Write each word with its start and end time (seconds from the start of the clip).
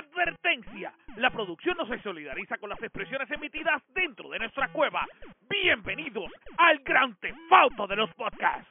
Advertencia. 0.00 0.94
La 1.16 1.28
producción 1.28 1.76
no 1.76 1.86
se 1.86 2.00
solidariza 2.00 2.56
con 2.56 2.70
las 2.70 2.82
expresiones 2.82 3.30
emitidas 3.30 3.82
dentro 3.92 4.30
de 4.30 4.38
nuestra 4.38 4.68
cueva. 4.68 5.04
Bienvenidos 5.46 6.32
al 6.56 6.78
gran 6.78 7.14
tefauto 7.16 7.86
de 7.86 7.96
los 7.96 8.10
podcasts. 8.14 8.66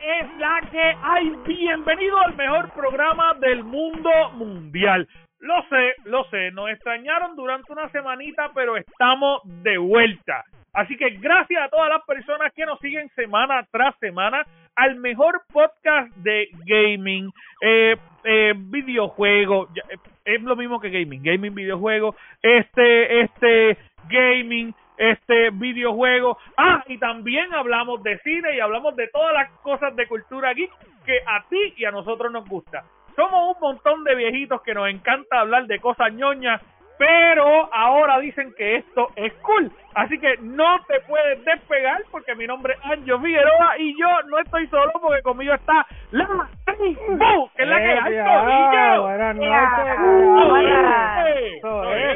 Es 0.00 0.38
la 0.38 0.60
que 0.70 0.96
hay. 1.02 1.36
Bienvenido 1.46 2.18
al 2.20 2.34
mejor 2.36 2.70
programa 2.72 3.34
del 3.34 3.62
mundo 3.64 4.10
mundial. 4.32 5.06
Lo 5.40 5.54
sé, 5.68 5.94
lo 6.04 6.24
sé, 6.30 6.50
nos 6.50 6.68
extrañaron 6.70 7.36
durante 7.36 7.72
una 7.72 7.88
semanita, 7.90 8.50
pero 8.54 8.76
estamos 8.76 9.40
de 9.44 9.78
vuelta. 9.78 10.44
Así 10.72 10.96
que 10.96 11.10
gracias 11.10 11.62
a 11.62 11.68
todas 11.68 11.88
las 11.88 12.04
personas 12.04 12.52
que 12.54 12.66
nos 12.66 12.78
siguen 12.80 13.08
semana 13.10 13.66
tras 13.70 13.96
semana 13.98 14.44
al 14.74 14.96
mejor 14.96 15.42
podcast 15.52 16.14
de 16.16 16.48
gaming, 16.66 17.30
eh, 17.62 17.96
eh, 18.24 18.52
videojuego, 18.56 19.68
eh, 19.74 19.96
es 20.24 20.42
lo 20.42 20.56
mismo 20.56 20.80
que 20.80 20.90
gaming, 20.90 21.22
gaming, 21.22 21.54
videojuego, 21.54 22.14
este, 22.42 23.22
este, 23.22 23.78
gaming, 24.08 24.74
este 24.96 25.50
videojuego. 25.50 26.38
Ah, 26.56 26.84
y 26.86 26.98
también 26.98 27.54
hablamos 27.54 28.02
de 28.02 28.18
cine 28.20 28.56
y 28.56 28.60
hablamos 28.60 28.94
de 28.96 29.08
todas 29.08 29.32
las 29.32 29.50
cosas 29.62 29.94
de 29.96 30.06
cultura 30.06 30.52
geek 30.52 30.70
que 31.04 31.18
a 31.26 31.44
ti 31.48 31.74
y 31.76 31.84
a 31.84 31.90
nosotros 31.90 32.30
nos 32.30 32.48
gusta. 32.48 32.84
Somos 33.18 33.56
un 33.56 33.60
montón 33.60 34.04
de 34.04 34.14
viejitos 34.14 34.62
que 34.62 34.72
nos 34.72 34.88
encanta 34.88 35.40
hablar 35.40 35.66
de 35.66 35.80
cosas 35.80 36.14
ñoñas, 36.14 36.62
pero 36.98 37.68
ahora 37.74 38.20
dicen 38.20 38.54
que 38.56 38.76
esto 38.76 39.08
es 39.16 39.32
cool. 39.42 39.72
Así 39.96 40.20
que 40.20 40.36
no 40.40 40.78
te 40.86 41.00
puedes 41.00 41.44
despegar 41.44 42.00
porque 42.12 42.36
mi 42.36 42.46
nombre 42.46 42.74
es 42.74 42.80
Anjo 42.84 43.18
Figueroa 43.18 43.76
y 43.78 43.98
yo 43.98 44.06
no 44.28 44.38
estoy 44.38 44.68
solo 44.68 44.92
porque 45.02 45.22
conmigo 45.22 45.52
está 45.52 45.84
la 46.12 46.48
tribu, 46.64 47.50
que 47.56 47.62
es 47.64 47.68
la 47.68 47.78
que 47.78 47.90
hay, 47.90 48.18
Corillo. 48.22 49.02
Buenas 49.02 49.34
noches. 49.34 49.56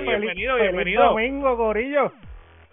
Bienvenido, 0.07 0.55
bienvenido. 0.55 1.05
domingo, 1.07 1.57
Corillo. 1.57 2.13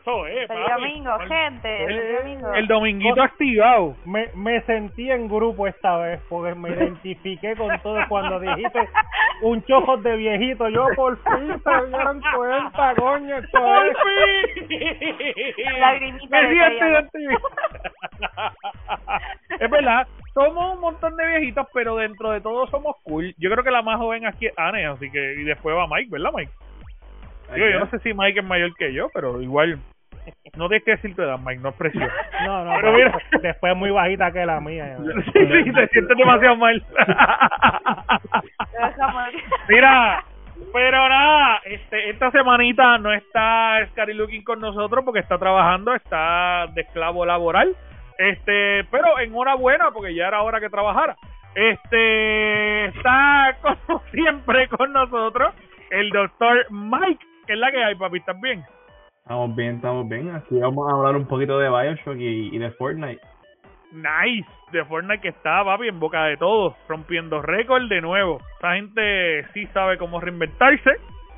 Eso 0.09 0.27
es, 0.27 0.47
Feliz 0.47 0.65
papi. 0.67 0.81
domingo, 0.81 1.19
gente. 1.19 1.83
El, 1.83 1.87
Feliz 1.87 2.17
domingo. 2.19 2.53
el 2.53 2.67
dominguito 2.67 3.21
activado. 3.21 3.95
Me, 4.05 4.27
me 4.35 4.61
sentí 4.61 5.11
en 5.11 5.27
grupo 5.27 5.67
esta 5.67 5.97
vez 5.97 6.19
porque 6.29 6.55
me 6.55 6.69
identifiqué 6.69 7.55
con 7.55 7.79
todo 7.81 7.99
cuando 8.07 8.39
dijiste 8.39 8.79
un 9.41 9.63
chojo 9.65 9.97
de 9.97 10.15
viejito. 10.17 10.67
Yo 10.69 10.87
por 10.95 11.17
fin 11.17 11.61
se 11.63 11.87
dieron 11.87 12.21
cuenta, 12.35 12.95
coño. 12.95 13.35
¡Por 13.51 13.87
es. 13.87 13.97
fin! 14.67 15.79
Lagrimita 15.79 16.41
Me 16.41 16.47
de 16.47 16.53
siento 16.53 17.09
es 19.59 19.69
verdad, 19.69 20.07
somos 20.33 20.75
un 20.75 20.81
montón 20.81 21.15
de 21.17 21.27
viejitos, 21.27 21.67
pero 21.73 21.95
dentro 21.97 22.31
de 22.31 22.41
todo 22.41 22.67
somos 22.67 22.95
cool. 23.03 23.33
Yo 23.37 23.49
creo 23.49 23.63
que 23.63 23.71
la 23.71 23.81
más 23.81 23.97
joven 23.97 24.25
aquí 24.25 24.47
es 24.47 24.53
Anne, 24.57 24.85
así 24.85 25.09
que 25.11 25.33
y 25.35 25.43
después 25.43 25.75
va 25.75 25.87
Mike, 25.87 26.09
¿verdad, 26.11 26.31
Mike? 26.33 26.51
Digo, 27.53 27.67
yo 27.67 27.79
no 27.79 27.89
sé 27.89 27.99
si 27.99 28.13
Mike 28.13 28.39
es 28.39 28.45
mayor 28.45 28.75
que 28.75 28.93
yo, 28.93 29.09
pero 29.13 29.41
igual 29.41 29.79
no 30.55 30.67
tienes 30.67 30.83
que 30.83 30.91
decir 30.91 31.15
tu 31.15 31.21
edad, 31.21 31.39
Mike, 31.39 31.61
no 31.61 31.69
es 31.69 31.75
presión. 31.75 32.09
No, 32.45 32.63
no, 32.63 32.73
Pero 32.79 32.93
mira. 32.93 33.17
después 33.41 33.73
es 33.73 33.77
muy 33.77 33.91
bajita 33.91 34.31
que 34.31 34.45
la 34.45 34.59
mía. 34.61 34.97
sí, 35.33 35.63
sí, 35.63 35.73
te 35.73 35.87
sientes 35.89 36.17
demasiado 36.17 36.55
mal. 36.57 36.83
Mira, 39.67 40.23
pero 40.73 41.09
nada, 41.09 41.61
este, 41.65 42.09
esta 42.09 42.31
semanita 42.31 42.97
no 42.97 43.13
está 43.13 43.85
Scary 43.91 44.13
Looking 44.13 44.43
con 44.43 44.59
nosotros 44.59 45.03
porque 45.03 45.19
está 45.19 45.37
trabajando, 45.37 45.93
está 45.95 46.67
de 46.73 46.81
esclavo 46.81 47.25
laboral. 47.25 47.75
Este, 48.17 48.83
pero 48.91 49.19
enhorabuena 49.19 49.91
porque 49.91 50.13
ya 50.13 50.27
era 50.27 50.41
hora 50.41 50.59
que 50.59 50.69
trabajara. 50.69 51.15
Este, 51.55 52.85
está 52.85 53.55
como 53.61 54.01
siempre 54.11 54.67
con 54.67 54.91
nosotros 54.93 55.53
el 55.89 56.09
doctor 56.09 56.65
Mike, 56.69 57.25
que 57.47 57.53
es 57.53 57.59
la 57.59 57.71
que 57.71 57.83
hay, 57.83 57.95
papi, 57.95 58.17
¿estás 58.17 58.39
bien? 58.39 58.63
Estamos 59.29 59.55
bien, 59.55 59.75
estamos 59.75 60.09
bien. 60.09 60.35
Aquí 60.35 60.57
vamos 60.57 60.91
a 60.91 60.95
hablar 60.95 61.15
un 61.15 61.27
poquito 61.27 61.59
de 61.59 61.69
Bioshock 61.69 62.15
y, 62.17 62.57
de 62.57 62.71
Fortnite. 62.71 63.21
Nice, 63.91 64.49
de 64.71 64.83
Fortnite 64.85 65.21
que 65.21 65.27
está, 65.27 65.63
papi, 65.63 65.87
en 65.87 65.99
boca 65.99 66.23
de 66.23 66.37
todos, 66.37 66.73
rompiendo 66.87 67.39
récord 67.39 67.87
de 67.89 68.01
nuevo. 68.01 68.41
Esa 68.57 68.73
gente 68.73 69.45
sí 69.53 69.67
sabe 69.67 69.99
cómo 69.99 70.19
reinventarse. 70.19 70.89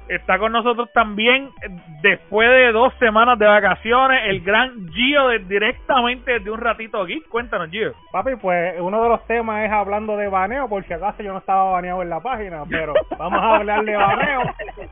Está 0.07 0.37
con 0.39 0.51
nosotros 0.51 0.91
también, 0.93 1.45
eh, 1.63 1.69
después 2.01 2.49
de 2.49 2.71
dos 2.73 2.93
semanas 2.99 3.39
de 3.39 3.45
vacaciones, 3.45 4.23
el 4.25 4.41
gran 4.41 4.89
Gio 4.91 5.29
de- 5.29 5.39
directamente 5.39 6.33
desde 6.33 6.51
un 6.51 6.59
ratito 6.59 7.01
aquí. 7.01 7.21
Cuéntanos, 7.29 7.69
Gio. 7.69 7.93
Papi, 8.11 8.35
pues 8.35 8.75
uno 8.79 9.01
de 9.03 9.07
los 9.09 9.25
temas 9.25 9.63
es 9.65 9.71
hablando 9.71 10.17
de 10.17 10.27
baneo, 10.27 10.67
por 10.67 10.83
si 10.83 10.91
acaso 10.93 11.23
yo 11.23 11.31
no 11.31 11.37
estaba 11.39 11.71
baneado 11.71 12.01
en 12.01 12.09
la 12.09 12.19
página, 12.19 12.63
pero 12.69 12.93
vamos 13.17 13.39
a 13.41 13.55
hablar 13.55 13.85
de 13.85 13.95
baneo. 13.95 14.41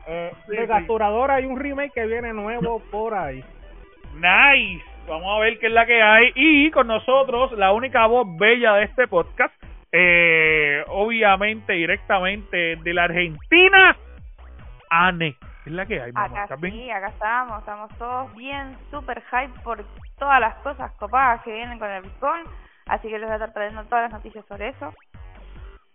Eh, 0.06 0.32
Sí, 0.48 0.56
de 0.56 0.66
capturadora 0.66 1.34
hay 1.34 1.44
un 1.44 1.58
remake 1.60 1.92
que 1.92 2.06
viene 2.06 2.32
nuevo 2.32 2.80
por 2.90 3.12
ahí. 3.14 3.44
Nice. 4.14 4.84
Vamos 5.06 5.36
a 5.36 5.40
ver 5.40 5.58
qué 5.58 5.66
es 5.66 5.72
la 5.72 5.86
que 5.86 6.00
hay. 6.02 6.32
Y 6.34 6.70
con 6.70 6.86
nosotros, 6.86 7.52
la 7.52 7.72
única 7.72 8.06
voz 8.06 8.26
bella 8.38 8.74
de 8.74 8.84
este 8.84 9.06
podcast, 9.06 9.52
eh, 9.92 10.82
obviamente, 10.88 11.72
directamente 11.74 12.76
de 12.76 12.94
la 12.94 13.04
Argentina, 13.04 13.96
Ane. 14.90 15.36
¿Qué 15.64 15.70
es 15.70 15.72
la 15.76 15.86
que 15.86 16.00
hay, 16.00 16.12
mamá? 16.12 16.26
Acá 16.26 16.42
¿Estás 16.42 16.60
bien? 16.60 16.74
sí, 16.74 16.90
acá 16.90 17.08
estamos. 17.08 17.58
Estamos 17.60 17.98
todos 17.98 18.34
bien, 18.36 18.76
super 18.90 19.22
hype 19.30 19.60
por 19.62 19.84
todas 20.18 20.40
las 20.40 20.54
cosas 20.56 20.92
copadas 20.92 21.42
que 21.42 21.52
vienen 21.52 21.78
con 21.78 21.90
el 21.90 22.02
Bitcoin. 22.02 22.44
Así 22.86 23.08
que 23.08 23.18
les 23.18 23.22
voy 23.22 23.32
a 23.32 23.34
estar 23.36 23.52
trayendo 23.52 23.84
todas 23.84 24.10
las 24.10 24.12
noticias 24.12 24.44
sobre 24.46 24.68
eso. 24.68 24.92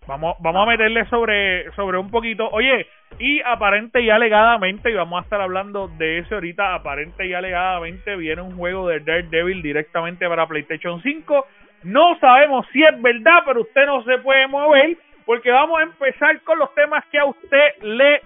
Vamos, 0.07 0.35
vamos 0.39 0.67
a 0.67 0.69
meterle 0.71 1.05
sobre, 1.05 1.71
sobre 1.71 1.97
un 1.97 2.11
poquito. 2.11 2.47
Oye, 2.51 2.87
y 3.17 3.41
aparente 3.41 4.01
y 4.01 4.09
alegadamente, 4.09 4.91
y 4.91 4.93
vamos 4.93 5.19
a 5.19 5.23
estar 5.23 5.41
hablando 5.41 5.87
de 5.87 6.19
eso 6.19 6.35
ahorita, 6.35 6.75
aparente 6.75 7.25
y 7.25 7.33
alegadamente 7.33 8.15
viene 8.15 8.41
un 8.41 8.55
juego 8.55 8.87
de 8.87 8.99
Daredevil 8.99 9.63
directamente 9.63 10.27
para 10.27 10.47
PlayStation 10.47 11.01
5. 11.01 11.47
No 11.83 12.17
sabemos 12.19 12.67
si 12.71 12.83
es 12.83 13.01
verdad, 13.01 13.43
pero 13.45 13.61
usted 13.61 13.85
no 13.87 14.03
se 14.03 14.19
puede 14.19 14.47
mover 14.47 14.97
porque 15.25 15.49
vamos 15.49 15.79
a 15.79 15.83
empezar 15.83 16.39
con 16.41 16.59
los 16.59 16.73
temas 16.75 17.03
que 17.11 17.17
a 17.17 17.25
usted 17.25 17.81
le 17.81 18.21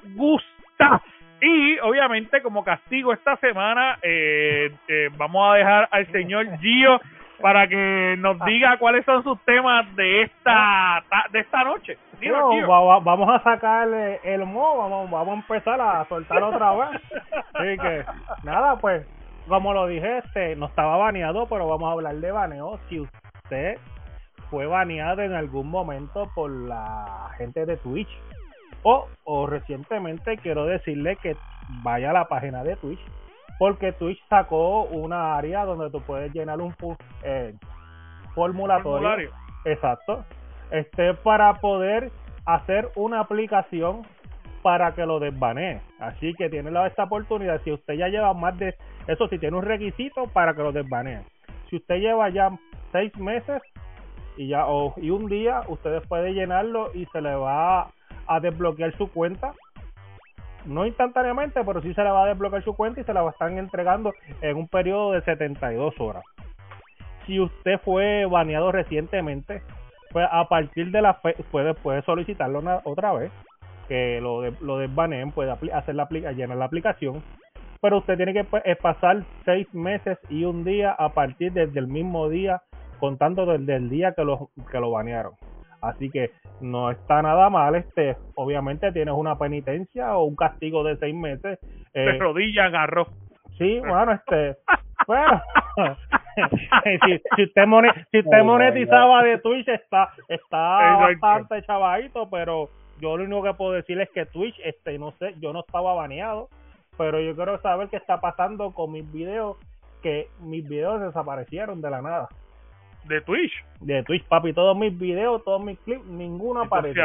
como 2.50 2.64
castigo 2.64 3.14
esta 3.14 3.36
semana 3.38 4.00
eh, 4.02 4.72
eh, 4.88 5.10
vamos 5.18 5.52
a 5.52 5.58
dejar 5.58 5.88
al 5.92 6.12
señor 6.12 6.48
Gio 6.58 7.00
para 7.40 7.68
que 7.68 8.16
nos 8.18 8.44
diga 8.46 8.76
cuáles 8.80 9.06
son 9.06 9.24
sus 9.24 9.40
temas 9.46 9.86
de 9.96 10.24
esta 10.24 11.04
ta- 11.08 11.28
de 11.32 11.42
esta 11.42 11.64
noche. 11.64 11.96
Gio. 12.20 12.50
vamos 13.04 13.30
a 13.30 13.44
sacarle 13.44 14.20
el 14.24 14.46
mo, 14.48 14.78
vamos, 14.80 15.12
vamos 15.12 15.30
a 15.30 15.40
empezar 15.42 15.80
a 15.80 16.06
soltar 16.06 16.42
otra 16.42 16.74
vez. 16.74 17.02
Así 17.54 17.78
que, 17.78 18.04
nada, 18.44 18.78
pues, 18.78 19.06
como 19.48 19.72
lo 19.72 19.86
dije, 19.86 20.18
este, 20.18 20.56
no 20.56 20.66
estaba 20.66 20.98
baneado, 20.98 21.46
pero 21.48 21.68
vamos 21.68 21.88
a 21.88 21.92
hablar 21.94 22.16
de 22.16 22.32
baneo. 22.32 22.80
Si 22.90 23.00
usted 23.00 23.78
fue 24.50 24.66
baneado 24.66 25.22
en 25.22 25.34
algún 25.36 25.70
momento 25.70 26.28
por 26.34 26.50
la 26.50 27.30
gente 27.38 27.68
de 27.68 27.78
Twitch, 27.78 28.10
o, 28.84 29.08
o 29.24 29.48
recientemente 29.48 30.38
quiero 30.38 30.66
decirle 30.66 31.18
que 31.18 31.36
vaya 31.84 32.12
a 32.12 32.14
la 32.14 32.28
página 32.28 32.64
de 32.64 32.76
Twitch, 32.78 33.00
porque 33.58 33.92
Twitch 33.94 34.20
sacó 34.30 34.84
una 34.84 35.36
área 35.36 35.66
donde 35.66 35.90
tú 35.90 36.02
puedes 36.02 36.34
llenar 36.34 36.62
un 36.62 36.74
eh, 37.24 37.54
formulatorio 38.34 38.84
Formulario. 38.84 39.32
Exacto. 39.66 40.26
Este 40.72 41.14
para 41.16 41.56
poder 41.56 42.12
hacer 42.46 42.90
una 42.96 43.20
aplicación 43.20 44.04
para 44.62 44.94
que 44.94 45.06
lo 45.06 45.20
desbanee. 45.20 45.82
Así 46.00 46.34
que 46.36 46.50
tiene 46.50 46.72
la, 46.72 46.88
esta 46.88 47.04
oportunidad. 47.04 47.62
Si 47.64 47.72
usted 47.72 47.96
ya 47.96 48.08
lleva 48.08 48.34
más 48.34 48.58
de 48.58 48.76
eso, 49.08 49.28
si 49.28 49.40
tiene 49.40 49.58
un 49.58 49.64
requisito 49.64 50.28
para 50.28 50.54
que 50.54 50.64
lo 50.64 50.72
desbanee. 50.72 51.22
Si 51.70 51.78
usted 51.78 51.96
lleva 51.96 52.30
ya 52.30 52.50
seis 52.92 53.16
meses 53.18 53.62
y 54.38 54.48
ya 54.48 54.68
o, 54.68 54.94
y 54.98 55.10
un 55.10 55.28
día, 55.28 55.62
usted 55.68 56.02
puede 56.08 56.34
llenarlo 56.34 56.92
y 56.94 57.06
se 57.08 57.22
le 57.22 57.36
va 57.36 57.92
a 58.30 58.40
desbloquear 58.40 58.96
su 58.98 59.12
cuenta. 59.12 59.54
No 60.66 60.86
instantáneamente, 60.86 61.64
pero 61.66 61.82
sí 61.82 61.94
se 61.94 62.04
le 62.04 62.12
va 62.12 62.24
a 62.24 62.28
desbloquear 62.28 62.64
su 62.64 62.76
cuenta 62.76 63.02
y 63.02 63.04
se 63.04 63.14
la 63.14 63.28
estar 63.28 63.52
entregando 63.52 64.14
en 64.42 64.58
un 64.58 64.68
periodo 64.68 65.14
de 65.14 65.22
72 65.22 66.00
horas 66.00 66.24
si 67.30 67.40
usted 67.40 67.80
fue 67.86 68.26
baneado 68.26 68.72
recientemente, 68.72 69.62
pues 70.12 70.28
a 70.32 70.46
partir 70.50 70.90
de 70.90 71.00
la 71.00 71.14
fe 71.14 71.36
puede, 71.52 72.02
solicitarlo 72.02 72.58
una, 72.58 72.82
otra 72.84 73.14
vez, 73.14 73.32
que 73.88 74.20
lo, 74.20 74.42
de, 74.42 74.54
lo 74.62 74.80
desbaneen, 74.80 75.32
puede 75.32 75.52
hacer 75.52 75.94
la 75.94 76.08
llenar 76.10 76.58
la 76.58 76.66
aplicación, 76.66 77.22
pero 77.82 78.00
usted 78.00 78.18
tiene 78.18 78.34
que 78.34 78.46
pues, 78.46 78.64
pasar 78.82 79.24
seis 79.46 79.72
meses 79.76 80.18
y 80.30 80.44
un 80.44 80.64
día 80.64 80.92
a 80.92 81.10
partir 81.10 81.54
desde 81.54 81.80
el 81.80 81.88
mismo 81.88 82.30
día, 82.30 82.64
contando 83.00 83.46
desde 83.46 83.76
el 83.76 83.90
día 83.92 84.14
que 84.14 84.24
lo, 84.24 84.50
que 84.72 84.80
lo 84.80 84.90
banearon. 84.90 85.34
Así 85.82 86.10
que 86.10 86.32
no 86.62 86.92
está 86.92 87.22
nada 87.22 87.50
mal, 87.50 87.76
este, 87.76 88.18
obviamente 88.36 88.92
tienes 88.92 89.14
una 89.16 89.38
penitencia 89.38 90.18
o 90.18 90.26
un 90.26 90.36
castigo 90.36 90.84
de 90.84 90.98
seis 90.98 91.16
meses. 91.16 91.60
De 91.94 92.04
eh, 92.04 92.20
rodilla 92.20 92.66
agarró. 92.66 93.08
Sí, 93.58 93.80
bueno, 93.80 94.14
este, 94.14 94.58
bueno, 95.08 95.42
si, 96.84 97.22
si 97.36 97.44
usted 97.44 97.66
mone, 97.66 97.90
si 98.12 98.20
usted 98.20 98.42
Oh, 98.42 98.46
monetizaba 98.46 99.24
de 99.24 99.38
Twitch 99.40 99.68
está 99.68 100.10
está 100.28 100.94
Exacto. 100.94 101.20
bastante 101.22 101.64
chavadito, 101.66 102.30
pero 102.30 102.70
yo 103.00 103.18
lo 103.18 103.24
único 103.24 103.44
que 103.44 103.54
puedo 103.54 103.72
decir 103.72 104.00
es 104.00 104.10
que 104.12 104.26
Twitch, 104.26 104.56
este, 104.64 104.98
no 105.00 105.12
sé, 105.14 105.36
yo 105.40 105.54
no 105.54 105.62
estaba 105.62 105.94
baneado, 105.94 106.50
pero 106.98 107.20
yo 107.20 107.36
quiero 107.36 107.60
saber 107.62 107.88
qué 107.90 107.98
está 107.98 108.20
pasando 108.20 108.72
con 108.72 108.92
mis 108.92 109.10
videos, 109.12 109.58
que 110.04 110.28
mis 110.42 110.68
videos 110.68 111.02
desaparecieron 111.02 111.82
de 111.82 111.90
la 111.90 112.02
nada. 112.02 112.30
De 113.10 113.22
Twitch. 113.22 113.52
De 113.82 114.04
Twitch, 114.04 114.24
papi, 114.28 114.54
todos 114.54 114.78
mis 114.78 114.98
videos, 114.98 115.44
todos 115.44 115.64
mis 115.64 115.80
clips, 115.80 116.06
ninguno 116.06 116.62
aparece. 116.62 117.00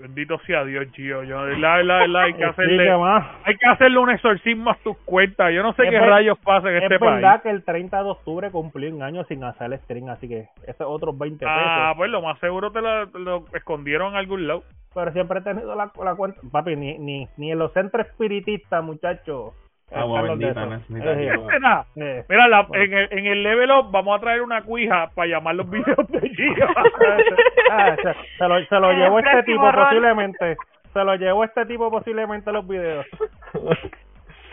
bendito 0.00 0.38
sea 0.46 0.64
Dios, 0.64 0.86
Gio. 0.94 1.24
Yo, 1.24 1.44
la, 1.46 1.82
la, 1.82 2.06
la, 2.06 2.22
hay 2.22 2.34
que 2.34 2.44
hacerle, 2.50 2.90
hay 2.90 3.56
que 3.56 3.66
hacerle 3.68 3.98
un 3.98 4.10
exorcismo 4.10 4.70
a 4.70 4.76
tus 4.84 4.96
cuentas. 4.98 5.52
Yo 5.52 5.62
no 5.64 5.72
sé 5.72 5.82
Es 5.82 5.90
qué 5.90 5.98
ver- 5.98 6.08
rayos 6.08 6.38
pasa 6.38 6.70
en 6.70 6.76
Es 6.76 6.82
este 6.84 6.98
verdad 6.98 7.20
país. 7.20 7.42
que 7.42 7.50
el 7.50 7.64
30 7.64 8.02
de 8.04 8.10
octubre 8.10 8.50
cumplí 8.50 8.86
un 8.86 9.02
año 9.02 9.24
sin 9.24 9.42
hacer 9.42 9.76
stream, 9.80 10.08
así 10.10 10.28
que 10.28 10.42
ese 10.62 10.70
es 10.70 10.80
otros 10.82 11.18
20 11.18 11.44
pesos. 11.44 11.52
Ah, 11.58 11.92
pues 11.96 12.08
lo 12.10 12.22
más 12.22 12.38
seguro 12.38 12.70
te 12.70 12.80
lo, 12.80 13.08
te 13.08 13.18
lo 13.18 13.44
escondieron 13.54 14.12
en 14.12 14.16
algún 14.18 14.46
lado. 14.46 14.62
Pero 14.94 15.10
siempre 15.12 15.40
he 15.40 15.42
tenido 15.42 15.74
la, 15.74 15.90
la 16.04 16.14
cuenta. 16.14 16.38
Papi, 16.52 16.76
ni, 16.76 16.98
ni, 16.98 17.26
ni 17.36 17.50
en 17.50 17.58
los 17.58 17.72
centros 17.72 18.06
espiritistas, 18.06 18.84
muchachos. 18.84 19.54
Agua 19.94 20.22
bendita, 20.22 20.66
necesita 20.66 21.12
Eh. 21.12 21.32
Este 21.34 22.00
eh, 22.20 22.24
Mira, 22.28 22.48
la- 22.48 22.66
en, 22.72 22.92
el, 22.94 23.08
en 23.10 23.26
el 23.26 23.42
level 23.42 23.70
up 23.70 23.90
vamos 23.90 24.16
a 24.16 24.20
traer 24.20 24.42
una 24.42 24.62
cuija 24.62 25.10
para 25.14 25.28
llamar 25.28 25.54
los 25.56 25.68
videos 25.70 26.08
de 26.08 26.20
Gio. 26.36 26.66
ah, 27.70 27.96
se, 27.96 28.14
se 28.38 28.48
lo, 28.48 28.64
se 28.64 28.80
lo 28.80 28.90
El 28.90 28.98
llevó 28.98 29.18
este 29.18 29.42
tipo 29.44 29.70
rol. 29.70 29.84
posiblemente. 29.84 30.56
Se 30.92 31.04
lo 31.04 31.14
llevó 31.16 31.44
este 31.44 31.66
tipo 31.66 31.90
posiblemente 31.90 32.52
los 32.52 32.66
videos. 32.68 33.06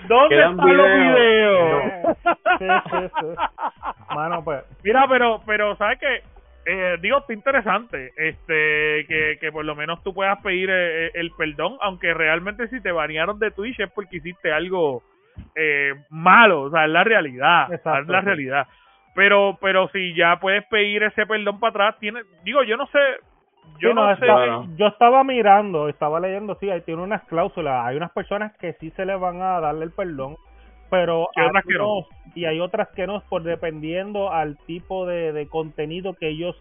¿Dónde 0.08 0.36
Quedan 0.36 0.52
están 0.52 0.78
los 0.78 0.88
videos. 0.88 1.84
videos? 1.84 2.18
Sí, 2.60 2.66
sí, 2.92 3.12
sí. 3.20 4.16
Mano, 4.16 4.44
pues. 4.44 4.64
Mira, 4.84 5.06
pero, 5.10 5.42
pero 5.46 5.76
¿sabes 5.76 6.00
qué? 6.00 6.22
Eh, 6.66 6.98
digo, 7.02 7.18
está 7.20 7.34
interesante 7.34 8.12
este 8.16 9.06
que, 9.08 9.38
que 9.42 9.52
por 9.52 9.66
lo 9.66 9.76
menos 9.76 10.04
tú 10.04 10.14
puedas 10.14 10.40
pedir 10.44 10.70
eh, 10.72 11.12
el 11.16 11.32
perdón, 11.32 11.78
aunque 11.82 12.14
realmente 12.14 12.68
si 12.68 12.80
te 12.82 12.92
banearon 12.92 13.40
de 13.40 13.52
Twitch 13.52 13.80
es 13.80 13.92
porque 13.92 14.18
hiciste 14.18 14.52
algo 14.54 15.02
eh, 15.56 15.94
malo, 16.10 16.64
o 16.64 16.72
sea, 16.72 16.86
es 16.86 16.92
la 16.92 17.04
realidad, 17.04 17.72
Exacto, 17.74 18.02
es 18.02 18.08
la 18.08 18.20
sí. 18.22 18.26
realidad. 18.26 18.68
Pero 19.16 19.58
pero 19.60 19.90
si 19.90 20.14
ya 20.16 20.40
puedes 20.40 20.66
pedir 20.68 21.04
ese 21.04 21.26
perdón 21.26 21.60
para 21.60 21.72
atrás, 21.72 22.00
tiene, 22.00 22.22
digo, 22.44 22.64
yo 22.64 22.78
no 22.78 22.86
sé, 22.88 23.00
yo 23.80 23.90
Sí, 23.90 23.96
no, 23.96 24.06
no, 24.08 24.16
sé, 24.16 24.26
está- 24.26 24.66
yo 24.78 24.88
estaba 24.88 25.24
mirando, 25.24 25.90
estaba 25.90 26.20
leyendo, 26.20 26.56
sí, 26.60 26.70
ahí 26.70 26.82
tiene 26.82 27.02
unas 27.02 27.24
cláusulas. 27.26 27.86
Hay 27.86 27.98
unas 27.98 28.12
personas 28.12 28.56
que 28.58 28.74
sí 28.74 28.92
se 28.92 29.06
les 29.06 29.20
van 29.20 29.42
a 29.42 29.60
darle 29.60 29.86
el 29.86 29.92
perdón, 29.92 30.38
pero 30.90 31.28
Y 31.36 31.42
otras 31.42 31.64
que 31.66 31.74
no. 31.76 32.06
y 32.36 32.46
hay 32.46 32.60
otras 32.60 32.88
que 32.90 33.08
no, 33.08 33.22
por 33.30 33.44
dependiendo 33.44 34.32
al 34.32 34.58
tipo 34.66 35.06
de, 35.06 35.34
de 35.34 35.48
contenido 35.48 36.14
que 36.14 36.30
ellos 36.30 36.56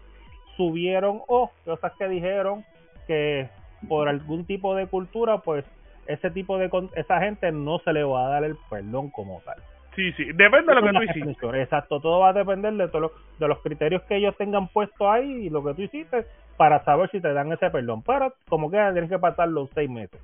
subieron 0.57 1.21
o 1.27 1.51
cosas 1.65 1.93
que 1.97 2.07
dijeron 2.07 2.63
que 3.07 3.49
por 3.87 4.09
algún 4.09 4.45
tipo 4.45 4.75
de 4.75 4.87
cultura, 4.87 5.37
pues 5.39 5.63
ese 6.09 6.29
tipo 6.31 6.57
de 6.57 6.69
con- 6.69 6.89
esa 6.95 7.19
gente 7.21 7.51
no 7.51 7.79
se 7.79 7.93
le 7.93 8.03
va 8.03 8.25
a 8.25 8.29
dar 8.29 8.43
el 8.43 8.57
perdón 8.69 9.09
como 9.11 9.41
tal. 9.45 9.57
sí, 9.95 10.11
sí, 10.13 10.25
depende 10.33 10.73
de 10.73 10.75
lo 10.75 10.81
que 10.81 10.93
tú 10.93 11.03
hiciste. 11.03 11.61
Exacto, 11.61 11.99
todo 11.99 12.19
va 12.21 12.29
a 12.29 12.33
depender 12.33 12.73
de, 12.73 12.87
todo 12.87 13.01
lo- 13.01 13.11
de 13.37 13.47
los 13.47 13.59
criterios 13.61 14.01
que 14.03 14.15
ellos 14.15 14.35
tengan 14.37 14.67
puesto 14.69 15.11
ahí 15.11 15.47
y 15.47 15.49
lo 15.49 15.63
que 15.63 15.73
tú 15.73 15.81
hiciste 15.81 16.25
para 16.57 16.83
saber 16.83 17.09
si 17.11 17.19
te 17.21 17.33
dan 17.33 17.51
ese 17.51 17.69
perdón. 17.69 18.01
Pero 18.03 18.33
como 18.47 18.69
que 18.71 18.77
tienes 18.93 19.09
que 19.09 19.19
pasar 19.19 19.47
los 19.49 19.69
seis 19.71 19.89
meses. 19.89 20.21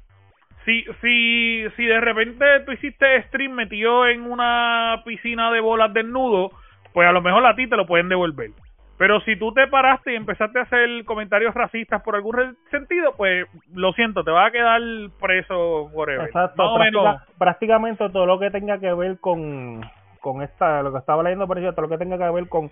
Si, 0.66 0.84
si, 1.02 1.66
si 1.76 1.86
de 1.86 2.00
repente 2.02 2.46
tú 2.66 2.72
hiciste 2.72 3.22
stream 3.24 3.52
metido 3.52 4.08
en 4.08 4.24
una 4.24 5.02
piscina 5.06 5.52
de 5.52 5.60
bolas 5.60 5.94
desnudo, 5.94 6.52
pues 6.94 7.08
a 7.08 7.12
lo 7.12 7.22
mejor 7.22 7.46
a 7.46 7.56
ti 7.56 7.68
te 7.68 7.76
lo 7.78 7.86
pueden 7.86 8.10
devolver. 8.10 8.50
Pero 8.98 9.20
si 9.22 9.36
tú 9.38 9.52
te 9.54 9.68
paraste 9.68 10.14
y 10.14 10.16
empezaste 10.16 10.58
a 10.58 10.64
hacer 10.64 11.04
comentarios 11.04 11.54
racistas 11.54 12.02
por 12.02 12.16
algún 12.16 12.56
sentido, 12.72 13.14
pues 13.18 13.46
lo 13.74 13.92
siento, 13.94 14.24
te 14.24 14.32
vas 14.32 14.48
a 14.48 14.52
quedar 14.52 14.82
preso 15.20 15.90
forever. 15.94 16.28
Exacto, 16.28 16.56
práctica- 16.76 17.26
prácticamente 17.38 18.10
todo 18.10 18.26
lo 18.26 18.40
que 18.40 18.52
tenga 18.52 18.80
que 18.80 18.94
ver 18.94 19.20
con, 19.20 19.82
con 20.22 20.42
esta, 20.42 20.82
lo 20.82 20.94
que 20.94 21.00
estaba 21.00 21.24
leyendo, 21.24 21.46
por 21.46 21.58
todo 21.60 21.82
lo 21.82 21.90
que 21.90 21.98
tenga 21.98 22.18
que 22.18 22.30
ver 22.34 22.48
con 22.48 22.72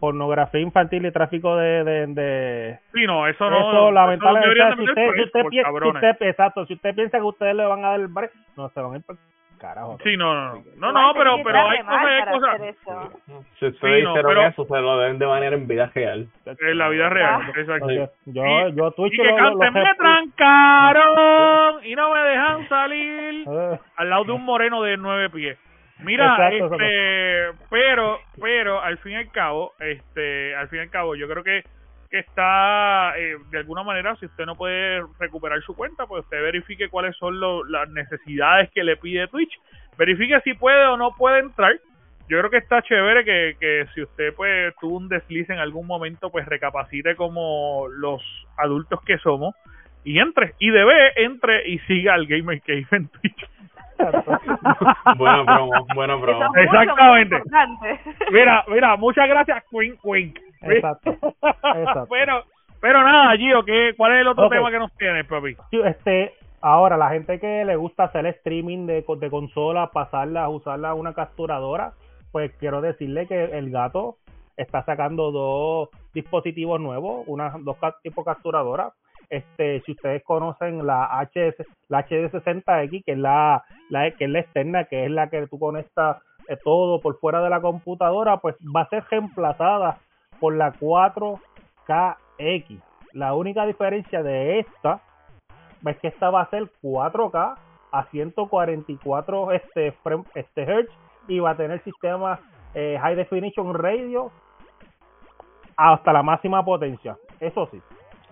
pornografía 0.00 0.60
infantil 0.60 1.04
y 1.06 1.10
tráfico 1.12 1.56
de, 1.56 1.82
de, 1.84 2.06
de 2.06 2.78
Sí, 2.94 3.04
no, 3.04 3.26
eso 3.26 3.50
no. 3.50 3.58
eso 3.58 3.70
eso 3.70 3.90
lamentablemente 3.90 4.46
deberían 4.48 4.70
de 4.70 4.76
si 4.84 4.88
usted, 4.90 5.12
si 5.16 5.22
usted 5.24 5.42
por 5.42 5.50
piensa, 5.50 5.68
si 5.68 5.74
cabrones. 5.74 6.02
usted- 6.04 6.26
exacto 6.28 6.66
si 6.66 6.74
usted 6.74 6.94
piensa 6.94 7.18
que 7.18 7.24
ustedes 7.24 7.56
le 7.56 7.66
van 7.66 7.84
a 7.84 7.88
dar 7.90 8.00
el 8.00 8.06
break 8.06 8.30
no 8.56 8.68
se 8.68 8.80
van 8.80 8.92
a 8.92 8.96
ir 8.96 9.02
por 9.02 9.16
carajo 9.58 9.98
Sí, 10.02 10.16
no, 10.16 10.34
no, 10.34 10.62
no. 10.76 10.92
No, 10.92 11.12
pero, 11.14 11.36
pero 11.44 11.58
hay 11.68 11.78
cosas, 11.80 12.04
hay 12.04 12.32
cosas. 12.32 12.60
Si 13.58 13.66
ustedes 13.66 13.98
Sí, 13.98 14.02
no, 14.04 14.10
hicieron 14.12 14.24
pero- 14.34 14.46
eso, 14.46 14.64
se 14.64 14.80
lo 14.80 14.98
deben 14.98 15.18
de 15.18 15.26
manera 15.26 15.56
en 15.56 15.66
vida 15.68 15.90
real. 15.94 16.28
En 16.46 16.78
la 16.78 16.88
vida 16.88 17.08
real, 17.10 17.42
Ah. 17.44 17.52
exacto. 17.56 17.86
Oye, 17.86 18.08
yo 18.26 18.42
Y- 18.44 18.74
yo 18.76 18.90
Twitch 18.92 19.14
y 19.14 19.16
que 19.18 19.34
canten, 19.36 19.72
me 19.74 19.84
trancaron 19.96 21.84
y 21.84 21.94
no 21.94 22.12
me 22.14 22.20
dejan 22.20 22.68
salir. 22.68 23.44
Eh, 23.48 23.78
al 23.96 24.10
lado 24.10 24.24
de 24.24 24.32
un 24.32 24.44
moreno 24.44 24.82
de 24.82 24.96
nueve 24.96 25.30
pies. 25.30 25.58
Mira, 26.00 26.26
Exacto, 26.36 26.74
este, 26.76 27.58
pero, 27.70 28.20
pero 28.40 28.80
al 28.80 28.98
fin 28.98 29.12
y 29.12 29.16
al 29.16 29.32
cabo, 29.32 29.72
este, 29.80 30.54
al 30.54 30.68
fin 30.68 30.78
y 30.78 30.82
al 30.82 30.90
cabo, 30.90 31.16
yo 31.16 31.26
creo 31.28 31.42
que 31.42 31.64
que 32.10 32.18
está 32.20 33.12
eh, 33.18 33.36
de 33.50 33.58
alguna 33.58 33.82
manera, 33.82 34.16
si 34.16 34.26
usted 34.26 34.46
no 34.46 34.54
puede 34.56 35.02
recuperar 35.18 35.60
su 35.62 35.74
cuenta, 35.74 36.06
pues 36.06 36.24
usted 36.24 36.40
verifique 36.42 36.88
cuáles 36.88 37.16
son 37.16 37.38
lo- 37.38 37.64
las 37.64 37.88
necesidades 37.90 38.70
que 38.74 38.82
le 38.84 38.96
pide 38.96 39.28
Twitch, 39.28 39.52
verifique 39.96 40.40
si 40.40 40.54
puede 40.54 40.84
o 40.86 40.96
no 40.96 41.12
puede 41.16 41.40
entrar. 41.40 41.72
Yo 42.28 42.38
creo 42.38 42.50
que 42.50 42.58
está 42.58 42.82
chévere 42.82 43.24
que, 43.24 43.56
que 43.58 43.86
si 43.94 44.02
usted 44.02 44.34
pues 44.34 44.74
tuvo 44.80 44.96
un 44.98 45.08
desliz 45.08 45.48
en 45.50 45.58
algún 45.58 45.86
momento, 45.86 46.30
pues 46.30 46.44
recapacite 46.46 47.16
como 47.16 47.86
los 47.88 48.22
adultos 48.58 49.00
que 49.04 49.16
somos 49.18 49.54
y 50.04 50.18
entre, 50.18 50.54
y 50.58 50.70
debe 50.70 51.12
entre 51.22 51.68
y 51.68 51.78
siga 51.80 52.14
al 52.14 52.26
Gamer 52.26 52.60
Cave 52.62 52.86
en 52.92 53.08
Twitch. 53.08 53.46
Buena 55.16 55.44
promo, 55.44 55.86
buena 55.94 56.14
Eso 56.14 56.22
promo. 56.22 56.54
Exactamente. 56.56 57.42
Mira, 58.30 58.64
mira, 58.68 58.96
muchas 58.96 59.28
gracias, 59.28 59.64
Quink 59.70 59.98
Quink. 60.00 60.38
Exacto, 60.62 61.10
exacto. 61.12 62.06
pero, 62.10 62.42
pero 62.80 63.02
nada, 63.02 63.36
Gio, 63.36 63.64
¿qué, 63.64 63.94
¿cuál 63.96 64.14
es 64.14 64.20
el 64.20 64.28
otro 64.28 64.48
tema 64.48 64.70
que 64.70 64.78
nos 64.78 64.92
tienes, 64.96 65.26
papi? 65.26 65.56
Este 65.72 66.32
ahora 66.60 66.96
la 66.96 67.10
gente 67.10 67.38
que 67.38 67.64
le 67.64 67.76
gusta 67.76 68.04
hacer 68.04 68.26
streaming 68.26 68.86
de, 68.86 69.04
de 69.06 69.30
consola 69.30 69.90
pasarla 69.92 70.48
usarla 70.48 70.88
a 70.90 70.94
una 70.94 71.14
capturadora 71.14 71.92
pues 72.32 72.50
quiero 72.58 72.80
decirle 72.80 73.28
que 73.28 73.44
el 73.44 73.70
gato 73.70 74.16
está 74.56 74.84
sacando 74.84 75.30
dos 75.30 75.88
dispositivos 76.12 76.80
nuevos 76.80 77.22
unas 77.28 77.54
dos 77.64 77.76
ca- 77.76 77.94
tipo 78.02 78.24
capturadoras 78.24 78.92
este 79.30 79.82
si 79.86 79.92
ustedes 79.92 80.24
conocen 80.24 80.84
la 80.84 81.08
HS 81.32 81.64
la 81.88 82.04
HD60X 82.04 83.04
que 83.04 83.12
es 83.12 83.18
la, 83.18 83.62
la 83.88 84.10
que 84.10 84.24
es 84.24 84.30
la 84.30 84.40
externa 84.40 84.84
que 84.86 85.04
es 85.04 85.10
la 85.12 85.30
que 85.30 85.46
tú 85.46 85.60
conectas 85.60 86.16
eh, 86.48 86.56
todo 86.64 87.00
por 87.00 87.20
fuera 87.20 87.40
de 87.40 87.50
la 87.50 87.60
computadora 87.60 88.38
pues 88.38 88.56
va 88.74 88.80
a 88.80 88.88
ser 88.88 89.04
reemplazada 89.08 89.98
por 90.40 90.54
la 90.56 90.72
4KX 90.74 92.80
la 93.14 93.34
única 93.34 93.64
diferencia 93.66 94.22
de 94.22 94.60
esta 94.60 95.00
es 95.86 95.96
que 95.98 96.08
esta 96.08 96.30
va 96.30 96.42
a 96.42 96.50
ser 96.50 96.70
4K 96.82 97.54
a 97.90 98.04
144 98.04 99.52
este, 99.52 99.92
frame- 100.04 100.26
este 100.34 100.62
hertz 100.62 100.92
y 101.26 101.38
va 101.40 101.50
a 101.50 101.56
tener 101.56 101.82
sistema 101.84 102.38
eh, 102.74 102.98
high 103.00 103.16
definition 103.16 103.72
radio 103.74 104.30
hasta 105.76 106.12
la 106.12 106.22
máxima 106.22 106.64
potencia. 106.64 107.16
Eso 107.40 107.66
sí, 107.70 107.80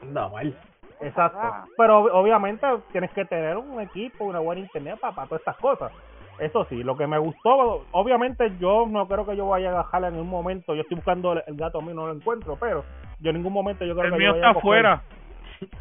Anda 0.02 0.28
mal. 0.28 0.54
exacto. 1.00 1.38
Pero 1.76 2.04
ob- 2.04 2.10
obviamente 2.12 2.66
tienes 2.92 3.10
que 3.12 3.24
tener 3.24 3.56
un 3.56 3.80
equipo, 3.80 4.24
una 4.24 4.40
buena 4.40 4.60
internet 4.60 4.98
para, 5.00 5.14
para 5.14 5.28
todas 5.28 5.40
estas 5.40 5.56
cosas. 5.56 5.92
Eso 6.38 6.66
sí, 6.68 6.82
lo 6.82 6.96
que 6.96 7.06
me 7.06 7.18
gustó, 7.18 7.86
obviamente 7.92 8.52
yo 8.60 8.86
no 8.86 9.08
creo 9.08 9.24
que 9.26 9.36
yo 9.36 9.48
vaya 9.48 9.70
a 9.70 9.74
bajarla 9.76 10.08
en 10.08 10.16
un 10.18 10.28
momento. 10.28 10.74
Yo 10.74 10.82
estoy 10.82 10.96
buscando 10.96 11.32
el, 11.32 11.42
el 11.46 11.56
gato 11.56 11.78
a 11.78 11.82
mí, 11.82 11.92
no 11.94 12.06
lo 12.06 12.12
encuentro, 12.12 12.56
pero 12.60 12.84
yo 13.20 13.30
en 13.30 13.36
ningún 13.36 13.52
momento 13.54 13.84
yo 13.86 13.94
creo 13.94 14.06
El 14.06 14.12
que 14.12 14.18
mío 14.18 14.26
yo 14.28 14.32
vaya 14.34 14.46
a 14.46 14.48
está 14.50 14.58
afuera. 14.58 15.02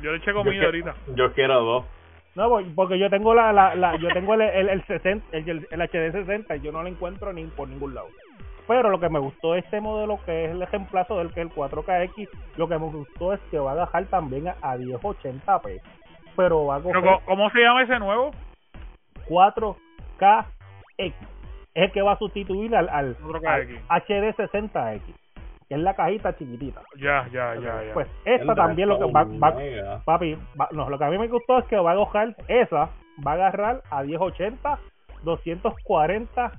Yo 0.02 0.12
le 0.12 0.18
eché 0.18 0.28
Yo, 0.32 0.34
comida 0.36 0.60
que- 0.60 0.66
ahorita. 0.66 0.96
yo 1.16 1.34
quiero 1.34 1.62
dos. 1.62 1.86
No, 2.36 2.50
voy- 2.50 2.66
porque 2.76 2.98
yo 3.00 3.10
tengo 3.10 3.34
la, 3.34 3.52
la, 3.54 3.76
la 3.76 3.98
yo 3.98 4.08
tengo 4.10 4.34
el, 4.36 4.42
el, 4.42 4.70
el 4.70 4.86
60, 4.88 5.26
el, 5.38 5.50
el, 5.50 5.68
el 5.72 5.82
HD 5.82 6.12
60 6.12 6.56
y 6.56 6.62
yo 6.62 6.72
no 6.72 6.84
lo 6.84 6.90
encuentro 6.90 7.32
ni 7.34 7.46
por 7.48 7.68
ningún 7.68 7.94
lado. 7.94 8.08
Pero 8.68 8.90
lo 8.90 9.00
que 9.00 9.10
me 9.10 9.20
gustó 9.20 9.54
de 9.54 9.60
este 9.60 9.80
modelo 9.80 10.18
que 10.26 10.46
es 10.46 10.52
el 10.52 10.62
ejemplazo 10.62 11.18
del 11.18 11.32
que 11.34 11.42
es 11.42 11.48
el 11.48 11.54
4KX, 11.54 12.30
lo 12.58 12.68
que 12.68 12.80
me 12.80 12.86
gustó 12.86 13.34
es 13.34 13.40
que 13.52 13.60
va 13.60 13.74
a 13.74 13.76
bajar 13.76 14.06
también 14.08 14.48
a, 14.48 14.56
a 14.62 14.76
1080p. 14.78 15.80
Pero 16.36 16.66
va 16.66 16.78
a 16.78 16.82
coger 16.82 17.02
¿cómo- 17.04 17.22
¿Cómo 17.26 17.50
se 17.52 17.60
llama 17.60 17.84
ese 17.84 18.00
nuevo? 18.00 18.32
4KX. 20.18 20.46
Es 20.98 21.14
el 21.74 21.92
que 21.92 22.02
va 22.02 22.14
a 22.14 22.18
sustituir 22.18 22.76
al, 22.76 22.88
al, 22.90 23.18
4KX. 23.18 23.80
al 23.90 24.02
HD 24.02 24.36
60X, 24.38 25.02
que 25.68 25.76
es 25.76 25.80
la 25.82 25.94
cajita 25.94 26.36
chiquitita. 26.38 26.82
Ya, 26.98 27.28
ya, 27.34 27.56
ya, 27.56 27.84
ya. 27.84 27.94
Pues 27.94 28.08
esta 28.24 28.56
también 28.56 28.88
lo 28.90 28.98
que 28.98 29.12
va, 29.12 29.24
va, 29.26 29.52
Mega. 29.52 30.02
Papi, 30.06 30.38
va- 30.60 30.70
no, 30.72 30.90
lo 30.90 30.98
que 30.98 31.04
a 31.04 31.10
mí 31.10 31.18
me 31.18 31.28
gustó 31.28 31.58
es 31.60 31.66
que 31.66 31.76
va 31.78 31.92
a 31.92 31.94
agarrar 31.96 32.36
esa, 32.48 32.90
va 33.28 33.32
a 33.32 33.34
agarrar 33.34 33.82
a 33.92 34.04
1080, 34.04 34.80
240 35.24 36.52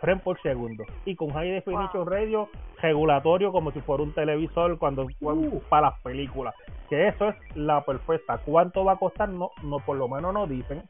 frames 0.00 0.22
por 0.22 0.38
segundo. 0.42 0.84
Y 1.06 1.16
con 1.16 1.30
High 1.30 1.50
Definition 1.52 2.06
Radio 2.06 2.48
regulatorio 2.82 3.50
como 3.50 3.70
si 3.72 3.80
fuera 3.80 4.02
un 4.02 4.12
televisor 4.12 4.76
cuando 4.78 5.06
Uh. 5.22 5.60
para 5.70 5.88
las 5.90 6.00
películas. 6.02 6.54
Que 6.90 7.08
eso 7.08 7.30
es 7.30 7.36
la 7.56 7.82
perfecta. 7.82 8.36
¿Cuánto 8.44 8.84
va 8.84 8.92
a 8.92 8.96
costar? 8.96 9.30
No, 9.30 9.52
no 9.62 9.78
por 9.78 9.96
lo 9.96 10.06
menos 10.06 10.34
no 10.34 10.46
dicen. 10.46 10.82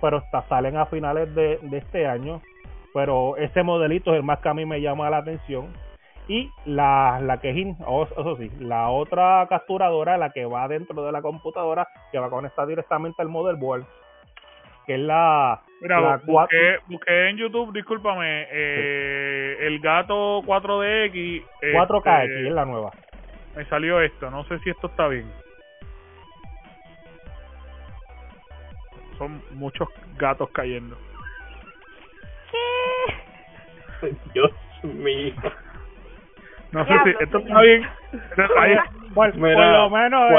Pero 0.00 0.18
hasta 0.18 0.42
salen 0.48 0.76
a 0.76 0.86
finales 0.86 1.34
de, 1.34 1.58
de 1.62 1.78
este 1.78 2.06
año. 2.06 2.40
Pero 2.94 3.36
ese 3.36 3.62
modelito 3.62 4.12
es 4.12 4.18
el 4.18 4.22
más 4.22 4.38
que 4.40 4.48
a 4.48 4.54
mí 4.54 4.64
me 4.64 4.80
llama 4.80 5.10
la 5.10 5.18
atención. 5.18 5.68
Y 6.28 6.50
la, 6.64 7.20
la 7.22 7.38
que 7.38 7.50
es, 7.50 7.56
in- 7.56 7.76
o- 7.86 8.04
eso 8.04 8.36
sí, 8.36 8.50
la 8.58 8.88
otra 8.88 9.46
capturadora, 9.48 10.16
la 10.16 10.30
que 10.30 10.44
va 10.44 10.66
dentro 10.66 11.04
de 11.04 11.12
la 11.12 11.22
computadora, 11.22 11.86
que 12.10 12.18
va 12.18 12.26
a 12.26 12.30
conectar 12.30 12.66
directamente 12.66 13.22
al 13.22 13.28
motherboard, 13.28 13.84
que 14.86 14.94
es 14.94 15.00
la, 15.00 15.62
Mira, 15.80 16.00
la 16.00 16.16
busqué, 16.24 16.78
busqué 16.88 17.28
en 17.28 17.36
YouTube, 17.36 17.72
discúlpame, 17.72 18.46
eh, 18.50 19.56
el 19.60 19.78
gato 19.80 20.42
4DX. 20.42 21.44
4K, 21.74 22.24
este, 22.24 22.46
es 22.48 22.52
la 22.52 22.64
nueva. 22.64 22.90
Me 23.54 23.64
salió 23.66 24.00
esto, 24.00 24.30
no 24.30 24.44
sé 24.44 24.58
si 24.60 24.70
esto 24.70 24.88
está 24.88 25.06
bien. 25.08 25.30
Son 29.18 29.42
muchos 29.52 29.88
gatos 30.18 30.50
cayendo. 30.50 30.96
¿Qué? 34.00 34.14
Dios 34.34 34.50
mío. 34.82 35.34
No 36.72 36.84
sé 36.84 36.92
si 37.04 37.10
esto 37.22 37.40
señor. 37.40 37.48
está 37.48 37.60
bien. 37.62 37.82
Esto 38.12 38.42
está 38.42 38.64
bien. 38.66 38.78
Por, 39.14 39.34
Mira, 39.36 39.54
por 39.54 39.66
lo 39.66 39.90
menos 39.90 40.30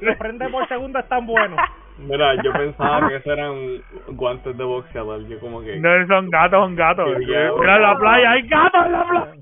los, 0.00 0.16
frames 0.18 0.50
por 0.50 0.68
segundo 0.68 0.98
están 1.00 1.26
buenos. 1.26 1.58
Mira, 1.98 2.34
yo 2.42 2.52
pensaba 2.52 3.08
que 3.08 3.16
esos 3.16 3.32
eran 3.32 3.82
guantes 4.08 4.56
de 4.56 4.64
boxeador. 4.64 5.26
Yo 5.26 5.40
como 5.40 5.60
que... 5.62 5.76
No, 5.80 6.06
son 6.06 6.30
gatos, 6.30 6.60
son 6.60 6.76
gatos. 6.76 7.18
Mira 7.18 7.76
en 7.76 7.82
la 7.82 7.98
playa, 7.98 8.30
hay 8.30 8.42
gatos 8.46 8.86
en 8.86 8.92
la 8.92 9.04
playa. 9.04 9.32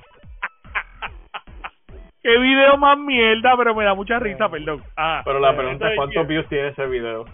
Qué 2.24 2.38
video 2.38 2.78
más 2.78 2.98
mierda, 3.00 3.56
pero 3.58 3.74
me 3.74 3.84
da 3.84 3.94
mucha 3.96 4.20
risa, 4.20 4.48
perdón. 4.50 4.82
Ah, 4.96 5.22
Pero 5.26 5.40
la 5.40 5.52
Eh, 5.52 5.56
pregunta 5.56 5.90
es 5.90 5.96
cuántos 5.96 6.28
views 6.28 6.48
tiene 6.50 6.68
ese 6.70 6.86
video. 6.86 7.26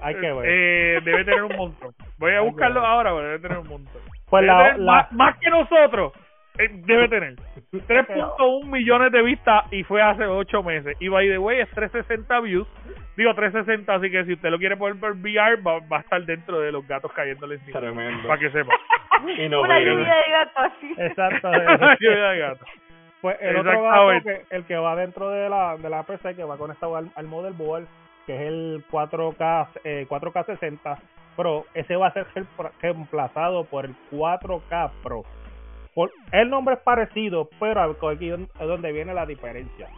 Hay 0.00 0.14
que 0.14 0.32
ver. 0.32 0.44
Eh, 0.46 1.00
debe 1.04 1.24
tener 1.24 1.42
un 1.42 1.56
montón. 1.56 1.92
Voy 2.18 2.32
a 2.32 2.40
buscarlo 2.42 2.84
ahora, 2.84 3.10
pero 3.14 3.26
debe 3.26 3.38
tener 3.40 3.58
un 3.58 3.68
montón. 3.68 4.02
Pues 4.28 4.42
Debe 4.42 4.54
la, 4.56 4.62
tener 4.64 4.78
la, 4.80 4.92
más, 4.92 5.12
más 5.12 5.38
que 5.38 5.50
nosotros. 5.50 6.12
eh, 6.58 6.68
debe 6.70 7.08
tener 7.08 7.34
3.1 7.72 8.66
millones 8.70 9.10
de 9.12 9.22
vistas 9.22 9.64
y 9.72 9.82
fue 9.84 10.00
hace 10.02 10.24
8 10.26 10.62
meses. 10.62 10.96
Y 11.00 11.08
by 11.08 11.28
the 11.28 11.38
way, 11.38 11.60
es 11.60 11.70
360 11.70 12.40
views. 12.40 12.68
Digo 13.16 13.34
360, 13.34 13.94
así 13.94 14.10
que 14.10 14.24
si 14.26 14.34
usted 14.34 14.50
lo 14.50 14.58
quiere 14.58 14.76
poner 14.76 15.00
por 15.00 15.12
VR, 15.12 15.56
va, 15.62 15.78
va 15.90 15.96
a 15.96 16.00
estar 16.00 16.22
dentro 16.24 16.60
de 16.60 16.70
los 16.70 16.86
gatos 16.86 17.10
cayéndole 17.14 17.54
encima. 17.56 17.80
Tremendo. 17.80 18.28
Para 18.28 18.38
que 18.40 18.50
sepa. 18.50 18.72
Y 19.38 19.48
no 19.48 19.62
Una 19.62 19.80
lluvia 19.80 20.14
de 20.14 20.30
gatos 20.30 20.56
así. 20.56 20.94
exacto. 20.98 21.50
Lluvia 21.98 22.28
de 22.28 22.38
gatos. 22.38 22.68
Pues 23.20 23.36
el 23.40 23.56
otro 23.60 23.82
gato, 23.82 23.96
que, 24.24 24.44
el 24.50 24.64
que 24.66 24.76
va 24.76 24.96
dentro 24.96 25.30
de 25.30 25.48
la, 25.48 25.76
de 25.76 25.90
la 25.90 26.02
PC, 26.02 26.34
que 26.36 26.44
va 26.44 26.56
conectado 26.58 26.96
al, 26.96 27.10
al 27.14 27.26
motherboard, 27.26 27.86
que 28.26 28.34
es 28.34 28.40
el 28.42 28.84
4K, 28.90 29.68
eh, 29.84 30.06
4K60 30.08 30.98
Pro, 31.36 31.64
ese 31.74 31.96
va 31.96 32.08
a 32.08 32.12
ser 32.12 32.26
reempla- 32.34 32.72
reemplazado 32.80 33.64
por 33.64 33.84
el 33.84 33.94
4K 34.10 34.90
Pro. 35.02 35.22
Por, 35.94 36.10
el 36.32 36.50
nombre 36.50 36.74
es 36.74 36.80
parecido, 36.80 37.48
pero 37.58 37.80
aquí 38.10 38.30
es 38.30 38.38
donde 38.58 38.92
viene 38.92 39.14
la 39.14 39.24
diferencia. 39.26 39.88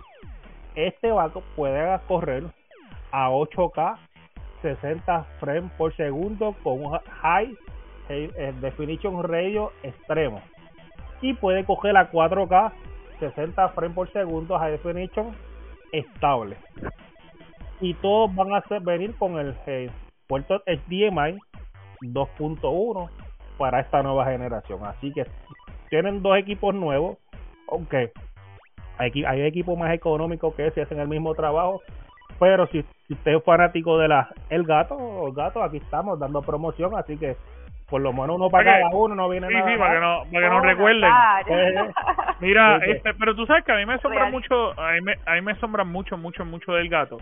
Este 0.74 1.10
va 1.10 1.24
a 1.24 1.30
co- 1.30 1.42
puede 1.56 1.98
correr 2.06 2.44
a 3.10 3.30
8K 3.30 3.96
60 4.62 5.24
frames 5.40 5.70
por 5.78 5.94
segundo 5.96 6.54
con 6.62 6.84
un 6.84 6.98
high 6.98 7.52
eh, 8.08 8.30
eh, 8.36 8.52
definition 8.60 9.22
radio 9.22 9.72
extremo 9.82 10.40
y 11.20 11.34
puede 11.34 11.64
coger 11.64 11.96
a 11.96 12.10
4K 12.10 12.72
60 13.18 13.68
frames 13.70 13.94
por 13.94 14.10
segundo 14.12 14.58
high 14.58 14.72
definition 14.72 15.34
estable. 15.92 16.56
Y 17.80 17.94
todos 17.94 18.34
van 18.34 18.52
a 18.54 18.64
venir 18.80 19.14
con 19.16 19.38
el 19.38 19.54
eh, 19.66 19.90
puerto 20.26 20.62
HDMI 20.66 21.38
2.1 22.02 23.10
para 23.56 23.80
esta 23.80 24.02
nueva 24.02 24.26
generación. 24.26 24.80
Así 24.84 25.12
que 25.12 25.26
tienen 25.90 26.22
dos 26.22 26.36
equipos 26.38 26.74
nuevos 26.74 27.18
aunque 27.70 28.12
equi- 28.98 29.26
hay 29.26 29.42
equipos 29.42 29.76
más 29.78 29.92
económicos 29.92 30.54
que 30.54 30.66
ese 30.66 30.82
hacen 30.82 31.00
el 31.00 31.08
mismo 31.08 31.34
trabajo 31.34 31.80
pero 32.38 32.66
si, 32.68 32.82
si 33.06 33.14
usted 33.14 33.32
es 33.36 33.44
fanático 33.44 33.98
de 33.98 34.08
la 34.08 34.28
el 34.50 34.64
gato 34.64 34.96
gato 35.32 35.62
aquí 35.62 35.78
estamos 35.78 36.18
dando 36.18 36.40
promoción 36.42 36.94
así 36.96 37.16
que 37.16 37.36
por 37.88 38.00
lo 38.02 38.12
menos 38.12 38.36
uno 38.36 38.50
para 38.50 38.70
Ok. 38.72 38.78
cada 38.82 38.94
uno 38.96 39.14
no 39.14 39.28
viene 39.28 39.48
Sí, 39.48 39.54
nada 39.54 39.70
sí, 39.72 39.78
para 39.78 39.94
que 39.94 40.00
no, 40.00 40.22
para 40.32 40.44
que 40.44 40.50
no 40.50 40.58
Oh, 40.58 40.60
recuerden. 40.60 41.00
Nazario. 41.00 41.94
Mira, 42.40 42.76
este, 42.84 43.14
pero 43.14 43.34
tú 43.34 43.46
sabes 43.46 43.64
que 43.64 43.72
a 43.72 43.76
mí 43.76 43.86
me 43.86 43.94
asombra 43.94 44.20
Real. 44.20 44.32
mucho, 44.32 44.78
a 44.80 44.92
mí 44.92 45.00
me, 45.00 45.14
a 45.26 45.34
mí 45.34 45.40
me 45.40 45.52
asombra 45.52 45.84
mucho, 45.84 46.16
mucho, 46.16 46.44
mucho 46.44 46.72
del 46.72 46.88
gato. 46.88 47.18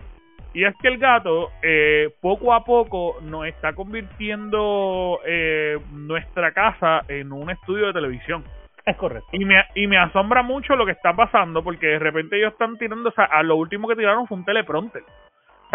Y 0.53 0.65
es 0.65 0.75
que 0.81 0.89
el 0.89 0.97
gato, 0.99 1.51
eh, 1.63 2.09
poco 2.23 2.55
a 2.55 2.65
poco, 2.65 3.17
nos 3.23 3.47
está 3.47 3.75
convirtiendo 3.75 5.21
eh, 5.27 5.79
nuestra 5.93 6.53
casa 6.53 7.03
en 7.09 7.31
un 7.33 7.51
estudio 7.51 7.87
de 7.89 7.93
televisión. 7.93 8.43
es 8.87 8.97
correcto 8.97 9.29
Y 9.33 9.45
me, 9.45 9.63
y 9.75 9.87
me 9.87 9.99
asombra 9.99 10.43
mucho 10.43 10.75
lo 10.77 10.87
que 10.87 10.93
está 10.93 11.13
pasando, 11.15 11.63
porque 11.63 11.87
de 11.87 11.99
repente 11.99 12.37
ellos 12.39 12.53
están 12.53 12.77
tirando, 12.79 13.11
o 13.11 13.13
sea, 13.13 13.25
a 13.27 13.43
lo 13.43 13.57
último 13.57 13.87
que 13.89 13.97
tiraron 13.97 14.27
fue 14.27 14.39
un 14.39 14.45
teleprompter. 14.45 15.03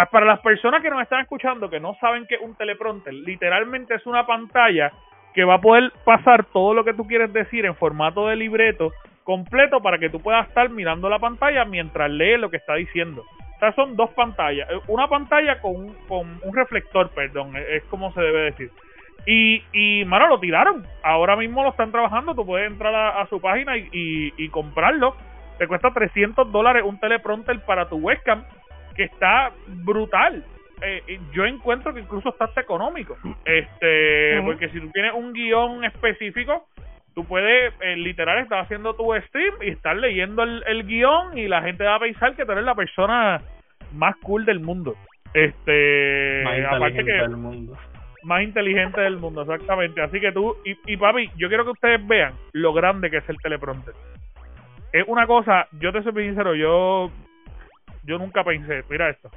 Para 0.07 0.25
las 0.25 0.39
personas 0.39 0.81
que 0.81 0.89
nos 0.89 1.01
están 1.01 1.21
escuchando 1.21 1.69
que 1.69 1.79
no 1.79 1.95
saben 1.99 2.25
qué 2.27 2.35
es 2.35 2.41
un 2.41 2.55
teleprompter, 2.55 3.13
literalmente 3.13 3.95
es 3.95 4.05
una 4.05 4.25
pantalla 4.25 4.91
que 5.33 5.43
va 5.43 5.55
a 5.55 5.61
poder 5.61 5.91
pasar 6.03 6.45
todo 6.45 6.73
lo 6.73 6.83
que 6.83 6.93
tú 6.93 7.05
quieres 7.07 7.31
decir 7.33 7.65
en 7.65 7.75
formato 7.75 8.27
de 8.27 8.35
libreto 8.35 8.91
completo 9.23 9.81
para 9.81 9.97
que 9.99 10.09
tú 10.09 10.19
puedas 10.21 10.47
estar 10.47 10.69
mirando 10.69 11.09
la 11.09 11.19
pantalla 11.19 11.63
mientras 11.65 12.09
lees 12.09 12.39
lo 12.39 12.49
que 12.49 12.57
está 12.57 12.75
diciendo. 12.75 13.23
O 13.55 13.59
sea, 13.59 13.71
son 13.73 13.95
dos 13.95 14.09
pantallas. 14.11 14.67
Eh, 14.71 14.79
Una 14.87 15.07
pantalla 15.07 15.61
con, 15.61 15.75
un- 15.75 15.95
con 16.07 16.39
un 16.43 16.55
reflector, 16.55 17.09
perdón, 17.11 17.53
es 17.55 17.83
como 17.85 18.11
se 18.13 18.21
debe 18.21 18.41
decir. 18.45 18.71
Y, 19.27 19.61
y, 19.71 20.03
mano, 20.05 20.27
lo 20.27 20.39
tiraron. 20.39 20.83
Ahora 21.03 21.35
mismo 21.35 21.61
lo 21.63 21.69
están 21.69 21.91
trabajando. 21.91 22.33
Tú 22.33 22.43
puedes 22.45 22.65
entrar 22.69 22.93
a, 22.95 23.25
su 23.27 23.39
página 23.39 23.77
y, 23.77 23.87
y, 23.91 24.33
y 24.45 24.49
comprarlo. 24.49 25.15
Te 25.59 25.67
cuesta 25.67 25.91
300 25.93 26.51
dólares 26.51 26.83
un 26.83 26.99
teleprompter 26.99 27.59
para 27.63 27.87
tu 27.87 27.97
webcam, 27.97 28.43
que 28.95 29.03
está 29.03 29.51
brutal. 29.67 30.43
Eh, 30.83 31.03
y 31.07 31.35
yo 31.35 31.45
encuentro 31.45 31.93
que 31.93 31.99
incluso 32.01 32.29
está 32.29 32.45
hasta 32.45 32.61
económico. 32.61 33.15
Este, 33.45 34.41
porque 34.43 34.69
si 34.69 34.79
tú 34.79 34.89
tienes 34.91 35.13
un 35.13 35.31
guion 35.31 35.83
específico, 35.83 36.67
tú 37.13 37.23
puedes, 37.25 37.73
eh, 37.81 37.95
literal, 37.97 38.39
estar 38.39 38.59
haciendo 38.59 38.95
tu 38.95 39.13
stream 39.27 39.53
y 39.61 39.69
estar 39.69 39.95
leyendo 39.95 40.41
el, 40.43 40.63
el 40.65 40.85
guion 40.87 41.37
y 41.37 41.47
la 41.47 41.61
gente 41.61 41.83
va 41.83 41.95
a 41.95 41.99
pensar 41.99 42.35
que 42.35 42.45
tú 42.45 42.51
eres 42.53 42.63
la 42.63 42.73
persona 42.75 43.41
más 43.93 44.15
cool 44.23 44.45
del 44.45 44.59
mundo. 44.59 44.95
Este, 45.33 46.41
Más 46.43 46.59
aparte 46.65 47.01
inteligente 47.01 47.05
que 47.05 47.17
del 47.21 47.37
mundo. 47.37 47.77
más 48.23 48.41
inteligente 48.43 49.01
del 49.01 49.17
mundo, 49.17 49.41
exactamente. 49.43 50.01
Así 50.01 50.19
que 50.19 50.31
tú, 50.31 50.57
y, 50.65 50.75
y 50.91 50.97
papi, 50.97 51.29
yo 51.37 51.47
quiero 51.47 51.63
que 51.63 51.71
ustedes 51.71 52.05
vean 52.07 52.33
lo 52.53 52.73
grande 52.73 53.09
que 53.11 53.17
es 53.17 53.29
el 53.29 53.37
teleprompter. 53.37 53.93
Es 54.93 55.05
una 55.07 55.25
cosa, 55.27 55.67
yo 55.79 55.93
te 55.93 56.01
soy 56.03 56.11
sincero, 56.25 56.53
yo, 56.55 57.11
yo 58.03 58.17
nunca 58.17 58.43
pensé, 58.43 58.83
mira 58.89 59.09
esto, 59.09 59.29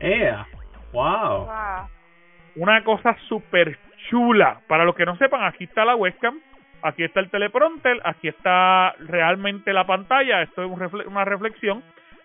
¡Ea! 0.00 0.46
¡Wow! 0.92 1.46
Wow. 1.46 1.88
una 2.56 2.82
cosa 2.84 3.16
súper 3.28 3.78
chula. 4.08 4.60
Para 4.68 4.84
los 4.84 4.94
que 4.94 5.04
no 5.06 5.16
sepan, 5.16 5.44
aquí 5.44 5.64
está 5.64 5.84
la 5.84 5.96
webcam, 5.96 6.40
aquí 6.82 7.02
está 7.04 7.20
el 7.20 7.30
teleprompter, 7.30 8.00
aquí 8.04 8.28
está 8.28 8.92
realmente 9.00 9.72
la 9.72 9.86
pantalla, 9.86 10.42
esto 10.42 10.62
es 10.62 10.70
un 10.70 10.78
refle- 10.78 11.06
una 11.06 11.24
reflexión. 11.24 11.82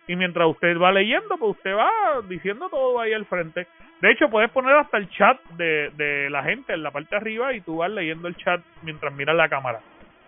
Y 0.08 0.16
mientras 0.16 0.48
usted 0.48 0.78
va 0.78 0.92
leyendo, 0.92 1.38
pues 1.38 1.58
usted 1.58 1.76
va 1.76 1.90
diciendo 2.28 2.68
todo 2.70 3.00
ahí 3.00 3.14
al 3.14 3.26
frente. 3.26 3.68
De 4.02 4.12
hecho, 4.12 4.30
puedes 4.30 4.50
poner 4.52 4.76
hasta 4.76 4.98
el 4.98 5.10
chat 5.12 5.40
de, 5.52 5.92
de 5.96 6.30
la 6.30 6.44
gente 6.44 6.74
en 6.74 6.84
la 6.84 6.92
parte 6.92 7.10
de 7.12 7.18
arriba 7.18 7.54
y 7.54 7.62
tú 7.62 7.78
vas 7.78 7.92
leyendo 7.92 8.28
el 8.28 8.36
chat 8.36 8.62
mientras 8.82 9.14
miras 9.14 9.36
la 9.36 9.48
cámara. 9.48 9.80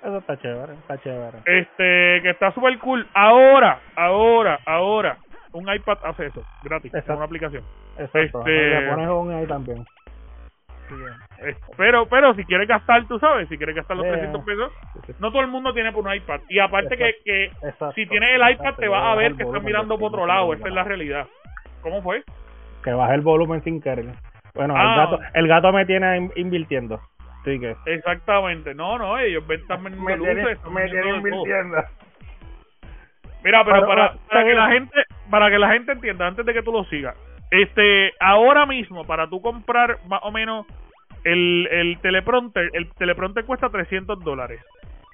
Eso 0.03 0.17
está 0.17 0.38
chévere 0.38 0.74
está 0.74 0.98
chévere 1.01 1.38
Este, 1.45 2.22
que 2.22 2.29
está 2.31 2.51
súper 2.51 2.77
cool. 2.79 3.05
Ahora, 3.13 3.79
ahora, 3.95 4.60
ahora, 4.65 5.17
un 5.53 5.74
iPad 5.74 5.98
hace 6.03 6.27
eso, 6.27 6.41
gratis, 6.62 6.93
es 6.93 7.07
una 7.10 7.25
aplicación. 7.25 7.63
exacto 7.98 8.39
Este- 8.39 8.69
le 8.81 8.89
pones 8.89 9.10
un 9.10 9.31
ahí 9.33 9.45
también 9.48 9.86
Pero, 11.77 12.05
pero 12.07 12.33
si 12.36 12.43
quieres 12.45 12.67
gastar, 12.67 13.05
tú 13.07 13.17
sabes, 13.17 13.48
si 13.50 13.57
quieres 13.57 13.75
gastar 13.75 13.98
los 13.98 14.05
Sí. 14.05 14.12
300 14.12 14.43
pesos, 14.45 14.72
no 15.19 15.31
todo 15.31 15.41
el 15.41 15.48
mundo 15.48 15.74
tiene 15.74 15.91
por 15.91 16.05
un 16.05 16.13
iPad. 16.13 16.41
Y 16.50 16.60
aparte 16.60 16.95
que, 16.98 17.15
que 17.25 17.45
Exacto. 17.45 17.93
si 17.93 18.05
tienes 18.05 18.29
el 18.29 18.41
iPad 18.41 18.51
Exacto, 18.51 18.81
te 18.81 18.88
vas 18.89 19.03
a 19.03 19.15
ver 19.15 19.33
que 19.36 19.43
estás 19.43 19.63
mirando 19.63 19.98
por 19.98 20.10
otro 20.10 20.25
lado, 20.27 20.53
esa 20.53 20.67
es 20.67 20.74
la 20.74 20.83
realidad. 20.83 21.25
¿Cómo 21.81 22.01
fue? 22.01 22.24
que 22.83 22.91
baje 22.91 23.15
el 23.15 23.22
volumen 23.22 23.63
sin 23.63 23.81
querer 23.81 24.07
bueno 24.53 24.74
Ah. 24.77 24.81
el 24.83 24.98
gato 25.00 25.19
el 25.36 25.48
gato 25.48 25.72
me 25.72 25.86
tiene 25.86 26.17
in- 26.17 26.31
invirtiendo 26.36 27.00
Exactamente. 27.85 28.73
No, 28.73 28.97
no, 28.97 29.17
ellos 29.19 29.45
ven 29.47 29.62
están 29.62 29.83
vendiendo 29.83 30.15
luces, 30.15 30.45
de 30.45 30.55
todo. 30.55 30.71
Mira, 33.43 33.63
pero, 33.65 33.65
Pero, 33.65 33.88
para, 33.88 34.13
para 34.29 34.43
que 34.45 34.53
la 34.53 34.71
gente, 34.71 35.03
para 35.29 35.50
que 35.50 35.59
la 35.59 35.71
gente 35.73 35.91
entienda, 35.91 36.27
antes 36.27 36.45
de 36.45 36.53
que 36.53 36.63
tú 36.63 36.71
lo 36.71 36.85
sigas, 36.85 37.15
Este, 37.51 38.13
ahora 38.19 38.65
mismo, 38.65 39.03
para 39.05 39.27
tú 39.27 39.41
comprar 39.41 39.97
más 40.07 40.21
o 40.23 40.31
menos 40.31 40.65
el, 41.23 41.67
el 41.71 42.00
teleprompter, 42.00 42.69
el 42.73 42.91
teleprompter 42.93 43.45
cuesta 43.45 43.69
300 43.69 44.19
dólares. 44.23 44.62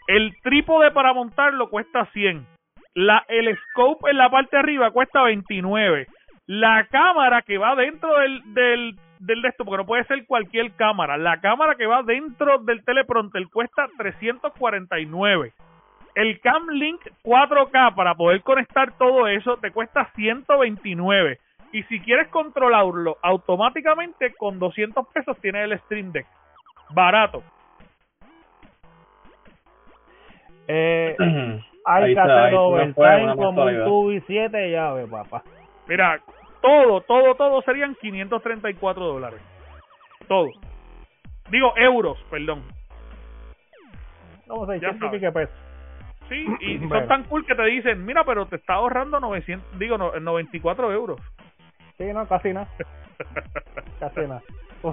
El 0.07 0.35
trípode 0.41 0.91
para 0.91 1.13
montarlo 1.13 1.69
cuesta 1.69 2.05
100. 2.13 2.45
La, 2.95 3.23
el 3.27 3.57
scope 3.57 4.09
en 4.09 4.17
la 4.17 4.29
parte 4.29 4.55
de 4.55 4.59
arriba 4.59 4.91
cuesta 4.91 5.23
29. 5.23 6.07
La 6.47 6.87
cámara 6.89 7.41
que 7.43 7.57
va 7.57 7.75
dentro 7.75 8.17
del, 8.19 8.41
del, 8.53 8.95
del 9.19 9.41
de 9.41 9.49
esto, 9.49 9.65
porque 9.65 9.77
no 9.77 9.85
puede 9.85 10.03
ser 10.05 10.25
cualquier 10.25 10.71
cámara. 10.73 11.17
La 11.17 11.39
cámara 11.39 11.75
que 11.75 11.85
va 11.85 12.03
dentro 12.03 12.57
del 12.59 12.83
teleprompter 12.83 13.47
cuesta 13.49 13.87
349. 13.97 15.53
El 16.15 16.39
Cam 16.39 16.69
Link 16.69 17.01
4K 17.23 17.95
para 17.95 18.15
poder 18.15 18.41
conectar 18.41 18.91
todo 18.97 19.27
eso 19.27 19.57
te 19.57 19.71
cuesta 19.71 20.09
129. 20.15 21.39
Y 21.71 21.83
si 21.83 21.99
quieres 21.99 22.27
controlarlo 22.29 23.17
automáticamente, 23.21 24.33
con 24.33 24.57
200 24.57 25.07
pesos 25.09 25.37
tienes 25.39 25.69
el 25.69 25.79
Stream 25.81 26.11
Deck. 26.11 26.25
Barato. 26.89 27.43
Eh, 30.67 31.15
Ahí 31.85 32.03
hay 32.03 32.13
que 32.13 32.19
hacer 32.19 32.53
overtime 32.53 33.35
como 33.35 33.63
un 33.63 34.13
y 34.13 34.21
siete 34.21 34.71
llaves, 34.71 35.09
papá. 35.09 35.43
Mira, 35.87 36.19
todo, 36.61 37.01
todo, 37.01 37.35
todo 37.35 37.61
serían 37.63 37.95
534 37.95 39.05
dólares. 39.05 39.41
Todo. 40.27 40.49
Digo, 41.49 41.73
euros, 41.77 42.17
perdón. 42.29 42.63
No 44.47 44.63
y 44.75 44.79
sabes. 44.79 45.11
pico 45.11 45.33
pesos. 45.33 45.55
Sí, 46.27 46.45
y 46.61 46.77
son 46.79 46.89
Bueno. 46.89 47.07
tan 47.07 47.23
cool 47.25 47.45
que 47.45 47.55
te 47.55 47.63
dicen, 47.65 48.05
mira, 48.05 48.23
pero 48.23 48.45
te 48.47 48.55
está 48.57 48.75
ahorrando 48.75 49.19
900, 49.19 49.79
digo, 49.79 49.97
no, 49.97 50.11
94 50.19 50.91
euros. 50.91 51.19
Sí, 51.97 52.05
no, 52.13 52.27
casi 52.27 52.53
nada, 52.53 52.67
casi 53.99 54.21
nada. 54.21 54.41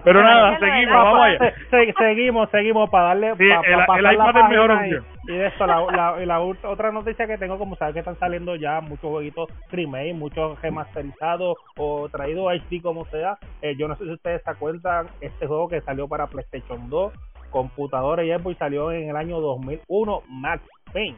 Pero 0.04 0.22
nada, 0.22 0.58
seguimos, 0.58 0.94
vamos 0.94 1.20
allá. 1.20 1.38
Se- 1.38 1.54
se- 1.86 1.92
seguimos, 1.92 2.50
seguimos 2.50 2.90
para 2.90 3.04
darle. 3.08 3.34
Sí, 3.36 3.48
pa- 3.48 3.86
pa 3.86 3.98
el- 3.98 4.06
el 4.06 4.12
iPad 4.14 4.36
es 4.36 4.48
mejor 4.48 4.70
y- 4.70 4.74
opción. 4.74 5.04
Y, 5.28 5.32
de 5.32 5.46
esto, 5.46 5.66
la, 5.66 6.40
otra 6.40 6.92
noticia 6.92 7.26
que 7.26 7.38
tengo, 7.38 7.58
como 7.58 7.76
sabes 7.76 7.94
que 7.94 8.00
están 8.00 8.18
saliendo 8.18 8.54
ya 8.56 8.80
muchos 8.80 9.10
jueguitos 9.10 9.48
remake, 9.70 10.14
muchos 10.14 10.60
remasterizados 10.62 11.56
o 11.76 12.08
traídos 12.08 12.52
HD 12.52 12.80
como 12.82 13.04
sea. 13.06 13.38
Eh, 13.62 13.74
yo 13.76 13.88
no 13.88 13.96
sé 13.96 14.04
si 14.04 14.10
ustedes 14.12 14.42
se 14.42 14.50
acuerdan, 14.50 15.06
este 15.20 15.46
juego 15.46 15.68
que 15.68 15.80
salió 15.82 16.06
para 16.08 16.26
PlayStation 16.28 16.88
2, 16.90 17.12
computadora 17.50 18.22
y 18.24 18.32
Xbox 18.32 18.58
salió 18.58 18.92
en 18.92 19.08
el 19.10 19.16
año 19.16 19.40
2001, 19.40 20.22
Max 20.28 20.62
Payne. 20.92 21.16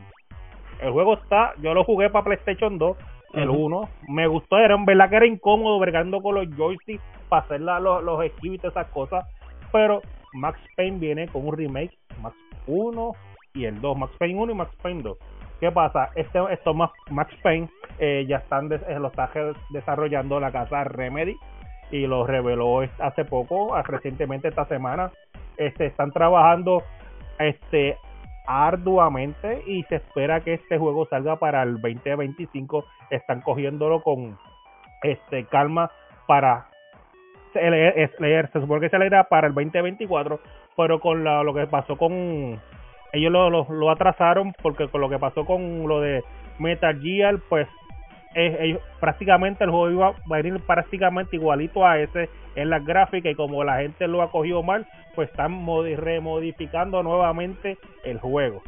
El 0.81 0.93
juego 0.93 1.15
está, 1.15 1.53
yo 1.61 1.75
lo 1.75 1.85
jugué 1.85 2.09
para 2.09 2.25
PlayStation 2.25 2.79
2, 2.79 2.97
el 3.35 3.51
Ujú. 3.51 3.67
1, 3.67 3.89
me 4.09 4.27
gustó, 4.27 4.59
era 4.59 4.75
en 4.75 4.85
verdad 4.85 5.11
que 5.11 5.17
era 5.17 5.27
incómodo 5.27 5.79
bregando 5.79 6.23
con 6.23 6.35
los 6.35 6.49
joysticks 6.57 7.03
para 7.29 7.43
hacer 7.43 7.61
la- 7.61 7.79
los, 7.81 8.03
los 8.03 8.25
esquivos 8.25 8.57
y 8.57 8.59
todas 8.59 8.77
esas 8.77 8.87
cosas, 8.93 9.27
pero 9.73 10.01
Max 10.33 10.59
Payne 10.77 10.99
viene 10.99 11.29
con 11.29 11.47
un 11.47 11.57
remake, 11.57 11.97
Max 12.23 12.37
1 12.67 13.13
y 13.55 13.65
el 13.65 13.81
2, 13.81 13.97
Max 13.99 14.13
Payne 14.19 14.41
1 14.41 14.53
y 14.53 14.55
Max 14.55 14.75
Payne 14.83 15.03
2. 15.03 15.19
¿Qué 15.61 15.71
pasa? 15.73 16.11
Este, 16.15 16.39
estos 16.53 16.75
Max, 16.77 16.93
Max 17.11 17.35
Payne 17.43 17.69
eh, 17.99 18.25
ya 18.29 18.37
están 18.37 18.69
des- 18.69 18.83
eh, 18.89 18.99
lo 18.99 19.09
está 19.09 19.29
desarrollando 19.71 20.39
la 20.39 20.53
casa 20.53 20.85
Remedy 20.85 21.35
y 21.91 22.07
lo 22.07 22.27
reveló 22.27 22.81
hace 23.01 23.25
poco, 23.25 23.75
recientemente 23.83 24.49
esta 24.49 24.67
semana. 24.67 25.11
Este, 25.57 25.87
están 25.87 26.13
trabajando 26.13 26.83
este 27.39 27.97
arduamente 28.49 29.63
y 29.67 29.83
se 29.85 29.97
espera 29.97 30.41
que 30.41 30.55
este 30.55 30.79
juego 30.79 31.07
salga 31.07 31.37
para 31.39 31.63
el 31.63 31.75
2025. 31.81 32.85
Están 33.11 33.43
cogiéndolo 33.43 34.03
con 34.03 34.37
este 35.03 35.45
calma 35.45 35.91
para 36.27 36.67
leer, 37.55 38.51
se 38.53 38.61
supone 38.61 38.81
que 38.81 38.89
se 38.89 38.99
leerá 38.99 39.25
para 39.25 39.49
el 39.49 39.55
2024, 39.55 40.41
pero 40.77 40.99
con 41.01 41.25
la- 41.25 41.43
lo 41.43 41.53
que 41.55 41.67
pasó 41.67 41.97
con 41.97 42.61
ellos 43.13 43.33
lo, 43.33 43.51
lo, 43.51 43.67
lo 43.71 43.91
atrasaron 43.91 44.53
porque 44.63 44.89
con 44.89 45.01
lo 45.01 45.09
que 45.09 45.19
pasó 45.19 45.45
con 45.45 45.87
lo 45.89 46.01
de 46.01 46.23
Metal 46.59 46.99
Gear, 47.01 47.37
pues 47.49 47.67
es- 47.69 47.75
ellos- 48.47 48.81
prácticamente 49.01 49.65
el 49.65 49.71
juego 49.71 49.91
iba 49.91 50.09
a 50.09 50.15
venir 50.27 50.61
prácticamente 50.67 51.37
igualito 51.37 51.87
a 51.87 51.99
ese 51.99 52.29
en 52.55 52.71
las 52.71 52.85
gráficas 52.85 53.33
y 53.33 53.35
como 53.35 53.63
la 53.65 53.79
gente 53.79 54.07
lo 54.09 54.23
ha 54.23 54.31
cogido 54.31 54.63
mal, 54.63 54.87
pues 55.15 55.29
están 55.31 55.53
modi- 55.53 55.97
remodificando 55.97 57.03
nuevamente 57.03 57.79
el 58.05 58.19
juego. 58.19 58.63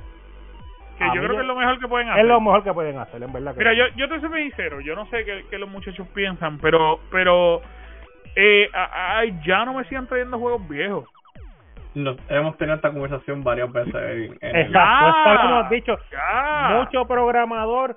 Que 0.98 1.06
yo 1.06 1.12
creo 1.22 1.30
que 1.30 1.40
es 1.40 1.46
lo 1.46 1.54
mejor 1.56 1.78
que 1.80 1.88
pueden 1.88 2.09
hacer. 2.11 2.22
Es 2.22 2.28
lo 2.28 2.40
mejor 2.40 2.62
que 2.62 2.72
pueden 2.74 2.98
hacer, 2.98 3.22
en 3.22 3.33
verdad. 3.33 3.52
que 3.54 3.59
Mira, 3.59 3.70
sí. 3.72 3.78
yo, 3.78 3.85
yo 3.96 4.09
te 4.09 4.20
soy 4.20 4.42
sincero, 4.42 4.80
yo 4.80 4.94
no 4.94 5.06
sé 5.06 5.24
qué, 5.24 5.44
qué 5.48 5.59
los 5.59 5.68
muchachos 5.70 6.06
piensan, 6.14 6.59
pero 6.59 7.00
pero 7.11 7.62
eh, 8.37 8.68
a- 8.74 9.18
ay, 9.18 9.38
ya 9.46 9.64
no 9.64 9.74
me 9.74 9.85
sigan 9.85 10.06
trayendo 10.06 10.38
juegos 10.38 10.68
viejos. 10.68 11.09
Nos, 11.94 12.16
hemos 12.28 12.56
tenido 12.59 12.76
esta 12.76 12.90
conversación 12.92 13.42
varias 13.42 13.72
veces 13.72 13.94
en, 13.94 14.38
en 14.42 14.56
el- 14.56 14.66
Exacto, 14.66 15.40
como 15.42 15.56
has 15.56 15.70
dicho, 15.70 15.98
Ya. 16.12 16.76
mucho 16.76 17.04
programador, 17.06 17.96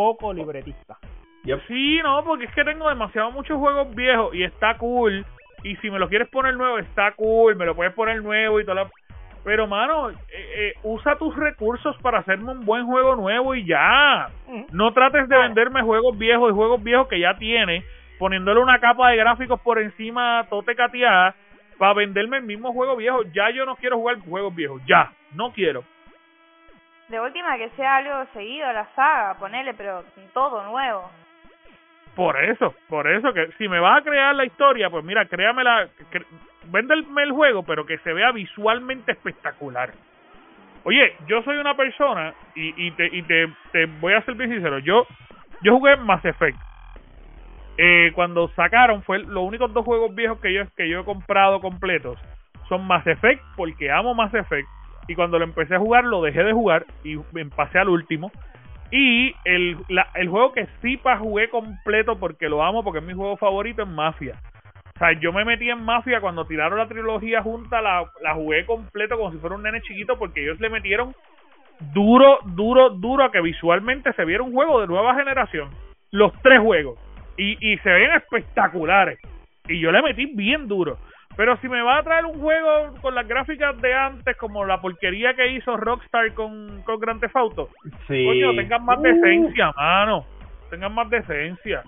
poco 0.00 0.32
libretista. 0.32 0.96
Yep. 1.44 1.60
Sí, 1.68 2.00
no, 2.02 2.24
porque 2.24 2.46
es 2.46 2.54
que 2.54 2.64
tengo 2.64 2.88
demasiado 2.88 3.30
muchos 3.32 3.58
juegos 3.58 3.94
viejos 3.94 4.34
y 4.34 4.44
está 4.44 4.78
cool. 4.78 5.26
Y 5.62 5.76
si 5.76 5.90
me 5.90 5.98
lo 5.98 6.08
quieres 6.08 6.26
poner 6.30 6.56
nuevo, 6.56 6.78
está 6.78 7.12
cool, 7.12 7.54
me 7.54 7.66
lo 7.66 7.74
puedes 7.76 7.92
poner 7.92 8.22
nuevo 8.22 8.58
y 8.60 8.64
toda 8.64 8.84
la... 8.84 8.90
Pero, 9.44 9.66
mano, 9.66 10.08
eh, 10.08 10.14
eh, 10.32 10.72
usa 10.84 11.16
tus 11.16 11.36
recursos 11.36 11.94
para 12.00 12.20
hacerme 12.20 12.52
un 12.52 12.64
buen 12.64 12.86
juego 12.86 13.14
nuevo 13.14 13.54
y 13.54 13.66
ya. 13.66 14.30
No 14.72 14.94
trates 14.94 15.28
de 15.28 15.36
venderme 15.36 15.82
juegos 15.82 16.16
viejos 16.16 16.50
y 16.50 16.54
juegos 16.54 16.82
viejos 16.82 17.06
que 17.08 17.20
ya 17.20 17.34
tienes, 17.34 17.84
poniéndole 18.18 18.58
una 18.58 18.80
capa 18.80 19.10
de 19.10 19.18
gráficos 19.18 19.60
por 19.60 19.78
encima 19.78 20.46
tote 20.48 20.74
cateada 20.74 21.34
para 21.76 21.92
venderme 21.92 22.38
el 22.38 22.44
mismo 22.44 22.72
juego 22.72 22.96
viejo. 22.96 23.22
Ya 23.34 23.50
yo 23.50 23.66
no 23.66 23.76
quiero 23.76 23.98
jugar 23.98 24.18
juegos 24.20 24.54
viejos, 24.54 24.80
ya, 24.86 25.12
no 25.34 25.52
quiero. 25.52 25.84
De 27.10 27.20
última 27.20 27.58
que 27.58 27.70
sea 27.70 27.96
algo 27.96 28.24
seguido 28.32 28.68
a 28.68 28.72
la 28.72 28.86
saga, 28.94 29.34
ponele, 29.34 29.74
pero 29.74 30.04
todo 30.32 30.62
nuevo. 30.64 31.10
Por 32.14 32.42
eso, 32.44 32.74
por 32.88 33.10
eso 33.10 33.32
que 33.32 33.48
si 33.58 33.68
me 33.68 33.80
vas 33.80 34.00
a 34.00 34.04
crear 34.04 34.34
la 34.34 34.44
historia, 34.44 34.90
pues 34.90 35.04
mira, 35.04 35.24
créamela, 35.26 35.88
cre- 36.12 36.26
véndeme 36.66 37.22
el 37.24 37.32
juego, 37.32 37.64
pero 37.64 37.84
que 37.84 37.98
se 37.98 38.12
vea 38.12 38.30
visualmente 38.30 39.12
espectacular. 39.12 39.90
Oye, 40.84 41.14
yo 41.26 41.42
soy 41.42 41.56
una 41.56 41.74
persona 41.76 42.32
y, 42.54 42.86
y, 42.86 42.90
te, 42.92 43.06
y 43.06 43.22
te, 43.22 43.48
te 43.72 43.86
voy 44.00 44.12
a 44.14 44.22
ser 44.22 44.34
bien 44.34 44.50
sincero, 44.50 44.78
yo 44.78 45.06
yo 45.62 45.76
jugué 45.76 45.96
Mass 45.96 46.24
Effect. 46.24 46.58
Eh, 47.76 48.12
cuando 48.14 48.48
sacaron 48.50 49.02
fue 49.02 49.18
los 49.18 49.42
únicos 49.44 49.72
dos 49.72 49.84
juegos 49.84 50.14
viejos 50.14 50.40
que 50.40 50.52
yo 50.52 50.62
que 50.76 50.88
yo 50.88 51.00
he 51.00 51.04
comprado 51.04 51.60
completos 51.60 52.18
son 52.68 52.86
Mass 52.86 53.06
Effect 53.06 53.42
porque 53.56 53.90
amo 53.90 54.14
Mass 54.14 54.32
Effect 54.34 54.68
y 55.10 55.14
cuando 55.16 55.38
lo 55.38 55.44
empecé 55.44 55.74
a 55.74 55.78
jugar 55.80 56.04
lo 56.04 56.22
dejé 56.22 56.44
de 56.44 56.52
jugar 56.52 56.86
y 57.02 57.16
pasé 57.56 57.80
al 57.80 57.88
último 57.88 58.30
y 58.92 59.34
el, 59.44 59.76
la- 59.88 60.08
el 60.14 60.28
juego 60.28 60.52
que 60.52 60.68
sí 60.80 61.00
jugué 61.18 61.48
completo 61.50 62.18
porque 62.18 62.48
lo 62.48 62.62
amo, 62.62 62.84
porque 62.84 63.00
es 63.00 63.04
mi 63.04 63.14
juego 63.14 63.36
favorito, 63.36 63.82
es 63.82 63.88
Mafia. 63.88 64.36
O 64.94 64.98
sea, 64.98 65.12
yo 65.12 65.32
me 65.32 65.44
metí 65.44 65.68
en 65.70 65.82
Mafia 65.82 66.20
cuando 66.20 66.44
tiraron 66.44 66.78
la 66.78 66.86
trilogía 66.86 67.42
junta, 67.42 67.80
la, 67.80 68.04
la 68.22 68.34
jugué 68.34 68.64
completo 68.66 69.16
como 69.16 69.32
si 69.32 69.38
fuera 69.38 69.56
un 69.56 69.62
nene 69.62 69.80
chiquito 69.80 70.16
porque 70.18 70.42
ellos 70.42 70.60
le 70.60 70.70
metieron 70.70 71.14
duro, 71.92 72.38
duro, 72.44 72.90
duro 72.90 73.24
a 73.24 73.32
que 73.32 73.40
visualmente 73.40 74.12
se 74.12 74.24
viera 74.24 74.42
un 74.42 74.52
juego 74.52 74.80
de 74.80 74.86
nueva 74.86 75.14
generación. 75.14 75.70
Los 76.12 76.32
tres 76.42 76.60
juegos. 76.60 76.98
Y, 77.36 77.72
y 77.72 77.78
se 77.78 77.90
ven 77.90 78.12
espectaculares. 78.12 79.18
Y 79.68 79.80
yo 79.80 79.90
le 79.92 80.02
metí 80.02 80.26
bien 80.26 80.68
duro. 80.68 80.98
Pero 81.40 81.56
si 81.56 81.70
me 81.70 81.80
va 81.80 81.96
a 81.96 82.02
traer 82.02 82.26
un 82.26 82.38
juego 82.38 82.92
con 83.00 83.14
las 83.14 83.26
gráficas 83.26 83.74
de 83.80 83.94
antes, 83.94 84.36
como 84.36 84.66
la 84.66 84.78
porquería 84.78 85.32
que 85.32 85.48
hizo 85.48 85.74
Rockstar 85.74 86.34
con, 86.34 86.82
con 86.82 87.00
Grand 87.00 87.18
Theft 87.18 87.34
Auto, 87.34 87.70
Sí. 88.06 88.26
Coño, 88.26 88.54
tengan 88.54 88.84
más 88.84 88.98
Uh, 88.98 89.02
decencia, 89.04 89.72
mano. 89.74 90.26
Tengan 90.68 90.94
más 90.94 91.08
decencia. 91.08 91.82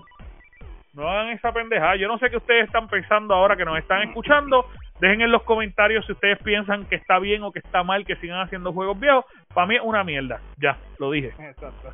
No 0.95 1.07
hagan 1.07 1.29
esa 1.33 1.51
pendejada. 1.51 1.95
Yo 1.97 2.07
no 2.07 2.17
sé 2.17 2.31
qué 2.31 2.37
ustedes 2.37 2.65
están 2.65 2.87
pensando 2.87 3.35
ahora 3.35 3.55
que 3.55 3.63
nos 3.63 3.77
están 3.77 4.01
escuchando. 4.01 4.65
Dejen 4.99 5.21
en 5.21 5.31
los 5.31 5.43
comentarios 5.43 6.03
si 6.07 6.13
ustedes 6.13 6.39
piensan 6.41 6.85
que 6.85 6.95
está 6.95 7.19
bien 7.19 7.43
o 7.43 7.51
que 7.51 7.59
está 7.59 7.83
mal 7.83 8.07
que 8.07 8.15
sigan 8.15 8.41
haciendo 8.41 8.73
juegos 8.73 8.99
viejos. 8.99 9.23
Para 9.53 9.67
mí 9.67 9.75
es 9.75 9.83
una 9.83 10.03
mierda. 10.03 10.39
Ya, 10.57 10.77
lo 10.97 11.11
dije. 11.11 11.27
Exacto. 11.27 11.93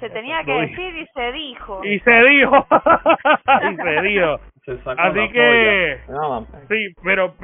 Se 0.00 0.10
tenía 0.10 0.42
que 0.44 0.52
decir 0.52 0.96
y 0.96 1.06
se 1.06 1.32
dijo. 1.32 1.84
Y 1.84 1.98
se 2.00 2.22
dijo. 2.24 2.66
y 3.70 3.76
se 3.76 4.02
dijo. 4.02 4.38
se 4.64 4.76
sacó 4.78 5.00
Así 5.00 5.28
que-. 5.32 6.00
Sí, 6.68 6.94
pero... 7.02 7.34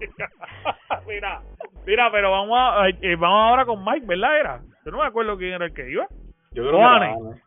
mira, 1.06 1.40
mira, 1.86 2.10
pero 2.10 2.30
vamos 2.30 2.58
a, 2.58 2.88
eh, 2.88 3.16
vamos 3.16 3.48
ahora 3.50 3.64
con 3.66 3.84
Mike, 3.84 4.06
¿verdad? 4.06 4.38
Era. 4.38 4.60
Yo 4.84 4.90
no 4.92 4.98
me 4.98 5.04
acuerdo 5.06 5.36
quién 5.36 5.52
era 5.52 5.66
el 5.66 5.74
que 5.74 5.90
iba. 5.90 6.06
Yo 6.52 6.62
creo 6.64 6.76
O 6.76 6.78
que 6.78 6.84
Ane. 6.84 7.06
era 7.06 7.14
Ane. 7.14 7.40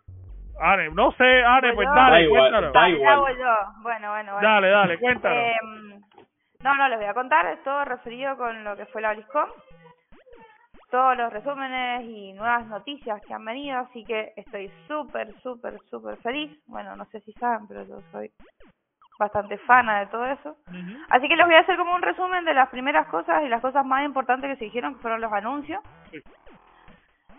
Ane, 0.86 0.89
no 0.93 1.12
sé, 1.13 1.43
Ane, 1.43 1.73
pues 1.73 1.88
Yo- 1.88 1.93
dale, 1.95 2.12
Da 2.12 2.21
igual, 2.21 2.41
cuéntanos. 2.41 2.73
da 2.73 2.89
igual. 2.89 3.19
Bueno, 3.19 4.12
bueno, 4.12 4.12
bueno. 4.34 4.39
Dale, 4.41 4.69
dale, 4.69 4.97
cuéntanos. 4.99 5.38
Em, 5.38 6.01
no, 6.63 6.75
no, 6.75 6.88
les 6.89 6.99
voy 6.99 7.08
a 7.08 7.13
contar, 7.13 7.45
es 7.47 7.63
todo 7.63 7.84
referido 7.86 8.38
con 8.38 8.63
lo 8.63 8.75
que 8.77 8.86
fue 8.88 9.01
la 9.01 9.13
BlizzCon. 9.13 9.47
Todos 10.93 11.17
los 11.17 11.34
resúmenes 11.34 12.03
y 12.03 12.34
nuevas 12.34 12.67
noticias 12.67 13.19
que 13.25 13.34
han 13.34 13.43
venido, 13.43 13.79
así 13.79 14.06
que 14.06 14.32
estoy 14.36 14.71
súper, 14.88 15.34
súper, 15.41 15.79
súper 15.89 16.17
feliz. 16.17 16.56
Bueno, 16.67 16.95
no 16.95 17.06
sé 17.06 17.19
si 17.21 17.34
saben, 17.34 17.67
pero 17.67 17.84
yo 17.84 17.99
soy 18.12 18.29
bastante 19.17 19.58
fana 19.58 20.01
de 20.01 20.06
todo 20.06 20.23
eso. 20.27 20.56
Así 21.10 21.27
que 21.27 21.36
les 21.36 21.47
voy 21.47 21.56
a 21.56 21.62
hacer 21.62 21.77
como 21.77 21.95
un 21.95 22.03
resumen 22.03 22.45
de 22.45 22.53
las 22.53 22.69
primeras 22.69 23.08
cosas 23.08 23.41
y 23.41 23.49
las 23.49 23.60
cosas 23.60 23.84
más 23.84 24.06
importantes 24.06 24.51
que 24.51 24.58
se 24.58 24.65
dijeron, 24.65 24.93
que 24.93 25.01
fueron 25.01 25.19
los 25.19 25.34
anuncios. 25.34 25.82
Sí. 26.12 26.21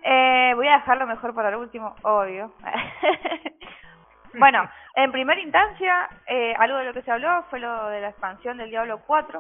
Eh, 0.03 0.53
voy 0.57 0.67
a 0.67 0.79
dejarlo 0.79 1.07
mejor 1.07 1.33
para 1.33 1.51
el 1.51 1.55
último, 1.55 1.95
obvio. 2.03 2.53
bueno, 4.37 4.69
en 4.97 5.12
primera 5.12 5.40
instancia, 5.40 6.09
eh, 6.27 6.57
algo 6.59 6.79
de 6.79 6.87
lo 6.87 6.93
que 6.93 7.03
se 7.03 7.12
habló 7.12 7.45
fue 7.51 7.61
lo 7.61 7.87
de 7.90 8.01
la 8.01 8.09
expansión 8.09 8.57
del 8.57 8.71
Diablo 8.71 9.01
4, 9.07 9.38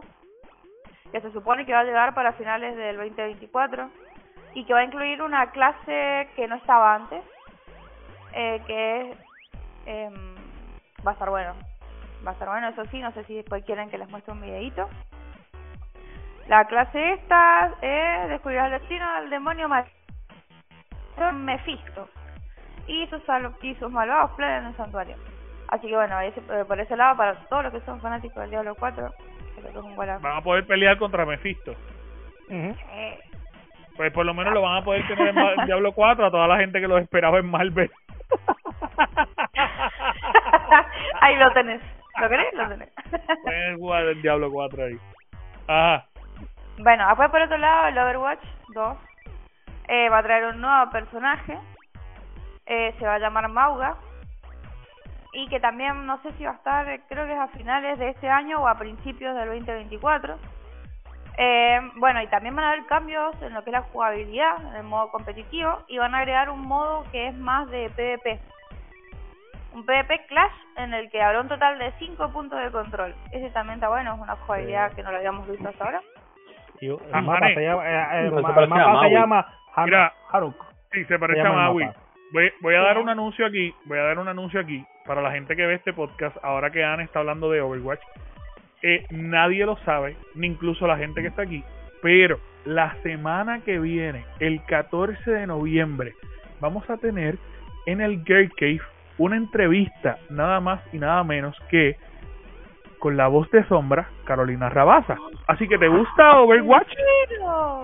que 1.10 1.20
se 1.20 1.32
supone 1.32 1.66
que 1.66 1.72
va 1.72 1.80
a 1.80 1.84
llegar 1.84 2.14
para 2.14 2.32
finales 2.34 2.76
del 2.76 2.96
2024 2.96 4.03
y 4.54 4.64
que 4.64 4.72
va 4.72 4.80
a 4.80 4.84
incluir 4.84 5.20
una 5.22 5.50
clase 5.50 6.28
que 6.36 6.46
no 6.48 6.56
estaba 6.56 6.94
antes, 6.94 7.22
eh, 8.32 8.62
que 8.66 9.10
es, 9.12 9.18
em, 9.86 10.34
va 11.06 11.10
a 11.10 11.14
estar 11.14 11.28
bueno. 11.30 11.54
Va 12.26 12.30
a 12.30 12.32
estar 12.34 12.48
bueno, 12.48 12.68
eso 12.68 12.84
sí, 12.86 13.00
no 13.00 13.12
sé 13.12 13.24
si 13.24 13.34
después 13.34 13.64
quieren 13.64 13.90
que 13.90 13.98
les 13.98 14.08
muestre 14.10 14.32
un 14.32 14.40
videito. 14.40 14.88
La 16.48 16.64
clase 16.66 17.14
esta 17.14 17.72
es 17.82 18.28
descubrir 18.28 18.58
el 18.60 18.70
destino 18.72 19.14
del 19.20 19.30
demonio 19.30 19.68
mal 19.68 19.84
Mephisto 21.32 22.08
y 22.86 23.06
sus, 23.06 23.22
y 23.62 23.74
sus 23.76 23.90
malvados 23.90 24.32
planes 24.32 24.62
en 24.62 24.66
el 24.68 24.76
santuario. 24.76 25.16
Así 25.68 25.86
que 25.88 25.94
bueno, 25.94 26.20
ese- 26.20 26.40
eh, 26.50 26.64
por 26.66 26.78
ese 26.78 26.96
lado, 26.96 27.16
para 27.16 27.34
todos 27.48 27.64
los 27.64 27.72
que 27.72 27.80
son 27.80 28.00
fanáticos 28.00 28.42
del 28.42 28.50
Diablo 28.50 28.74
4, 28.74 29.08
creo 29.56 29.72
que 29.72 29.78
es 29.78 29.84
un. 29.84 29.96
Van 29.96 30.24
a 30.36 30.42
poder 30.42 30.66
pelear 30.66 30.98
contra 30.98 31.24
Mephisto. 31.24 31.72
Ujú. 32.48 32.76
Eh, 32.92 33.18
Pues 33.96 34.12
por 34.12 34.26
lo 34.26 34.34
menos 34.34 34.52
lo 34.52 34.62
van 34.62 34.78
a 34.78 34.84
poder 34.84 35.06
tener 35.06 35.36
en 35.36 35.66
Diablo 35.66 35.92
4 35.92 36.26
a 36.26 36.30
toda 36.30 36.48
la 36.48 36.58
gente 36.58 36.80
que 36.80 36.88
lo 36.88 36.98
esperaba 36.98 37.38
en 37.38 37.46
Marvel. 37.46 37.90
Ahí 41.20 41.36
lo 41.36 41.52
tenés. 41.52 41.80
¿Lo 42.20 42.28
querés? 42.28 42.52
Lo 42.54 42.68
tenés. 42.68 42.88
Pueden 43.42 43.78
jugar 43.78 44.04
el 44.04 44.22
Diablo 44.22 44.50
4 44.50 44.84
ahí. 44.84 44.98
Ajá. 45.66 46.06
Bueno, 46.78 47.06
después 47.08 47.30
por 47.30 47.40
otro 47.40 47.58
lado, 47.58 47.88
el 47.88 47.98
Overwatch 47.98 48.44
2 48.68 48.96
eh, 49.88 50.08
va 50.08 50.18
a 50.18 50.22
traer 50.22 50.44
un 50.46 50.60
nuevo 50.60 50.90
personaje. 50.90 51.58
Eh, 52.66 52.94
se 52.98 53.06
va 53.06 53.14
a 53.14 53.18
llamar 53.18 53.48
Mauga. 53.48 53.96
Y 55.32 55.48
que 55.48 55.58
también 55.58 56.06
no 56.06 56.22
sé 56.22 56.30
si 56.32 56.44
va 56.44 56.52
a 56.52 56.54
estar, 56.54 57.00
creo 57.08 57.26
que 57.26 57.32
es 57.32 57.38
a 57.38 57.48
finales 57.48 57.98
de 57.98 58.10
este 58.10 58.28
año 58.28 58.60
o 58.60 58.68
a 58.68 58.78
principios 58.78 59.34
del 59.34 59.48
2024. 59.48 60.38
Eh, 61.36 61.80
bueno, 61.96 62.22
y 62.22 62.26
también 62.28 62.54
van 62.54 62.64
a 62.66 62.68
haber 62.72 62.86
cambios 62.86 63.34
en 63.42 63.54
lo 63.54 63.62
que 63.64 63.70
es 63.70 63.74
la 63.74 63.82
jugabilidad, 63.82 64.56
en 64.70 64.76
el 64.76 64.84
modo 64.84 65.10
competitivo. 65.10 65.80
Y 65.88 65.98
van 65.98 66.14
a 66.14 66.18
agregar 66.18 66.48
un 66.50 66.60
modo 66.60 67.04
que 67.10 67.28
es 67.28 67.34
más 67.36 67.68
de 67.70 67.90
PvP. 67.90 68.38
Un 69.74 69.84
PvP 69.84 70.26
Clash 70.26 70.52
en 70.76 70.94
el 70.94 71.10
que 71.10 71.20
habrá 71.20 71.40
un 71.40 71.48
total 71.48 71.78
de 71.78 71.90
5 71.98 72.28
puntos 72.30 72.60
de 72.62 72.70
control. 72.70 73.14
Ese 73.32 73.50
también 73.50 73.74
está 73.76 73.88
bueno, 73.88 74.14
es 74.14 74.20
una 74.20 74.36
jugabilidad 74.36 74.92
que 74.92 75.02
no 75.02 75.10
lo 75.10 75.16
habíamos 75.16 75.48
visto 75.48 75.68
hasta 75.68 75.84
ahora. 75.84 76.00
Y 76.80 76.86
el 76.88 76.98
Ah, 77.12 77.20
mapa 77.20 77.48
se 77.48 77.60
llama, 77.62 77.82
eh, 77.88 78.18
el 78.20 78.30
No, 78.30 78.36
se 78.36 78.42
mapa 78.66 79.08
llama 79.08 79.46
Han- 79.74 79.84
Mira. 79.86 80.12
Haruk. 80.30 80.54
Sí, 80.92 81.04
se 81.06 81.18
parece 81.18 81.42
Se 81.42 81.48
a 81.48 81.52
Maui. 81.52 81.90
Voy, 82.32 82.52
voy 82.60 82.74
a 82.76 82.80
dar 82.80 82.98
un 82.98 83.08
anuncio 83.08 83.46
aquí, 83.46 83.74
voy 83.84 83.98
a 83.98 84.02
dar 84.02 84.18
un 84.18 84.28
anuncio 84.28 84.60
aquí 84.60 84.84
para 85.06 85.20
la 85.20 85.32
gente 85.32 85.56
que 85.56 85.66
ve 85.66 85.74
este 85.74 85.92
podcast, 85.92 86.36
ahora 86.44 86.70
que 86.70 86.84
Anne 86.84 87.02
está 87.04 87.18
hablando 87.20 87.50
de 87.50 87.60
Overwatch. 87.60 88.00
Eh, 88.86 89.06
nadie 89.08 89.64
lo 89.64 89.78
sabe, 89.78 90.14
ni 90.34 90.46
incluso 90.46 90.86
la 90.86 90.98
gente 90.98 91.22
que 91.22 91.28
está 91.28 91.40
aquí, 91.40 91.64
pero 92.02 92.38
la 92.66 92.94
semana 93.02 93.60
que 93.60 93.78
viene, 93.78 94.26
el 94.40 94.62
14 94.66 95.30
de 95.30 95.46
noviembre, 95.46 96.12
vamos 96.60 96.88
a 96.90 96.98
tener 96.98 97.38
en 97.86 98.02
el 98.02 98.22
Girl 98.24 98.52
Cave 98.54 98.82
una 99.16 99.36
entrevista, 99.36 100.18
nada 100.28 100.60
más 100.60 100.82
y 100.92 100.98
nada 100.98 101.24
menos 101.24 101.56
que 101.70 101.96
con 102.98 103.16
la 103.16 103.28
voz 103.28 103.50
de 103.52 103.64
sombra, 103.68 104.06
Carolina 104.24 104.68
Rabaza. 104.68 105.16
Así 105.46 105.66
que 105.66 105.78
te 105.78 105.88
gusta 105.88 106.40
Overwatch, 106.40 106.92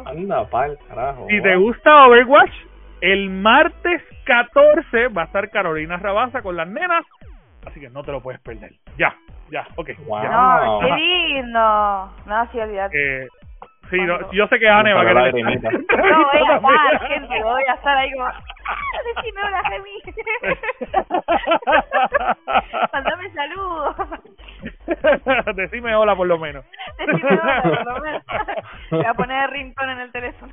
Anda, 0.04 0.44
pal, 0.50 0.78
carajo. 0.86 1.26
si 1.30 1.40
te 1.40 1.56
gusta 1.56 2.06
Overwatch, 2.08 2.52
el 3.00 3.30
martes 3.30 4.02
14 4.24 5.08
va 5.08 5.22
a 5.22 5.24
estar 5.24 5.48
Carolina 5.48 5.96
Rabaza 5.96 6.42
con 6.42 6.56
las 6.56 6.68
nenas. 6.68 7.06
Así 7.66 7.80
que 7.80 7.90
no 7.90 8.02
te 8.02 8.12
lo 8.12 8.20
puedes 8.20 8.40
perder. 8.40 8.72
Ya, 8.96 9.14
ya, 9.50 9.66
ok. 9.76 9.90
Wow. 10.06 10.22
ya. 10.22 10.30
No, 10.30 10.80
qué 10.80 10.92
lindo. 10.92 12.12
No, 12.26 12.50
sí, 12.50 12.60
olvidate. 12.60 13.22
Eh, 13.22 13.28
sí, 13.90 14.00
no, 14.00 14.30
yo 14.32 14.46
sé 14.48 14.58
que 14.58 14.68
Anne 14.68 14.94
va 14.94 15.02
a 15.02 15.06
querer 15.06 15.34
estar. 15.36 15.72
No 15.90 16.60
voy 16.60 16.72
a 16.72 16.88
estar, 16.88 17.08
gente, 17.08 17.42
voy 17.42 17.62
a 17.68 17.74
estar 17.74 17.96
ahí 17.96 18.12
como... 18.12 18.26
¡Ah, 18.26 18.76
decime 19.14 19.40
hola, 19.42 19.62
Gemi! 19.68 20.02
Mandame 22.92 23.30
saludos. 23.32 23.96
Decime 25.56 25.94
hola 25.94 26.16
por 26.16 26.26
lo 26.26 26.38
menos. 26.38 26.64
Decime 26.98 27.40
hola, 27.42 27.62
por 27.62 27.84
lo 27.84 28.00
menos. 28.00 28.22
Voy 28.90 29.04
a 29.04 29.14
poner 29.14 29.50
rincón 29.50 29.90
en 29.90 30.00
el 30.00 30.12
teléfono. 30.12 30.52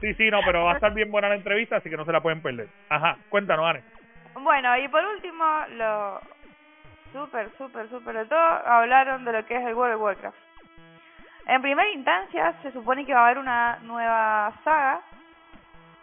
sí, 0.00 0.14
sí, 0.14 0.30
no, 0.30 0.40
pero 0.44 0.64
va 0.64 0.72
a 0.72 0.74
estar 0.74 0.92
bien 0.92 1.10
buena 1.10 1.28
la 1.28 1.36
entrevista, 1.36 1.76
así 1.76 1.88
que 1.88 1.96
no 1.96 2.04
se 2.04 2.12
la 2.12 2.20
pueden 2.20 2.42
perder. 2.42 2.68
Ajá, 2.88 3.16
cuéntanos, 3.30 3.66
Anne. 3.66 3.82
Bueno, 4.40 4.76
y 4.76 4.88
por 4.88 5.04
último, 5.04 5.44
lo 5.70 6.20
súper, 7.12 7.50
súper, 7.56 7.88
súper 7.88 8.16
de 8.16 8.26
todo, 8.26 8.38
hablaron 8.38 9.24
de 9.24 9.32
lo 9.32 9.46
que 9.46 9.56
es 9.56 9.64
el 9.64 9.74
World 9.74 9.94
of 9.94 10.02
Warcraft. 10.02 10.36
En 11.46 11.62
primera 11.62 11.88
instancia, 11.90 12.54
se 12.62 12.72
supone 12.72 13.04
que 13.04 13.14
va 13.14 13.20
a 13.20 13.24
haber 13.26 13.38
una 13.38 13.78
nueva 13.82 14.52
saga 14.64 15.00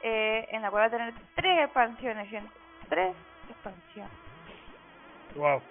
eh, 0.04 0.48
en 0.52 0.62
la 0.62 0.70
cual 0.70 0.84
va 0.84 0.88
a 0.88 0.90
tener 0.90 1.14
tres 1.36 1.60
expansiones, 1.66 2.30
gente. 2.30 2.52
Tres 2.90 3.16
expansiones. 3.50 4.12
Wow. 5.36 5.62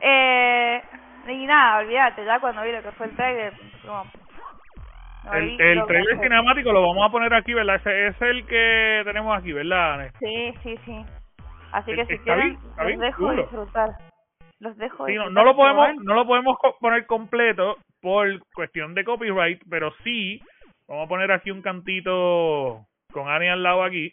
Eh, 0.00 0.82
y 1.28 1.46
nada, 1.46 1.78
olvídate, 1.78 2.24
ya 2.24 2.40
cuando 2.40 2.62
vi 2.62 2.72
lo 2.72 2.82
que 2.82 2.92
fue 2.92 3.06
el 3.06 3.16
trailer, 3.16 3.52
como... 3.82 4.04
no 5.24 5.32
vi 5.32 5.56
El, 5.58 5.78
el 5.78 5.86
trailer 5.86 6.20
cinemático 6.20 6.72
lo 6.72 6.82
vamos 6.82 7.06
a 7.06 7.12
poner 7.12 7.34
aquí, 7.34 7.52
¿verdad? 7.52 7.76
Ese 7.76 8.06
es 8.06 8.22
el 8.22 8.46
que 8.46 9.02
tenemos 9.04 9.36
aquí, 9.38 9.52
¿verdad? 9.52 10.10
Sí, 10.18 10.54
sí, 10.62 10.78
sí. 10.84 11.04
Así 11.72 11.94
que 11.94 12.06
si 12.06 12.14
Está 12.14 12.34
bien, 12.34 12.54
quieren, 12.56 12.70
está 12.70 12.82
los 12.82 12.86
bien, 12.88 13.00
dejo 13.00 13.22
duro. 13.22 13.42
disfrutar. 13.42 13.90
Los 14.60 14.76
dejo 14.76 15.06
Sí, 15.06 15.14
no, 15.14 15.24
disfrutar 15.24 15.32
no 15.32 15.44
lo 15.44 15.56
podemos 15.56 15.88
no 16.04 16.14
lo 16.14 16.26
podemos 16.26 16.56
poner 16.80 17.06
completo 17.06 17.76
por 18.00 18.26
cuestión 18.54 18.94
de 18.94 19.04
copyright, 19.04 19.62
pero 19.68 19.92
sí 20.04 20.40
vamos 20.88 21.06
a 21.06 21.08
poner 21.08 21.30
aquí 21.32 21.50
un 21.50 21.62
cantito 21.62 22.86
con 23.12 23.28
Annie 23.28 23.50
al 23.50 23.62
lado 23.62 23.84
aquí. 23.84 24.10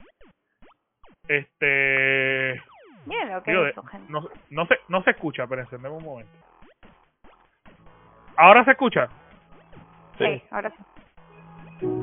Este, 1.28 2.62
Miren 3.06 3.32
lo 3.34 3.44
que 3.44 3.52
digo, 3.52 3.63
de- 3.63 3.70
hizo, 3.72 3.84
gente. 3.84 4.12
no, 4.12 4.28
no 4.52 4.65
se 4.68 4.80
no 4.89 5.04
se 5.04 5.12
escucha, 5.12 5.48
pero 5.48 5.62
encendemos 5.62 6.00
un 6.00 6.06
momento. 6.10 6.32
Ahora 8.38 8.63
se 8.65 8.72
escucha. 8.72 9.08
Sí, 10.18 10.44
ahora 10.52 10.70
sí. 10.72 10.84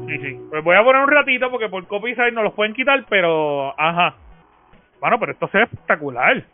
Sí, 0.07 0.19
sí. 0.19 0.41
Pues 0.51 0.63
voy 0.65 0.77
a 0.77 0.83
poner 0.85 1.03
un 1.03 1.11
ratito 1.11 1.51
porque 1.51 1.69
por 1.69 1.87
copyright 1.87 2.35
no 2.35 2.43
los 2.43 2.55
pueden 2.55 2.75
quitar, 2.75 3.05
pero 3.09 3.79
ajá. 3.81 4.15
Bueno, 5.03 5.19
pero 5.19 5.33
esto 5.33 5.49
se 5.49 5.59
ve 5.59 5.65
espectacular. 5.65 6.45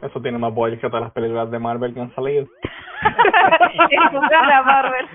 Eso 0.00 0.20
tiene 0.22 0.38
más 0.38 0.52
boys 0.54 0.80
que 0.80 0.88
todas 0.88 1.02
las 1.02 1.12
películas 1.12 1.50
de 1.50 1.58
Marvel 1.58 1.92
que 1.92 2.00
han 2.00 2.14
salido. 2.14 2.46
A 3.02 4.62
Marvel. 4.64 5.06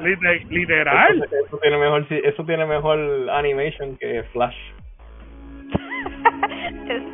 Lite- 0.00 0.44
literal. 0.50 1.22
Eso, 1.22 1.36
eso 1.46 1.58
tiene 1.58 1.78
mejor, 1.78 2.04
eso 2.10 2.44
tiene 2.44 2.66
mejor 2.66 2.98
animation 3.30 3.96
que 3.96 4.24
Flash. 4.32 4.56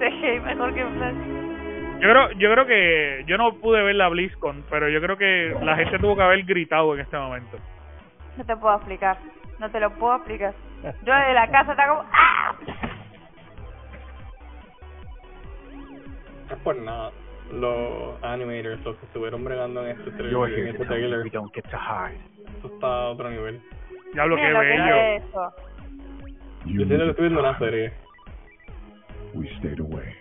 CGI 0.00 0.40
mejor 0.40 0.72
que 0.74 0.84
Flash. 0.86 1.14
Yo 2.00 2.08
creo, 2.08 2.30
yo 2.32 2.52
creo 2.52 2.66
que 2.66 3.24
yo 3.26 3.36
no 3.36 3.52
pude 3.56 3.82
ver 3.82 3.96
la 3.96 4.08
BlizzCon, 4.08 4.64
pero 4.70 4.88
yo 4.88 5.00
creo 5.02 5.18
que 5.18 5.54
la 5.62 5.76
gente 5.76 5.98
tuvo 5.98 6.16
que 6.16 6.22
haber 6.22 6.42
gritado 6.44 6.94
en 6.94 7.00
este 7.00 7.18
momento. 7.18 7.58
No 8.38 8.44
te 8.46 8.56
puedo 8.56 8.74
explicar. 8.76 9.18
No 9.60 9.70
te 9.70 9.78
lo 9.78 9.90
puedo 9.90 10.16
explicar. 10.16 10.54
Yo 11.04 11.14
desde 11.14 11.34
la 11.34 11.48
casa 11.48 11.72
estaba 11.72 11.96
como... 11.98 12.08
¡Ah! 12.12 12.54
Es 16.54 16.60
por 16.60 16.76
nada. 16.76 17.10
Los 17.52 18.22
animators, 18.22 18.82
los 18.84 18.96
que 18.96 19.06
estuvieron 19.06 19.44
bregando 19.44 19.86
en 19.86 19.98
este 19.98 20.10
trailer, 20.12 20.58
en 20.58 20.68
este 20.68 20.86
trailer, 20.86 21.30
don't 21.30 21.52
get 21.54 21.64
to 21.64 21.76
hide. 21.76 22.18
eso 22.58 22.68
está 22.74 22.86
a 22.86 23.10
otro 23.10 23.28
nivel. 23.28 23.60
Ya 24.14 24.24
lo 24.26 24.36
que 24.36 24.50
lo 24.50 24.60
bello. 24.60 25.52
Yo 26.64 26.86
siento 26.86 27.04
que 27.04 27.10
estoy 27.10 27.22
viendo 27.24 27.40
una 27.40 27.58
serie. 27.58 27.92
We 29.34 29.48
stayed 29.58 29.80
away. 29.80 30.14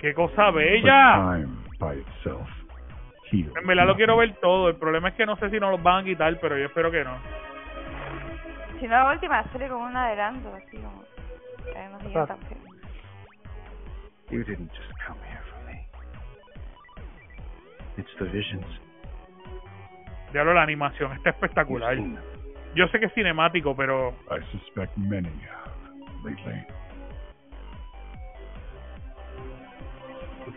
Qué 0.00 0.12
cosa 0.12 0.50
bella. 0.50 1.38
En 3.30 3.66
verdad 3.66 3.86
lo 3.86 3.96
quiero 3.96 4.16
ver 4.16 4.34
todo. 4.40 4.68
El 4.68 4.76
problema 4.76 5.08
es 5.08 5.14
que 5.14 5.24
no 5.24 5.36
sé 5.36 5.50
si 5.50 5.60
nos 5.60 5.70
los 5.70 5.82
van 5.82 6.02
a 6.02 6.04
quitar, 6.04 6.36
pero 6.40 6.58
yo 6.58 6.66
espero 6.66 6.90
que 6.90 7.04
no. 7.04 7.16
Si 8.80 8.86
no, 8.86 8.92
la 8.92 9.12
última 9.12 9.42
serie 9.52 9.68
como 9.68 9.84
un 9.86 9.96
adelanto, 9.96 10.52
así 10.54 10.76
como... 10.76 11.02
Que 11.64 11.88
no 11.90 12.00
sigue 12.00 12.26
tan 12.26 12.38
feo. 12.38 12.67
You 14.30 14.44
didn't 14.44 14.70
just 14.74 14.92
come 15.06 15.16
here 15.26 15.42
for 15.50 15.60
me. 15.66 15.86
It's 17.96 18.10
the 18.18 18.26
visions. 18.26 18.64
Diablo, 20.32 20.52
la 20.54 20.62
animación 20.62 21.12
está 21.12 21.30
espectacular. 21.30 21.96
Yo 22.74 22.86
sé 22.88 23.00
que 23.00 23.06
es 23.06 23.14
cinemático, 23.14 23.74
pero 23.74 24.10
I 24.30 24.40
suspect 24.52 24.96
many 24.98 25.28
have 25.28 25.72
lately. 26.22 26.64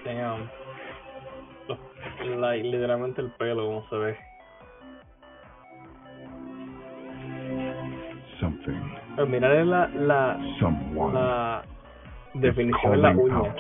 Damn. 0.04 0.50
Los- 1.68 1.80
like, 2.40 2.64
literalmente 2.66 3.22
el 3.22 3.32
pelo, 3.32 3.66
como 3.66 3.88
se 3.90 3.96
ve. 3.96 4.18
Something, 8.40 8.80
Pero 9.16 9.28
mirar 9.28 9.66
la, 9.66 9.88
la, 9.90 10.40
someone 10.60 11.14
la 11.14 11.64
definición 12.34 12.94
en 12.94 13.02
la 13.02 13.12
uña. 13.12 13.54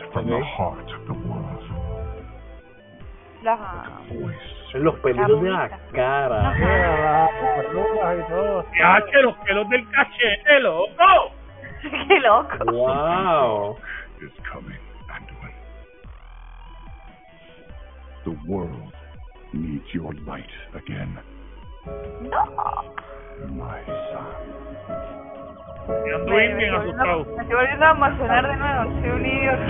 Voice. 4.09 4.51
Los 4.73 4.95
pelitos 4.99 5.41
de 5.41 5.49
la 5.49 5.59
bonita. 5.67 5.79
cara. 5.91 6.53
Mira, 6.53 7.29
las 7.29 7.65
pelucas 7.65 8.17
y 8.17 8.31
todo. 8.31 8.65
¡Yache, 8.79 9.21
los 9.21 9.37
pelos 9.37 9.69
del 9.69 9.89
cachete, 9.89 10.59
loco! 10.61 11.33
qué 12.07 12.19
loco. 12.19 12.71
Wow. 12.71 13.77
is 14.21 14.31
coming, 14.53 14.77
Anduin. 15.09 15.53
The 18.23 18.37
world 18.49 18.93
needs 19.51 19.85
your 19.93 20.13
light 20.25 20.45
again, 20.75 21.17
son. 21.83 22.93
Y 26.05 26.13
ando 26.13 26.35
bien, 26.35 26.57
bien 26.57 26.73
asustado. 26.75 27.25
Me 27.25 27.41
estoy 27.43 27.55
volviendo 27.55 27.85
a 27.85 27.91
emocionar 27.91 28.47
de 28.47 28.57
nuevo, 28.57 29.01
soy 29.01 29.09
un 29.09 29.25
idiota. 29.25 29.65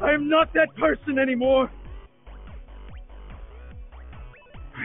I'm 0.06 0.28
not 0.28 0.52
that 0.52 0.68
person 0.78 1.18
anymore. 1.18 1.70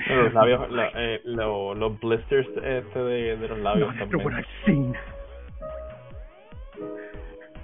Los 0.08 0.34
labios, 0.34 0.72
la- 0.72 0.92
eh, 0.96 1.22
lo- 1.26 1.74
los 1.76 2.00
blisters 2.00 2.48
este 2.64 3.00
de, 3.00 3.36
de 3.38 3.48
los 3.50 3.60
labios 3.60 3.94
Not 3.94 4.02
after 4.04 4.18
what 4.18 4.24
también. 4.32 4.40
I've 4.40 4.66
seen. 4.66 4.96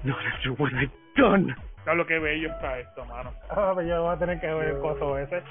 Not 0.04 0.18
after 0.26 0.52
what 0.52 0.72
I've 0.74 0.92
done. 1.16 1.56
Sabes 1.86 1.98
lo 1.98 2.06
que 2.06 2.20
bello 2.20 2.50
está 2.50 2.80
esto, 2.80 3.06
mano. 3.06 3.32
Ah, 3.50 3.72
pues 3.74 3.88
yo 3.88 4.04
voy 4.04 4.14
a 4.14 4.20
tener 4.20 4.40
que 4.42 4.48
ver 4.54 4.68
el 4.76 4.80
coso 4.80 5.18
ese. 5.18 5.42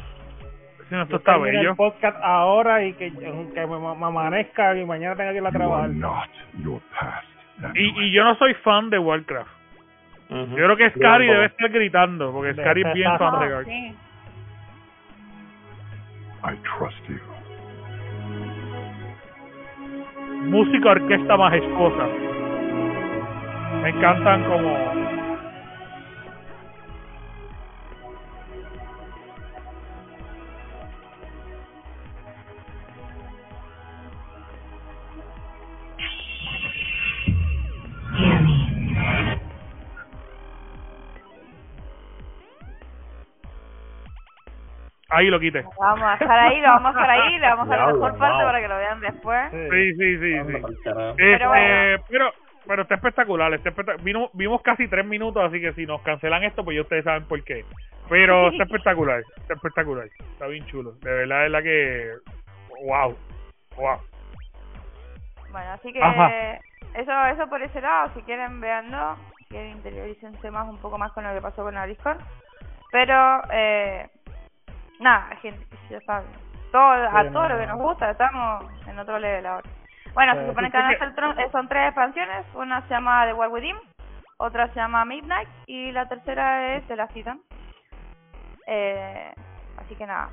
Si 0.89 0.95
no, 0.95 1.03
esto 1.03 1.17
está 1.17 1.37
bello. 1.37 1.71
el 1.71 1.77
podcast 1.77 2.17
ahora 2.23 2.85
y 2.85 2.93
que, 2.93 3.13
que 3.13 3.67
me, 3.67 3.79
me 3.79 4.07
amanezca 4.07 4.77
y 4.77 4.85
mañana 4.85 5.17
tenga 5.17 5.33
que 5.33 5.39
ir 5.39 5.47
a 5.47 5.51
trabajar. 5.51 5.91
Y, 7.75 8.05
y 8.05 8.13
yo 8.13 8.23
no 8.23 8.37
soy 8.37 8.55
fan 8.55 8.91
de 8.91 8.99
Warcraft. 8.99 9.51
Ujú. 10.31 10.57
Yo 10.57 10.65
creo 10.65 10.77
que 10.77 10.91
Scary 10.91 11.27
debe 11.27 11.47
estar 11.47 11.71
gritando, 11.71 12.33
porque 12.33 12.53
Scary 12.53 12.83
es 12.83 12.93
bien 12.95 13.19
fan 13.19 13.41
de 13.41 13.65
sí. 13.65 13.97
I 16.45 16.57
trust 16.63 17.09
you. 17.09 17.19
Música 20.49 20.91
orquesta 20.91 21.37
majestuosa. 21.37 22.07
Me 23.83 23.91
encantan 23.91 24.45
como... 24.45 25.06
Ahí 45.17 45.29
lo 45.31 45.41
quité. 45.41 45.65
Vamos 45.79 46.03
a 46.03 46.15
estar 46.15 46.39
ahí, 46.39 46.61
lo 46.61 46.69
vamos 46.69 46.95
a 46.95 47.01
estar 47.01 47.11
ahí, 47.11 47.39
le 47.39 47.47
vamos 47.47 47.67
a 47.67 47.71
dar 47.71 47.79
la 47.79 47.93
mejor 47.95 48.19
parte 48.19 48.45
para 48.45 48.61
que 48.61 48.69
lo 48.69 48.77
vean 48.77 49.01
después. 49.01 49.51
Sí, 49.51 49.95
sí, 49.95 50.19
sí, 50.19 50.19
sí. 50.19 50.57
Este, 50.57 50.93
Pero 51.17 51.49
bueno. 51.49 52.03
pero, 52.09 52.33
pero 52.67 52.83
está 52.83 52.95
espectacular, 52.97 53.55
está 53.55 53.71
espectac- 53.71 54.03
vino- 54.03 54.29
vimos 54.35 54.61
casi 54.61 54.89
tres 54.89 55.07
minutos, 55.07 55.43
así 55.43 55.59
que 55.59 55.73
si 55.73 55.87
nos 55.87 56.03
cancelan 56.03 56.45
esto, 56.45 56.63
pues 56.65 56.75
ya 56.77 56.83
ustedes 56.83 57.05
saben 57.05 57.25
por 57.25 57.43
qué. 57.45 57.65
Pero 58.11 58.49
está 58.51 58.65
espectacular, 58.65 59.23
está 59.39 59.55
espectacular, 59.55 60.07
está 60.33 60.47
bien 60.49 60.67
chulo. 60.67 60.93
De 61.01 61.11
verdad, 61.11 61.37
de 61.37 61.43
verdad 61.49 61.63
que, 61.63 62.13
wow, 62.85 63.17
wow. 63.77 63.99
Bueno, 65.51 65.73
así 65.73 65.93
que 65.95 66.03
Ajá. 66.03 66.59
eso 66.95 67.27
eso 67.33 67.49
por 67.49 67.63
ese 67.63 67.81
lado, 67.81 68.11
si 68.15 68.21
quieren 68.23 68.61
veanlo, 68.61 69.17
si 69.39 69.45
quieren 69.47 69.71
interiorícense 69.73 70.51
más 70.51 70.69
un 70.69 70.77
poco 70.79 70.99
más 70.99 71.11
con 71.13 71.25
lo 71.25 71.33
que 71.33 71.41
pasó 71.41 71.63
con 71.63 71.75
la 71.75 71.87
BlizzCon. 71.87 72.19
Pero, 72.93 73.43
eh, 73.51 74.09
nada, 75.01 75.37
gente, 75.37 75.65
ya 75.91 76.01
saben, 76.03 76.29
todo, 76.73 76.83
a 76.83 77.25
todo 77.31 77.49
no, 77.49 77.49
lo 77.49 77.59
que 77.59 77.67
no. 77.67 77.77
nos 77.77 77.83
gusta, 77.83 78.11
estamos 78.11 78.65
en 78.87 78.99
otro 78.99 79.19
level 79.19 79.47
ahora. 79.47 79.69
Bueno, 80.15 80.35
se 80.35 80.47
supone 80.47 80.71
que 80.71 80.79
van 80.79 80.95
a 80.95 80.99
ser 80.99 81.09
eh, 81.39 81.49
son 81.53 81.69
tres 81.69 81.89
expansiones, 81.89 82.47
una 82.55 82.81
se 82.83 82.89
llama 82.89 83.27
The 83.27 83.35
War 83.35 83.51
Within, 83.51 83.77
otra 84.39 84.69
se 84.69 84.77
llama 84.77 85.05
Midnight 85.05 85.49
y 85.67 85.93
la 85.93 86.09
tercera 86.09 86.77
es 86.77 86.87
The 86.87 86.97
Last 86.97 87.13
Titan. 87.13 87.41
Eh, 88.67 89.33
así 89.79 89.95
que 89.95 90.07
nada, 90.07 90.31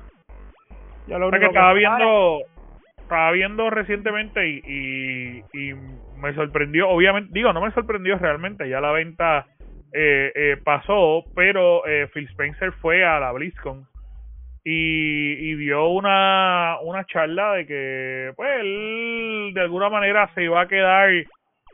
Yo 1.06 1.18
lo 1.18 1.26
O 1.26 1.30
sea, 1.30 1.38
que 1.38 1.46
único 1.46 1.58
estaba 1.58 1.72
viendo, 1.74 2.38
estaba 2.96 3.30
viendo 3.30 3.70
recientemente 3.70 4.48
y, 4.48 4.62
y, 4.64 5.44
y 5.52 5.74
me 6.16 6.34
sorprendió, 6.34 6.88
obviamente, 6.88 7.30
digo, 7.32 7.52
no 7.52 7.60
me 7.60 7.70
sorprendió 7.72 8.16
realmente, 8.18 8.68
ya 8.68 8.80
la 8.80 8.90
venta 8.92 9.46
eh, 9.92 10.32
eh, 10.34 10.56
pasó, 10.64 11.24
pero 11.36 11.86
eh, 11.86 12.08
Phil 12.12 12.26
Spencer 12.30 12.72
fue 12.72 13.04
a 13.04 13.20
la 13.20 13.30
BlizzCon 13.32 13.86
y, 14.64 15.50
y 15.50 15.54
dio 15.56 15.88
una, 15.88 16.78
una 16.82 17.04
charla 17.04 17.52
de 17.52 17.66
que, 17.66 18.32
pues, 18.34 18.60
él 18.60 19.52
de 19.52 19.60
alguna 19.60 19.90
manera 19.90 20.30
se 20.34 20.44
iba 20.44 20.60
a 20.62 20.68
quedar, 20.68 21.10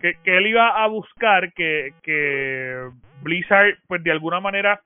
que, 0.00 0.16
él 0.24 0.46
iba 0.48 0.83
a 0.83 0.87
buscar 0.88 1.53
que, 1.53 1.90
que 2.03 2.88
Blizzard, 3.22 3.79
pues, 3.87 4.03
de 4.03 4.11
alguna 4.11 4.40
manera 4.40 4.81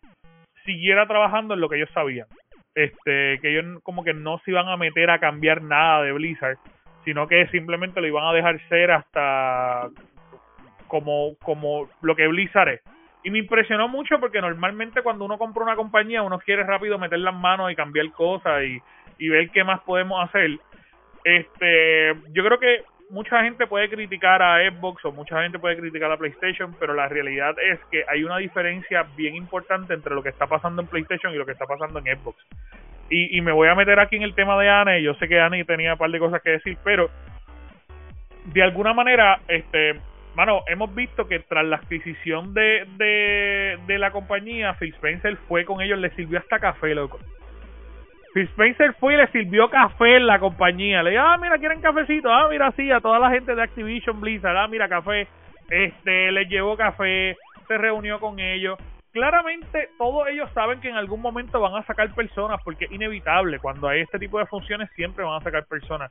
siguiera 0.64 1.06
trabajando 1.06 1.54
en 1.54 1.60
lo 1.60 1.68
que 1.68 1.76
ellos 1.76 1.90
sabían. 1.94 2.26
Este 2.74 3.38
que 3.40 3.50
ellos 3.50 3.80
como 3.84 4.02
que 4.02 4.14
no 4.14 4.38
se 4.44 4.50
iban 4.50 4.66
a 4.66 4.76
meter 4.76 5.08
a 5.08 5.20
cambiar 5.20 5.62
nada 5.62 6.02
de 6.02 6.10
Blizzard 6.10 6.58
sino 7.04 7.28
que 7.28 7.46
simplemente 7.48 8.00
lo 8.00 8.08
iban 8.08 8.24
a 8.24 8.32
dejar 8.32 8.58
ser 8.68 8.90
hasta 8.90 9.90
como 10.88 11.36
como 11.40 11.88
lo 12.02 12.16
que 12.16 12.26
Blizzard 12.26 12.70
es 12.70 12.80
y 13.24 13.30
me 13.30 13.38
impresionó 13.38 13.88
mucho 13.88 14.20
porque 14.20 14.40
normalmente 14.40 15.02
cuando 15.02 15.24
uno 15.24 15.38
compra 15.38 15.64
una 15.64 15.76
compañía 15.76 16.22
uno 16.22 16.38
quiere 16.38 16.62
rápido 16.62 16.98
meter 16.98 17.18
las 17.18 17.34
manos 17.34 17.72
y 17.72 17.74
cambiar 17.74 18.10
cosas 18.12 18.62
y, 18.62 18.80
y 19.18 19.28
ver 19.28 19.50
qué 19.50 19.64
más 19.64 19.80
podemos 19.80 20.22
hacer 20.22 20.58
este 21.24 22.14
yo 22.32 22.44
creo 22.44 22.60
que 22.60 22.84
mucha 23.10 23.42
gente 23.42 23.66
puede 23.66 23.88
criticar 23.88 24.42
a 24.42 24.58
Xbox 24.70 25.04
o 25.04 25.12
mucha 25.12 25.42
gente 25.42 25.58
puede 25.58 25.76
criticar 25.76 26.10
a 26.10 26.16
PlayStation, 26.16 26.74
pero 26.78 26.94
la 26.94 27.08
realidad 27.08 27.54
es 27.62 27.78
que 27.90 28.04
hay 28.08 28.24
una 28.24 28.38
diferencia 28.38 29.06
bien 29.16 29.36
importante 29.36 29.94
entre 29.94 30.14
lo 30.14 30.22
que 30.22 30.30
está 30.30 30.46
pasando 30.46 30.82
en 30.82 30.88
PlayStation 30.88 31.32
y 31.32 31.36
lo 31.36 31.46
que 31.46 31.52
está 31.52 31.66
pasando 31.66 31.98
en 31.98 32.18
Xbox. 32.18 32.38
Y, 33.10 33.36
y 33.36 33.40
me 33.40 33.52
voy 33.52 33.68
a 33.68 33.74
meter 33.74 34.00
aquí 34.00 34.16
en 34.16 34.22
el 34.22 34.34
tema 34.34 34.58
de 34.58 34.68
Anne, 34.68 35.02
yo 35.02 35.14
sé 35.14 35.28
que 35.28 35.38
Anne 35.38 35.64
tenía 35.64 35.92
un 35.92 35.98
par 35.98 36.10
de 36.10 36.18
cosas 36.18 36.42
que 36.42 36.50
decir, 36.50 36.78
pero 36.82 37.10
de 38.46 38.62
alguna 38.62 38.92
manera, 38.94 39.40
este, 39.48 40.00
mano, 40.34 40.62
hemos 40.66 40.94
visto 40.94 41.26
que 41.26 41.40
tras 41.40 41.64
la 41.64 41.76
adquisición 41.76 42.54
de, 42.54 43.78
de, 43.86 43.98
la 43.98 44.10
compañía, 44.10 44.74
Phil 44.74 44.92
Spencer 44.94 45.36
fue 45.48 45.64
con 45.64 45.80
ellos, 45.80 45.98
le 45.98 46.10
sirvió 46.10 46.38
hasta 46.38 46.58
café, 46.58 46.94
loco. 46.94 47.18
Phil 48.34 48.48
Spencer 48.48 48.94
fue 48.94 49.14
y 49.14 49.16
le 49.16 49.28
sirvió 49.28 49.70
café 49.70 50.16
en 50.16 50.26
la 50.26 50.40
compañía. 50.40 51.02
Le 51.02 51.10
dijo, 51.10 51.22
ah, 51.22 51.38
mira, 51.40 51.56
quieren 51.58 51.80
cafecito. 51.80 52.32
Ah, 52.32 52.48
mira, 52.50 52.72
sí, 52.72 52.90
a 52.90 53.00
toda 53.00 53.20
la 53.20 53.30
gente 53.30 53.54
de 53.54 53.62
Activision 53.62 54.20
Blizzard. 54.20 54.56
Ah, 54.56 54.66
mira, 54.66 54.88
café. 54.88 55.28
Este, 55.70 56.32
les 56.32 56.48
llevó 56.48 56.76
café, 56.76 57.36
se 57.68 57.78
reunió 57.78 58.18
con 58.18 58.40
ellos. 58.40 58.76
Claramente, 59.12 59.90
todos 59.96 60.26
ellos 60.26 60.50
saben 60.52 60.80
que 60.80 60.88
en 60.88 60.96
algún 60.96 61.20
momento 61.20 61.60
van 61.60 61.76
a 61.76 61.86
sacar 61.86 62.12
personas, 62.12 62.60
porque 62.64 62.86
es 62.86 62.92
inevitable. 62.92 63.60
Cuando 63.60 63.86
hay 63.86 64.00
este 64.00 64.18
tipo 64.18 64.40
de 64.40 64.46
funciones, 64.46 64.90
siempre 64.96 65.24
van 65.24 65.40
a 65.40 65.44
sacar 65.44 65.66
personas. 65.66 66.10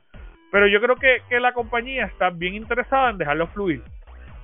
Pero 0.50 0.66
yo 0.66 0.80
creo 0.80 0.96
que, 0.96 1.18
que 1.28 1.38
la 1.40 1.52
compañía 1.52 2.06
está 2.06 2.30
bien 2.30 2.54
interesada 2.54 3.10
en 3.10 3.18
dejarlo 3.18 3.48
fluir. 3.48 3.82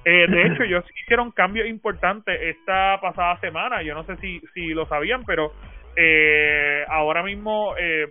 Eh, 0.04 0.26
de 0.28 0.46
hecho, 0.46 0.62
ellos 0.62 0.84
hicieron 1.02 1.30
cambios 1.30 1.68
importantes 1.68 2.38
esta 2.40 2.98
pasada 3.00 3.38
semana. 3.40 3.82
Yo 3.82 3.94
no 3.94 4.04
sé 4.04 4.16
si, 4.16 4.40
si 4.54 4.68
lo 4.68 4.86
sabían, 4.86 5.24
pero 5.24 5.52
eh, 5.96 6.84
ahora 6.88 7.22
mismo 7.22 7.74
eh, 7.78 8.08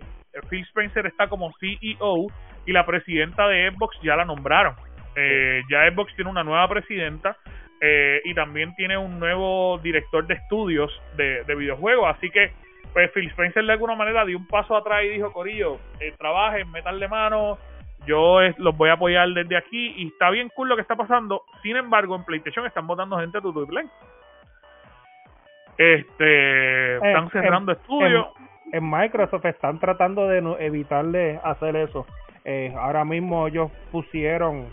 Phil 0.48 0.62
Spencer 0.66 1.06
está 1.06 1.28
como 1.28 1.52
CEO 1.58 2.26
y 2.66 2.72
la 2.72 2.86
presidenta 2.86 3.48
de 3.48 3.70
Xbox 3.70 3.96
ya 4.02 4.16
la 4.16 4.24
nombraron. 4.24 4.74
Eh, 5.16 5.62
ya 5.70 5.90
Xbox 5.90 6.14
tiene 6.14 6.30
una 6.30 6.44
nueva 6.44 6.68
presidenta 6.68 7.36
eh, 7.80 8.20
y 8.24 8.34
también 8.34 8.74
tiene 8.76 8.96
un 8.96 9.18
nuevo 9.18 9.78
director 9.78 10.26
de 10.26 10.34
estudios 10.34 10.92
de, 11.16 11.42
de 11.44 11.54
videojuegos. 11.54 12.14
Así 12.16 12.30
que, 12.30 12.52
pues 12.92 13.10
Phil 13.12 13.28
Spencer 13.30 13.64
de 13.64 13.72
alguna 13.72 13.96
manera 13.96 14.24
dio 14.24 14.36
un 14.36 14.46
paso 14.46 14.76
atrás 14.76 15.02
y 15.04 15.08
dijo: 15.08 15.32
Corillo, 15.32 15.78
eh, 15.98 16.12
trabajen, 16.18 16.70
metanle 16.70 17.08
mano. 17.08 17.58
Yo 18.06 18.40
eh, 18.42 18.54
los 18.58 18.76
voy 18.76 18.88
a 18.90 18.94
apoyar 18.94 19.28
desde 19.30 19.56
aquí 19.56 19.94
y 19.96 20.08
está 20.08 20.30
bien 20.30 20.48
cool 20.54 20.68
lo 20.68 20.76
que 20.76 20.82
está 20.82 20.96
pasando. 20.96 21.42
Sin 21.62 21.76
embargo, 21.76 22.16
en 22.16 22.24
PlayStation 22.24 22.64
están 22.66 22.86
votando 22.86 23.18
gente 23.18 23.38
de 23.38 23.42
tu 23.42 23.66
play. 23.66 23.86
Este, 25.78 26.96
están 26.96 27.24
en- 27.24 27.30
cerrando 27.30 27.72
estudios. 27.72 28.26
En, 28.72 28.78
en 28.84 28.90
Microsoft 28.90 29.44
están 29.46 29.78
tratando 29.78 30.28
de 30.28 30.40
no- 30.42 30.58
evitarle 30.58 31.40
hacer 31.42 31.76
eso. 31.76 32.06
Eh, 32.44 32.74
ahora 32.78 33.04
mismo 33.04 33.46
ellos 33.46 33.70
pusieron, 33.92 34.66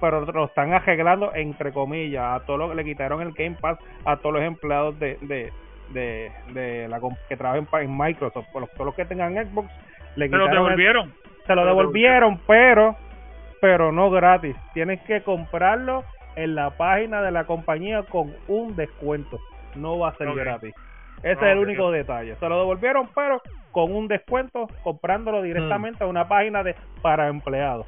pero 0.00 0.20
lo 0.20 0.44
están 0.46 0.72
arreglando 0.72 1.34
entre 1.34 1.72
comillas, 1.72 2.40
a 2.42 2.44
todos 2.46 2.58
los 2.58 2.74
le 2.76 2.84
quitaron 2.84 3.22
el 3.22 3.32
Game 3.32 3.56
Pass 3.60 3.78
a 4.04 4.16
todos 4.16 4.34
los 4.34 4.42
empleados 4.42 4.98
de 4.98 5.16
de 5.22 5.52
de, 5.90 6.30
de 6.52 6.86
la 6.88 7.00
que 7.30 7.36
trabajen 7.38 7.64
pa- 7.64 7.80
en 7.80 7.96
Microsoft, 7.96 8.46
por 8.52 8.60
los, 8.60 8.70
todos 8.72 8.86
los 8.86 8.94
que 8.94 9.06
tengan 9.06 9.32
Xbox 9.34 9.70
le 10.16 10.28
Se 10.28 10.36
lo 10.36 10.44
quitaron 10.44 10.48
el- 10.50 10.54
devolvieron. 10.76 11.14
Se 11.48 11.54
lo 11.56 11.66
devolvieron, 11.66 12.40
pero 12.46 12.94
pero 13.60 13.90
no 13.90 14.08
gratis. 14.08 14.54
Tienes 14.72 15.00
que 15.02 15.22
comprarlo 15.22 16.04
en 16.36 16.54
la 16.54 16.70
página 16.70 17.20
de 17.22 17.32
la 17.32 17.42
compañía 17.44 18.04
con 18.04 18.32
un 18.46 18.76
descuento. 18.76 19.40
No 19.74 19.98
va 19.98 20.10
a 20.10 20.14
ser 20.14 20.32
gratis. 20.32 20.72
Ese 21.24 21.44
Ah, 21.44 21.48
es 21.48 21.52
el 21.54 21.58
ok. 21.58 21.64
único 21.64 21.90
detalle. 21.90 22.36
Se 22.36 22.48
lo 22.48 22.56
devolvieron, 22.60 23.08
pero 23.16 23.42
con 23.72 23.92
un 23.92 24.06
descuento, 24.06 24.68
comprándolo 24.84 25.42
directamente 25.42 26.04
a 26.04 26.06
una 26.06 26.28
página 26.28 26.62
de 26.62 26.76
para 27.02 27.26
empleados. 27.26 27.84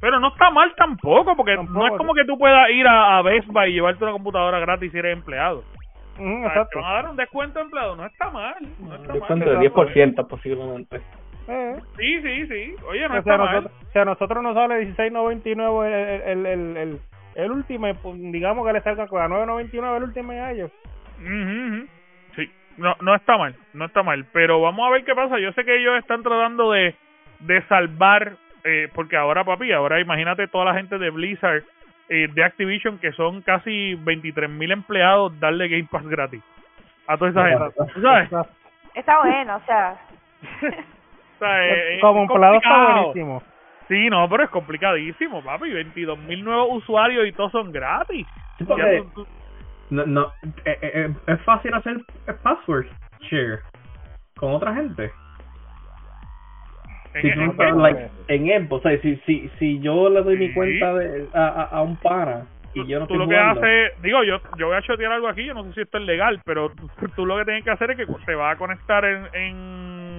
Pero 0.00 0.20
no 0.20 0.28
está 0.28 0.50
mal 0.50 0.72
tampoco, 0.76 1.34
porque 1.36 1.56
no 1.56 1.86
es 1.86 1.92
como 1.98 2.14
que 2.14 2.24
tú 2.24 2.38
puedas 2.38 2.70
ir 2.70 2.86
a, 2.86 3.18
a 3.18 3.22
Best 3.22 3.48
Buy 3.48 3.70
y 3.70 3.72
llevarte 3.74 4.04
una 4.04 4.12
computadora 4.12 4.60
gratis 4.60 4.92
si 4.92 4.98
eres 4.98 5.14
empleado. 5.16 5.64
Ujú, 6.16 6.22
O 6.28 6.38
sea, 6.40 6.48
exacto. 6.48 6.68
Te 6.78 6.78
van 6.80 6.90
a 6.90 6.94
dar 6.94 7.10
un 7.10 7.16
descuento 7.16 7.60
empleado, 7.60 7.96
no 7.96 8.06
está 8.06 8.30
mal. 8.30 8.54
No 8.78 8.94
está 8.94 9.12
Descuento 9.12 9.46
mal. 9.46 9.58
de 9.60 9.70
10% 9.70 10.26
posiblemente. 10.28 11.00
Eh. 11.48 11.76
Sí, 11.98 12.22
sí, 12.22 12.46
sí. 12.46 12.76
Oye, 12.88 13.08
no 13.08 13.14
O 13.16 13.18
está 13.18 13.36
sea, 13.36 13.38
mal. 13.38 13.54
nosotros, 13.54 13.88
si 13.92 13.98
a 13.98 14.04
nosotros 14.04 14.42
nos 14.42 14.54
sale 14.54 14.94
16.99 14.96 15.86
el, 15.86 16.22
el, 16.22 16.46
el, 16.46 16.76
el, 16.76 17.00
el 17.34 17.50
último, 17.50 17.92
pues, 17.94 18.16
digamos 18.32 18.66
que 18.66 18.72
le 18.72 18.80
salga 18.82 19.06
con 19.08 19.20
a 19.22 19.28
9.99 19.28 19.96
el 19.96 20.02
último 20.02 20.32
a 20.32 20.52
ellos. 20.52 20.70
Ujú, 21.18 21.28
ujú. 21.76 21.86
Sí, 22.36 22.50
no, 22.76 22.94
no 23.00 23.14
está 23.14 23.36
mal, 23.36 23.54
no 23.72 23.84
está 23.86 24.02
mal. 24.02 24.24
Pero 24.32 24.60
vamos 24.60 24.86
a 24.86 24.90
ver 24.90 25.04
qué 25.04 25.14
pasa. 25.14 25.38
Yo 25.38 25.52
sé 25.52 25.64
que 25.64 25.76
ellos 25.76 25.98
están 25.98 26.22
tratando 26.22 26.70
de, 26.72 26.94
de 27.40 27.62
salvar, 27.66 28.36
eh, 28.64 28.88
porque 28.94 29.16
ahora, 29.16 29.44
papi, 29.44 29.72
ahora 29.72 30.00
imagínate 30.00 30.46
toda 30.48 30.66
la 30.66 30.74
gente 30.74 30.98
de 30.98 31.10
Blizzard, 31.10 31.62
eh, 32.08 32.28
de 32.32 32.44
Activision, 32.44 32.98
que 32.98 33.12
son 33.12 33.42
casi 33.42 33.94
23 33.94 34.48
mil 34.50 34.70
empleados, 34.72 35.38
darle 35.40 35.68
Game 35.68 35.88
Pass 35.90 36.06
gratis. 36.06 36.42
A 37.06 37.16
toda 37.16 37.30
esa 37.30 37.46
gente. 37.46 37.92
¿Tú 37.94 38.00
¿Sabes? 38.02 38.32
O 38.32 38.46
Está 38.94 39.18
bueno, 39.20 39.56
o 39.56 39.60
sea. 39.66 39.96
sea, 41.40 41.74
es 41.94 42.00
Como 42.00 42.22
empleado 42.22 42.56
está 42.56 42.92
buenísimo. 42.92 43.42
Sí, 43.88 44.08
no, 44.08 44.28
pero 44.28 44.44
es 44.44 44.50
complicadísimo, 44.50 45.42
papi. 45.42 45.72
22 45.72 46.16
mil 46.20 46.44
nuevos 46.44 46.68
usuarios 46.82 47.26
y 47.26 47.32
todos 47.32 47.50
son 47.50 47.72
gratis. 47.72 48.28
Sí, 48.56 48.64
Ya 48.64 48.66
porque 48.66 49.02
tú- 49.14 49.24
tú- 49.24 49.26
no, 49.90 50.06
no, 50.06 50.32
eh, 50.64 50.78
eh, 50.80 50.90
eh, 50.94 51.08
es 51.26 51.40
fácil 51.42 51.74
hacer 51.74 51.96
password 52.44 52.86
share 53.28 53.60
con 54.36 54.52
otra 54.54 54.74
gente. 54.74 55.12
en- 57.14 57.22
Si 57.22 57.32
tú 57.32 57.40
en- 57.40 57.46
no 57.48 57.54
sabes, 57.56 57.72
en- 57.72 57.82
like, 57.82 58.10
en 58.28 58.66
Xbox, 58.68 58.86
o 58.86 58.88
sea, 58.88 59.00
si, 59.00 59.16
si, 59.26 59.48
si 59.58 59.80
yo 59.80 60.08
le 60.08 60.22
doy 60.22 60.36
mi 60.36 60.54
cuenta 60.54 60.94
de, 60.94 61.28
a, 61.34 61.48
a, 61.48 61.62
a 61.64 61.82
un 61.82 61.96
pana 61.96 62.46
y 62.72 62.86
yo 62.86 63.00
no 63.00 63.08
tú 63.08 63.16
lo 63.16 63.26
que 63.28 63.36
haces, 63.36 63.90
digo, 64.00 64.22
yo 64.22 64.40
yo 64.56 64.68
voy 64.68 64.76
a 64.76 64.82
chotear 64.82 65.10
algo 65.10 65.26
aquí, 65.26 65.44
yo 65.44 65.52
no 65.54 65.64
sé 65.64 65.72
si 65.72 65.80
esto 65.80 65.98
es 65.98 66.04
legal, 66.04 66.40
pero 66.44 66.70
tú, 66.70 66.88
tú 67.16 67.26
lo 67.26 67.36
que 67.38 67.44
tienes 67.46 67.64
que 67.64 67.70
hacer 67.70 67.90
es 67.90 67.96
que 67.96 68.06
te 68.24 68.34
va 68.36 68.52
a 68.52 68.56
conectar 68.56 69.04
en, 69.04 69.26
en 69.32 70.09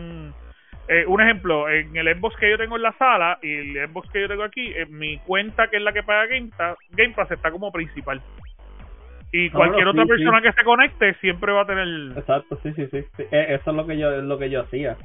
eh, 0.91 1.05
un 1.07 1.21
ejemplo, 1.21 1.69
en 1.69 1.95
el 1.95 2.15
Xbox 2.17 2.35
que 2.35 2.49
yo 2.49 2.57
tengo 2.57 2.75
en 2.75 2.81
la 2.81 2.91
sala 2.97 3.39
y 3.41 3.53
el 3.79 3.87
Xbox 3.89 4.09
que 4.11 4.21
yo 4.21 4.27
tengo 4.27 4.43
aquí, 4.43 4.73
en 4.75 4.97
mi 4.97 5.17
cuenta 5.19 5.69
que 5.69 5.77
es 5.77 5.83
la 5.83 5.93
que 5.93 6.03
paga 6.03 6.27
Game 6.27 6.49
Pass, 6.57 6.77
Game 6.91 7.13
Pass 7.15 7.31
está 7.31 7.49
como 7.49 7.71
principal. 7.71 8.21
Y 9.31 9.47
Ah, 9.47 9.51
cualquier 9.55 9.87
otra 9.87 10.05
persona 10.05 10.39
sí. 10.39 10.43
que 10.43 10.51
se 10.51 10.63
conecte 10.65 11.13
siempre 11.21 11.53
va 11.53 11.61
a 11.61 11.65
tener 11.65 11.87
Exacto, 12.17 12.59
sí, 12.61 12.73
sí, 12.75 12.87
sí. 12.91 13.01
sí. 13.15 13.23
Eh, 13.31 13.45
Eso 13.55 13.71
es 13.71 13.77
lo 13.77 13.87
que 13.87 13.97
yo 13.97 14.11
es 14.11 14.23
lo 14.23 14.37
que 14.37 14.49
yo 14.49 14.61
hacía. 14.61 14.97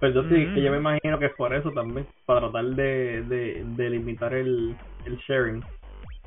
Pero 0.00 0.12
yo 0.14 0.22
sí, 0.28 0.44
Ujú. 0.44 0.54
que 0.54 0.62
yo 0.62 0.70
me 0.72 0.78
imagino 0.78 1.18
que 1.18 1.26
es 1.26 1.32
por 1.34 1.54
eso 1.54 1.70
también, 1.70 2.06
para 2.26 2.40
tratar 2.40 2.64
de, 2.64 3.22
de, 3.22 3.62
de 3.64 3.90
limitar 3.90 4.34
el, 4.34 4.74
el 5.06 5.16
sharing 5.26 5.62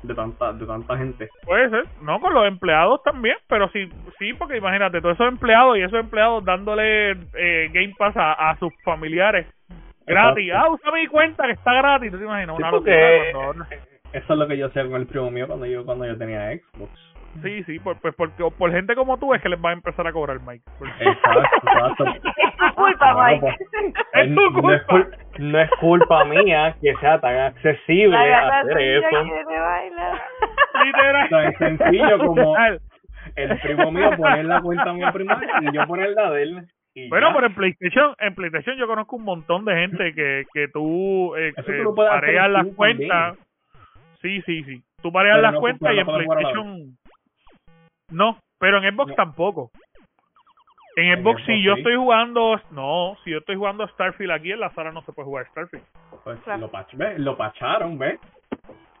de 0.06 0.14
tanta 0.14 0.52
de 0.52 0.66
tanta 0.66 0.96
gente. 0.96 1.28
Puede 1.44 1.70
ser, 1.70 1.84
no 2.02 2.20
con 2.20 2.32
los 2.34 2.46
empleados 2.46 3.02
también, 3.02 3.36
pero 3.48 3.68
sí, 3.70 3.88
sí, 4.18 4.32
porque 4.34 4.56
imagínate, 4.58 5.00
todos 5.00 5.14
esos 5.14 5.28
empleados 5.28 5.76
y 5.78 5.82
esos 5.82 5.98
empleados 6.00 6.44
dándole 6.44 7.12
eh, 7.34 7.70
Game 7.72 7.94
Pass 7.98 8.16
a, 8.16 8.50
a 8.50 8.56
sus 8.58 8.72
familiares 8.84 9.46
gratis. 10.06 10.48
Exacto. 10.48 10.66
Ah, 10.66 10.72
usa 10.72 10.92
mi 10.92 11.06
cuenta 11.08 11.44
que 11.46 11.52
está 11.52 11.72
gratis, 11.74 12.10
¿tú 12.12 12.18
te 12.18 12.24
imaginas? 12.24 12.56
Sí, 12.56 12.62
Una 12.62 12.70
porque- 12.70 13.30
cuando- 13.32 13.64
Eso 14.12 14.32
es 14.32 14.38
lo 14.38 14.46
que 14.46 14.56
yo 14.56 14.66
hacía 14.66 14.84
con 14.84 14.94
el 15.00 15.06
primo 15.06 15.30
mío 15.30 15.46
cuando 15.46 15.66
yo 15.66 15.84
cuando 15.84 16.06
yo 16.06 16.16
tenía 16.16 16.50
Xbox. 16.56 16.92
Sí, 17.42 17.62
sí, 17.64 17.78
por, 17.80 18.00
pues 18.00 18.14
porque 18.14 18.42
por 18.56 18.72
gente 18.72 18.94
como 18.94 19.18
tú 19.18 19.34
es 19.34 19.42
que 19.42 19.50
les 19.50 19.62
va 19.62 19.68
a 19.70 19.72
empezar 19.74 20.06
a 20.06 20.12
cobrar, 20.12 20.40
Mike. 20.40 20.64
Exacto, 21.00 21.58
exacto. 21.66 22.04
Es 22.46 22.56
tu 22.56 22.74
culpa, 22.74 23.14
Mike. 23.26 23.40
pues, 23.40 23.94
Es 24.14 24.34
tu 24.34 24.50
no 24.62 24.72
es, 24.72 24.82
culpa. 24.84 25.16
No 25.38 25.60
es 25.60 25.70
culpa 25.80 26.24
mía 26.24 26.76
que 26.80 26.94
sea 26.96 27.20
tan 27.20 27.36
accesible 27.38 28.16
hacer 28.34 28.78
eso. 28.78 29.24
Literal. 30.84 31.28
Tan 31.30 31.58
sencillo 31.58 32.18
como 32.18 32.56
el 33.36 33.58
primo 33.60 33.90
mío 33.92 34.10
poner 34.16 34.44
la 34.44 34.60
cuenta 34.60 34.92
mía 34.92 35.12
primero 35.12 35.40
y 35.62 35.74
yo 35.74 35.86
poner 35.86 36.10
la 36.10 36.30
de 36.30 36.42
él. 36.42 36.66
Bueno, 37.10 37.28
ya. 37.28 37.34
pero 37.34 37.46
en 37.48 37.54
PlayStation, 37.54 38.14
en 38.18 38.34
PlayStation 38.34 38.76
yo 38.78 38.86
conozco 38.86 39.16
un 39.16 39.24
montón 39.24 39.64
de 39.66 39.74
gente 39.74 40.14
que, 40.14 40.44
que 40.54 40.68
tú, 40.68 41.34
eh, 41.36 41.52
tú 41.54 41.62
eh, 41.70 41.84
pareas 41.94 42.50
las 42.50 42.66
cuentas. 42.74 43.36
Sí, 44.22 44.40
sí, 44.42 44.62
sí. 44.64 44.82
Tú 45.02 45.12
pareas 45.12 45.36
Pero 45.36 45.42
las 45.42 45.52
no- 45.54 45.60
cuentas 45.60 45.92
y 45.92 45.96
no 45.96 46.00
en 46.00 46.06
PlayStation 46.26 46.96
no, 48.10 48.38
pero 48.58 48.78
en 48.82 48.94
Xbox 48.94 49.10
No. 49.10 49.14
tampoco. 49.16 49.70
En 50.96 51.04
En 51.12 51.20
Xbox 51.20 51.44
si 51.44 51.62
yo 51.62 51.74
estoy 51.74 51.94
jugando, 51.96 52.60
no, 52.70 53.16
si 53.22 53.30
yo 53.30 53.38
estoy 53.38 53.56
jugando 53.56 53.86
Starfield 53.88 54.32
aquí 54.32 54.50
en 54.52 54.60
la 54.60 54.70
sala 54.70 54.90
no 54.92 55.02
se 55.02 55.12
puede 55.12 55.26
jugar 55.26 55.46
Starfield. 55.50 55.84
Pues 56.24 56.40
Claro. 56.40 56.60
lo, 56.60 56.70
pach 56.70 56.88
ve, 56.94 57.18
lo 57.18 57.36
pacharon, 57.36 57.98
¿ves? 57.98 58.18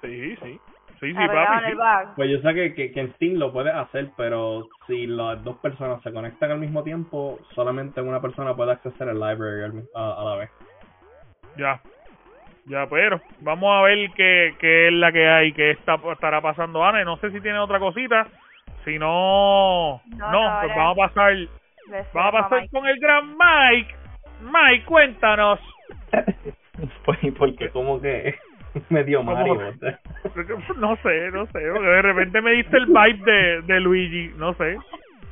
Sí, 0.02 0.36
sí. 0.36 0.60
Sí, 1.00 1.12
sí, 1.12 1.14
papi. 1.14 1.64
el 1.64 1.70
sí. 1.72 1.76
bug. 1.76 2.14
Pues 2.16 2.30
yo 2.30 2.38
sé 2.40 2.54
que, 2.54 2.74
que, 2.74 2.92
que 2.92 3.00
en 3.00 3.12
Steam 3.14 3.34
lo 3.38 3.52
puedes 3.52 3.74
hacer, 3.74 4.10
pero 4.16 4.68
si 4.86 5.06
las 5.06 5.42
dos 5.44 5.58
personas 5.58 6.02
se 6.02 6.12
conectan 6.12 6.50
al 6.52 6.58
mismo 6.58 6.82
tiempo, 6.82 7.38
solamente 7.54 8.00
una 8.00 8.20
persona 8.20 8.54
puede 8.54 8.72
acceder 8.72 9.08
al 9.10 9.20
library 9.20 9.64
al 9.64 9.72
mi- 9.74 9.88
a, 9.94 10.20
a 10.20 10.24
la 10.24 10.36
vez. 10.36 10.50
Ya. 11.56 11.80
Ya, 12.66 12.86
pero 12.90 13.20
vamos 13.40 13.70
a 13.72 13.82
ver 13.82 14.10
qué, 14.16 14.54
qué 14.58 14.88
es 14.88 14.92
la 14.94 15.12
que 15.12 15.28
hay, 15.28 15.52
qué 15.52 15.70
está, 15.72 15.98
estará 16.12 16.40
pasando 16.40 16.84
Ana. 16.84 17.04
No 17.04 17.16
sé 17.18 17.30
si 17.30 17.40
tiene 17.40 17.58
otra 17.58 17.78
cosita. 17.78 18.26
Si 18.84 18.98
no, 18.98 20.00
no, 20.06 20.30
No, 20.32 20.50
no, 20.50 20.60
pues 20.60 20.76
vamos 20.76 20.98
a 20.98 21.08
pasar, 21.08 21.36
Vamos 22.12 22.28
a 22.34 22.42
pasar 22.42 22.60
Mike. 22.62 22.70
con 22.76 22.86
el 22.86 22.98
gran 22.98 23.36
Mike. 23.36 23.94
Mike, 24.42 24.84
cuéntanos. 24.86 25.60
Pues 27.06 27.18
porque 27.38 27.70
como 27.70 28.00
que 28.02 28.34
me 28.90 29.02
dio 29.04 29.20
¿Cómo? 29.24 29.32
Mario. 29.34 29.54
No 30.76 30.96
sé, 30.96 31.30
no 31.32 31.46
sé, 31.46 31.58
porque 31.72 31.86
de 31.88 32.02
repente 32.02 32.42
me 32.42 32.50
diste 32.52 32.76
el 32.76 32.86
vibe 32.86 33.22
de, 33.32 33.62
de 33.62 33.80
Luigi, 33.80 34.30
no 34.36 34.52
sé. 34.54 34.76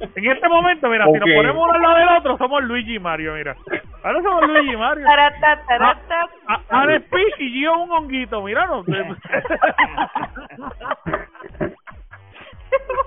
En 0.01 0.31
este 0.31 0.49
momento, 0.49 0.89
mira, 0.89 1.05
si 1.05 1.11
Ok. 1.11 1.17
nos 1.19 1.29
ponemos 1.37 1.65
uno 1.65 1.73
al 1.75 1.83
lado 1.83 1.97
del 1.97 2.09
otro, 2.19 2.39
somos 2.39 2.65
Luigi 2.65 2.95
y 2.97 2.99
Mario, 2.99 3.35
mira. 3.35 3.55
Ahora 4.03 4.23
somos 4.23 4.49
Luigi 4.49 4.73
y 4.73 4.77
Mario. 4.77 5.05
Tarata, 5.05 5.61
tarata. 5.69 6.29
A- 6.49 6.61
Ana 6.71 6.99
Speech 7.01 7.35
y 7.41 7.51
Gio 7.53 7.77
un 7.79 7.91
honguito, 7.93 8.43
mira, 8.43 8.67
no 8.67 8.83
sé. 8.85 8.93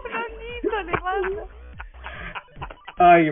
Bonito, 0.04 0.84
le 0.84 0.92
mando. 1.04 1.48
Ay, 2.98 3.32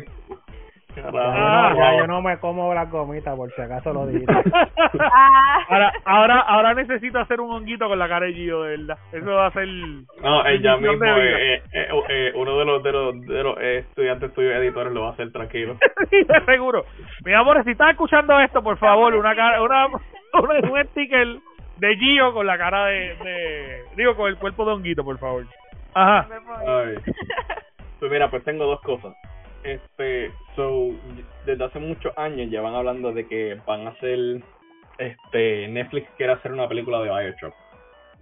Ya, 0.95 1.03
Ah. 1.13 1.71
no, 1.73 1.77
ya 1.77 1.97
yo 1.97 2.07
no 2.07 2.21
me 2.21 2.37
como 2.39 2.73
la 2.73 2.85
gomita, 2.85 3.35
por 3.35 3.51
si 3.51 3.61
acaso 3.61 3.91
lo 3.91 4.07
dijiste. 4.07 4.31
Ah, 4.97 5.65
Ahora, 5.67 5.91
ahora, 6.05 6.39
ahora 6.39 6.73
necesito 6.73 7.19
hacer 7.19 7.41
un 7.41 7.51
honguito 7.51 7.89
con 7.89 7.99
la 7.99 8.07
cara 8.07 8.27
de 8.27 8.33
Gio, 8.33 8.63
de 8.63 8.77
verdad. 8.77 8.97
Eso 9.11 9.25
va 9.29 9.47
a 9.47 9.51
ser. 9.51 9.67
No, 9.67 10.45
eh, 10.45 10.61
ya 10.61 10.77
mismo 10.77 11.03
eh, 11.05 11.55
eh, 11.55 11.63
eh, 11.73 11.87
eh, 12.09 12.31
uno 12.35 12.57
de 12.57 12.65
los 12.65 12.81
de 12.83 12.91
los, 12.93 13.21
de 13.25 13.43
los 13.43 13.57
eh, 13.59 13.77
estudiantes 13.79 14.33
tuyos 14.33 14.53
editores 14.55 14.93
lo 14.93 15.01
va 15.01 15.09
a 15.09 15.11
hacer 15.11 15.31
tranquilo. 15.33 15.75
Sí, 16.09 16.25
seguro. 16.45 16.85
Mi 17.25 17.33
amor, 17.33 17.61
si 17.65 17.71
estás 17.71 17.89
escuchando 17.91 18.39
esto, 18.39 18.63
por 18.63 18.77
favor, 18.77 19.13
una 19.15 19.35
cara, 19.35 19.61
una, 19.61 19.87
una- 19.87 20.71
un 20.71 20.87
sticker 20.91 21.27
de 21.77 21.95
Gio 21.97 22.31
con 22.33 22.47
la 22.47 22.57
cara 22.57 22.85
de, 22.85 23.15
de, 23.17 23.81
digo, 23.97 24.15
con 24.15 24.29
el 24.29 24.37
cuerpo 24.37 24.63
de 24.65 24.71
honguito, 24.71 25.03
por 25.03 25.17
favor. 25.19 25.43
Ajá. 25.93 26.25
Ay. 26.65 26.95
Pues 27.99 28.11
mira, 28.11 28.29
pues 28.29 28.43
tengo 28.45 28.65
dos 28.65 28.79
cosas. 28.81 29.13
Este, 29.65 30.31
so, 30.55 30.91
desde 31.47 31.63
hace 31.63 31.79
muchos 31.79 32.15
años 32.17 32.51
ya 32.51 32.61
van 32.61 32.75
hablando 32.75 33.11
de 33.11 33.27
que 33.27 33.59
van 33.65 33.87
a 33.87 33.89
hacer, 33.89 34.43
este, 34.99 35.67
Netflix 35.69 36.07
quiere 36.17 36.33
hacer 36.33 36.51
una 36.51 36.69
película 36.69 37.01
de 37.01 37.09
Bioshock. 37.09 37.55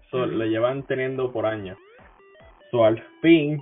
So, 0.10 0.26
lo 0.26 0.46
llevan 0.46 0.84
teniendo 0.84 1.34
por 1.34 1.46
años. 1.46 1.78
So, 2.72 2.86
al 2.86 3.04
fin, 3.22 3.62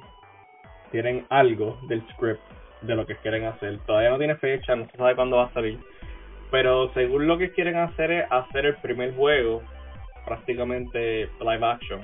tienen 0.91 1.25
algo 1.29 1.79
del 1.87 2.07
script 2.09 2.41
de 2.81 2.95
lo 2.95 3.07
que 3.07 3.15
quieren 3.15 3.45
hacer. 3.45 3.79
Todavía 3.87 4.11
no 4.11 4.19
tiene 4.19 4.35
fecha, 4.35 4.75
no 4.75 4.85
se 4.85 4.97
sabe 4.97 5.15
cuándo 5.15 5.37
va 5.37 5.45
a 5.45 5.53
salir. 5.53 5.79
Pero 6.51 6.93
según 6.93 7.25
lo 7.25 7.39
que 7.39 7.51
quieren 7.51 7.77
hacer 7.77 8.11
es 8.11 8.25
hacer 8.29 8.67
el 8.67 8.75
primer 8.75 9.15
juego 9.15 9.63
prácticamente 10.25 11.29
live 11.39 11.65
action. 11.65 12.01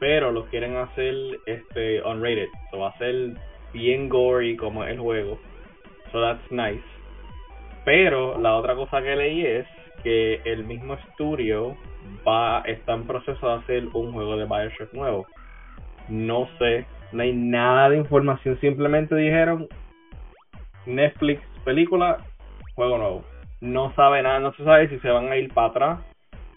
Pero 0.00 0.32
lo 0.32 0.46
quieren 0.46 0.76
hacer 0.76 1.14
este 1.46 2.02
unrated. 2.02 2.48
So 2.72 2.78
va 2.80 2.88
a 2.88 2.98
ser 2.98 3.36
bien 3.72 4.08
gory 4.08 4.56
como 4.56 4.84
el 4.84 4.98
juego. 4.98 5.38
So 6.10 6.20
that's 6.20 6.50
nice. 6.50 6.82
pero 7.84 8.38
la 8.38 8.56
otra 8.56 8.74
cosa 8.74 9.02
que 9.02 9.16
leí 9.16 9.44
es 9.44 9.66
que 10.02 10.40
el 10.44 10.64
mismo 10.64 10.94
estudio 10.94 11.76
va 12.26 12.62
está 12.66 12.94
en 12.94 13.06
proceso 13.06 13.48
de 13.48 13.54
hacer 13.54 13.84
un 13.92 14.12
juego 14.12 14.36
de 14.36 14.44
Bioshock 14.44 14.92
nuevo. 14.92 15.26
No 16.08 16.48
sé, 16.58 16.84
no 17.12 17.22
hay 17.22 17.32
nada 17.32 17.90
de 17.90 17.98
información, 17.98 18.58
simplemente 18.60 19.14
dijeron 19.14 19.68
Netflix 20.86 21.42
película, 21.64 22.18
juego 22.74 22.98
nuevo. 22.98 23.24
No 23.60 23.94
sabe 23.94 24.22
nada, 24.22 24.40
no 24.40 24.52
se 24.54 24.64
sabe 24.64 24.88
si 24.88 24.98
se 24.98 25.08
van 25.08 25.30
a 25.30 25.36
ir 25.36 25.52
para 25.52 25.68
atrás, 25.68 26.00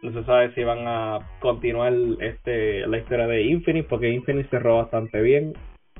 no 0.02 0.12
se 0.12 0.24
sabe 0.24 0.54
si 0.54 0.64
van 0.64 0.88
a 0.88 1.20
continuar 1.40 1.94
este 2.20 2.88
la 2.88 2.98
historia 2.98 3.28
de 3.28 3.44
Infinite, 3.44 3.88
porque 3.88 4.10
Infinite 4.10 4.50
cerró 4.50 4.78
bastante 4.78 5.22
bien. 5.22 5.54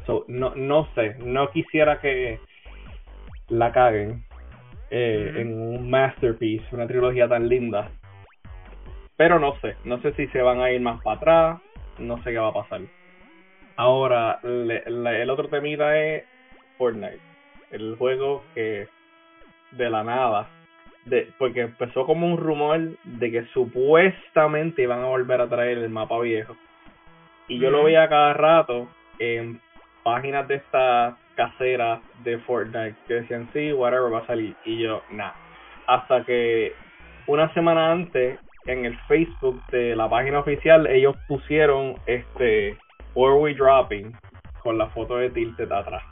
So, 0.06 0.26
no, 0.28 0.54
no 0.56 0.88
sé, 0.94 1.16
no 1.20 1.50
quisiera 1.50 2.00
que 2.00 2.40
la 3.50 3.72
caguen 3.72 4.24
eh, 4.92 5.34
en 5.36 5.60
un 5.60 5.90
masterpiece, 5.90 6.66
una 6.72 6.88
trilogía 6.88 7.28
tan 7.28 7.50
linda. 7.50 7.90
Pero 9.18 9.40
no 9.40 9.60
sé, 9.62 9.76
no 9.84 10.00
sé 10.02 10.14
si 10.14 10.28
se 10.28 10.42
van 10.42 10.60
a 10.60 10.72
ir 10.72 10.82
más 10.82 11.02
para 11.02 11.18
atrás, 11.18 11.62
no 12.00 12.22
sé 12.24 12.32
qué 12.32 12.38
va 12.38 12.50
a 12.50 12.54
pasar. 12.54 12.82
Ahora, 13.78 14.40
el 14.44 15.30
otro 15.30 15.48
temita 15.48 15.98
es 15.98 16.24
Fortnite, 16.78 17.20
el 17.72 17.96
juego 17.98 18.44
que 18.54 18.88
de 19.72 19.90
la 19.90 20.04
nada, 20.04 20.48
de, 21.06 21.30
porque 21.38 21.62
empezó 21.62 22.06
como 22.06 22.28
un 22.28 22.38
rumor 22.38 22.80
de 23.04 23.32
que 23.32 23.46
supuestamente 23.48 24.84
iban 24.84 25.02
a 25.02 25.08
volver 25.08 25.42
a 25.42 25.50
traer 25.50 25.80
el 25.80 25.90
mapa 25.90 26.20
viejo. 26.20 26.56
Y 27.48 27.60
yo 27.60 27.70
lo 27.70 27.84
veía 27.84 28.08
cada 28.08 28.34
rato 28.34 28.88
en 29.20 29.62
páginas 30.06 30.48
de 30.48 30.56
esta 30.56 31.18
casera 31.36 32.00
de 32.24 32.38
Fortnite 32.38 32.96
que 33.08 33.16
decían 33.16 33.50
sí, 33.52 33.74
whatever 33.74 34.14
va 34.14 34.20
a 34.20 34.28
salir. 34.28 34.56
Y 34.64 34.84
yo, 34.84 35.02
nada. 35.10 35.36
Hasta 35.88 36.24
que 36.24 36.74
una 37.28 37.52
semana 37.56 37.92
antes, 37.92 38.40
en 38.68 38.86
el 38.86 38.98
Facebook 39.08 39.60
de 39.72 39.96
la 39.96 40.08
página 40.08 40.40
oficial, 40.40 40.86
ellos 40.88 41.16
pusieron 41.28 41.96
este 42.06 42.78
Where 43.16 43.36
We 43.40 43.56
Dropping 43.56 44.16
con 44.62 44.78
la 44.78 44.88
foto 44.90 45.18
de 45.18 45.32
Tilted 45.32 45.72
atrás. 45.72 46.04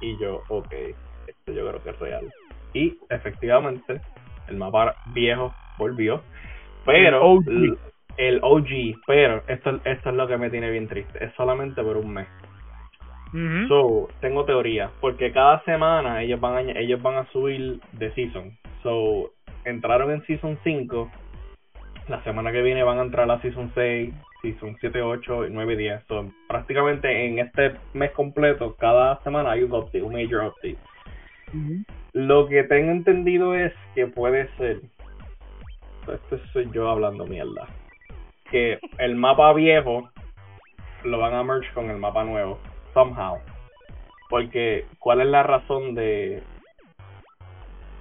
Y 0.00 0.16
yo, 0.18 0.42
ok, 0.48 0.72
esto 1.26 1.52
yo 1.52 1.68
creo 1.68 1.82
que 1.82 1.90
es 1.90 1.98
real. 1.98 2.32
Y 2.74 2.96
efectivamente, 3.10 4.00
el 4.48 4.56
mapa 4.56 4.94
viejo 5.12 5.52
volvió. 5.78 6.22
Pero 6.84 7.40
el 8.16 8.38
OG, 8.42 9.00
pero 9.06 9.42
esto, 9.48 9.80
esto 9.84 10.10
es 10.10 10.14
lo 10.14 10.28
que 10.28 10.36
me 10.36 10.50
tiene 10.50 10.70
bien 10.70 10.86
triste. 10.86 11.24
Es 11.24 11.32
solamente 11.34 11.82
por 11.82 11.96
un 11.96 12.12
mes. 12.12 12.28
So, 13.66 14.08
tengo 14.20 14.44
teoría, 14.44 14.92
porque 15.00 15.32
cada 15.32 15.60
semana 15.64 16.22
ellos 16.22 16.38
van 16.38 16.68
a, 16.68 16.78
ellos 16.78 17.02
van 17.02 17.16
a 17.16 17.26
subir 17.32 17.80
de 17.90 18.12
season. 18.12 18.56
So, 18.84 19.32
entraron 19.64 20.12
en 20.12 20.24
season 20.26 20.56
5, 20.62 21.10
la 22.06 22.22
semana 22.22 22.52
que 22.52 22.62
viene 22.62 22.84
van 22.84 22.98
a 22.98 23.02
entrar 23.02 23.28
a 23.28 23.40
season 23.40 23.72
6, 23.74 24.14
season 24.40 24.76
7, 24.80 25.02
8, 25.02 25.46
9, 25.50 25.76
10. 25.76 26.04
So, 26.06 26.30
prácticamente 26.46 27.26
en 27.26 27.40
este 27.40 27.74
mes 27.92 28.12
completo, 28.12 28.76
cada 28.76 29.20
semana 29.24 29.50
hay 29.50 29.64
un 29.64 29.72
update, 29.72 30.02
un 30.02 30.12
major 30.12 30.44
update. 30.46 30.78
Lo 32.12 32.46
que 32.46 32.62
tengo 32.62 32.92
entendido 32.92 33.56
es 33.56 33.72
que 33.96 34.06
puede 34.06 34.46
ser, 34.58 34.80
esto 36.06 36.38
soy 36.52 36.70
yo 36.72 36.88
hablando 36.88 37.26
mierda, 37.26 37.66
que 38.48 38.78
el 38.98 39.16
mapa 39.16 39.52
viejo 39.54 40.08
lo 41.02 41.18
van 41.18 41.34
a 41.34 41.42
merge 41.42 41.72
con 41.74 41.90
el 41.90 41.96
mapa 41.96 42.22
nuevo 42.22 42.60
somehow. 42.94 43.38
Porque, 44.30 44.86
¿cuál 44.98 45.20
es 45.20 45.26
la 45.26 45.42
razón 45.42 45.94
de 45.94 46.42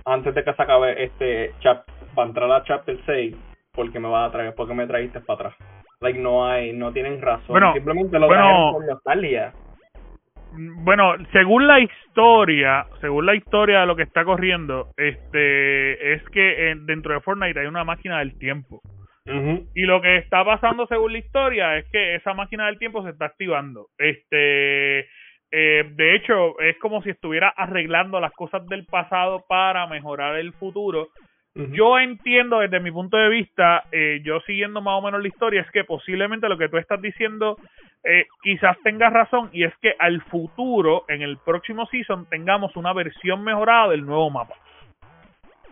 antes 0.05 0.33
de 0.35 0.43
que 0.43 0.53
se 0.53 0.61
acabe 0.61 1.03
este 1.03 1.53
chap 1.59 1.85
para 2.15 2.27
entrar 2.27 2.51
a 2.51 2.63
chapter 2.63 2.97
6, 3.05 3.35
porque 3.73 3.99
me 3.99 4.07
va 4.07 4.25
a 4.25 4.31
traer, 4.31 4.53
porque 4.55 4.73
me 4.73 4.87
traíste 4.87 5.19
para 5.19 5.49
atrás? 5.49 5.55
Like, 5.99 6.19
no 6.19 6.45
hay, 6.45 6.73
no 6.73 6.91
tienen 6.91 7.21
razón, 7.21 7.61
simplemente 7.73 8.19
lo 8.19 8.27
bueno, 8.27 8.71
por 8.73 8.85
nostalgia. 8.85 9.53
Bueno, 10.55 11.13
según 11.31 11.65
la 11.65 11.79
historia, 11.79 12.85
según 13.01 13.25
la 13.25 13.35
historia 13.35 13.81
de 13.81 13.85
lo 13.87 13.95
que 13.95 14.03
está 14.03 14.23
corriendo, 14.23 14.89
este 14.97 16.13
es 16.13 16.23
que 16.29 16.75
dentro 16.81 17.13
de 17.13 17.21
Fortnite 17.21 17.59
hay 17.59 17.65
una 17.65 17.83
máquina 17.83 18.19
del 18.19 18.37
tiempo. 18.37 18.81
Y 19.25 19.83
lo 19.83 20.01
que 20.01 20.17
está 20.17 20.43
pasando 20.43 20.85
según 20.87 21.13
la 21.13 21.19
historia 21.19 21.77
es 21.77 21.85
que 21.91 22.15
esa 22.15 22.33
máquina 22.33 22.65
del 22.65 22.77
tiempo 22.77 23.03
se 23.03 23.11
está 23.11 23.25
activando. 23.25 23.87
Este, 23.97 25.07
eh, 25.51 25.83
de 25.95 26.15
hecho, 26.15 26.59
es 26.59 26.77
como 26.79 27.01
si 27.03 27.11
estuviera 27.11 27.49
arreglando 27.49 28.19
las 28.19 28.33
cosas 28.33 28.65
del 28.67 28.85
pasado 28.85 29.45
para 29.47 29.87
mejorar 29.87 30.35
el 30.37 30.51
futuro. 30.53 31.09
Yo 31.55 31.99
entiendo 31.99 32.59
desde 32.59 32.79
mi 32.79 32.91
punto 32.91 33.15
de 33.15 33.29
vista, 33.29 33.83
eh, 33.91 34.21
yo 34.23 34.39
siguiendo 34.41 34.81
más 34.81 34.97
o 34.97 35.03
menos 35.03 35.21
la 35.21 35.27
historia, 35.27 35.61
es 35.61 35.69
que 35.69 35.83
posiblemente 35.83 36.49
lo 36.49 36.57
que 36.57 36.67
tú 36.67 36.77
estás 36.77 36.99
diciendo 36.99 37.57
eh, 38.03 38.25
quizás 38.41 38.75
tengas 38.83 39.13
razón 39.13 39.51
y 39.53 39.63
es 39.63 39.73
que 39.79 39.93
al 39.99 40.23
futuro, 40.23 41.05
en 41.07 41.21
el 41.21 41.37
próximo 41.37 41.85
season, 41.91 42.27
tengamos 42.27 42.75
una 42.75 42.91
versión 42.91 43.43
mejorada 43.43 43.89
del 43.89 44.03
nuevo 44.03 44.31
mapa. 44.31 44.55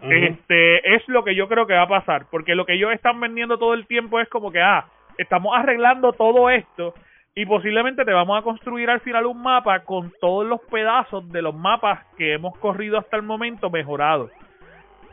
Este 0.01 0.95
es 0.95 1.07
lo 1.07 1.23
que 1.23 1.35
yo 1.35 1.47
creo 1.47 1.67
que 1.67 1.73
va 1.73 1.83
a 1.83 1.87
pasar, 1.87 2.25
porque 2.31 2.55
lo 2.55 2.65
que 2.65 2.73
ellos 2.73 2.91
están 2.91 3.19
vendiendo 3.19 3.57
todo 3.57 3.73
el 3.73 3.85
tiempo 3.85 4.19
es 4.19 4.27
como 4.29 4.51
que 4.51 4.61
ah, 4.61 4.85
estamos 5.17 5.55
arreglando 5.55 6.13
todo 6.13 6.49
esto 6.49 6.93
y 7.35 7.45
posiblemente 7.45 8.03
te 8.03 8.11
vamos 8.11 8.37
a 8.39 8.43
construir 8.43 8.89
al 8.89 8.99
final 9.01 9.25
un 9.25 9.41
mapa 9.41 9.81
con 9.81 10.11
todos 10.19 10.45
los 10.45 10.59
pedazos 10.69 11.29
de 11.31 11.41
los 11.41 11.55
mapas 11.55 12.05
que 12.17 12.33
hemos 12.33 12.57
corrido 12.57 12.97
hasta 12.97 13.15
el 13.15 13.23
momento 13.23 13.69
mejorados. 13.69 14.31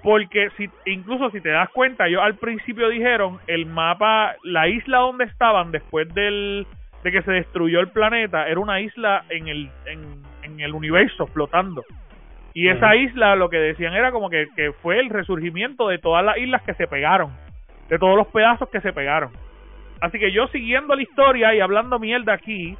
Porque 0.02 0.48
si 0.56 0.68
incluso 0.86 1.30
si 1.30 1.40
te 1.40 1.50
das 1.50 1.68
cuenta, 1.70 2.06
ellos 2.06 2.22
al 2.22 2.36
principio 2.36 2.88
dijeron 2.88 3.38
el 3.46 3.66
mapa, 3.66 4.36
la 4.42 4.68
isla 4.68 4.98
donde 4.98 5.24
estaban 5.24 5.70
después 5.70 6.12
del 6.14 6.66
de 7.04 7.12
que 7.12 7.22
se 7.22 7.30
destruyó 7.30 7.78
el 7.78 7.88
planeta 7.88 8.48
era 8.48 8.58
una 8.58 8.80
isla 8.80 9.24
en 9.28 9.46
el 9.46 9.70
en, 9.86 10.22
en 10.42 10.60
el 10.60 10.74
universo 10.74 11.26
flotando. 11.26 11.84
Y 12.58 12.68
esa 12.68 12.96
isla 12.96 13.36
lo 13.36 13.48
que 13.50 13.56
decían 13.56 13.94
era 13.94 14.10
como 14.10 14.28
que, 14.28 14.48
que 14.56 14.72
fue 14.72 14.98
el 14.98 15.10
resurgimiento 15.10 15.86
de 15.86 15.98
todas 15.98 16.24
las 16.24 16.38
islas 16.38 16.60
que 16.62 16.74
se 16.74 16.88
pegaron, 16.88 17.30
de 17.88 18.00
todos 18.00 18.16
los 18.16 18.26
pedazos 18.26 18.68
que 18.68 18.80
se 18.80 18.92
pegaron. 18.92 19.30
Así 20.00 20.18
que 20.18 20.32
yo 20.32 20.48
siguiendo 20.48 20.96
la 20.96 21.02
historia 21.02 21.54
y 21.54 21.60
hablando 21.60 22.00
mierda 22.00 22.32
aquí, 22.32 22.76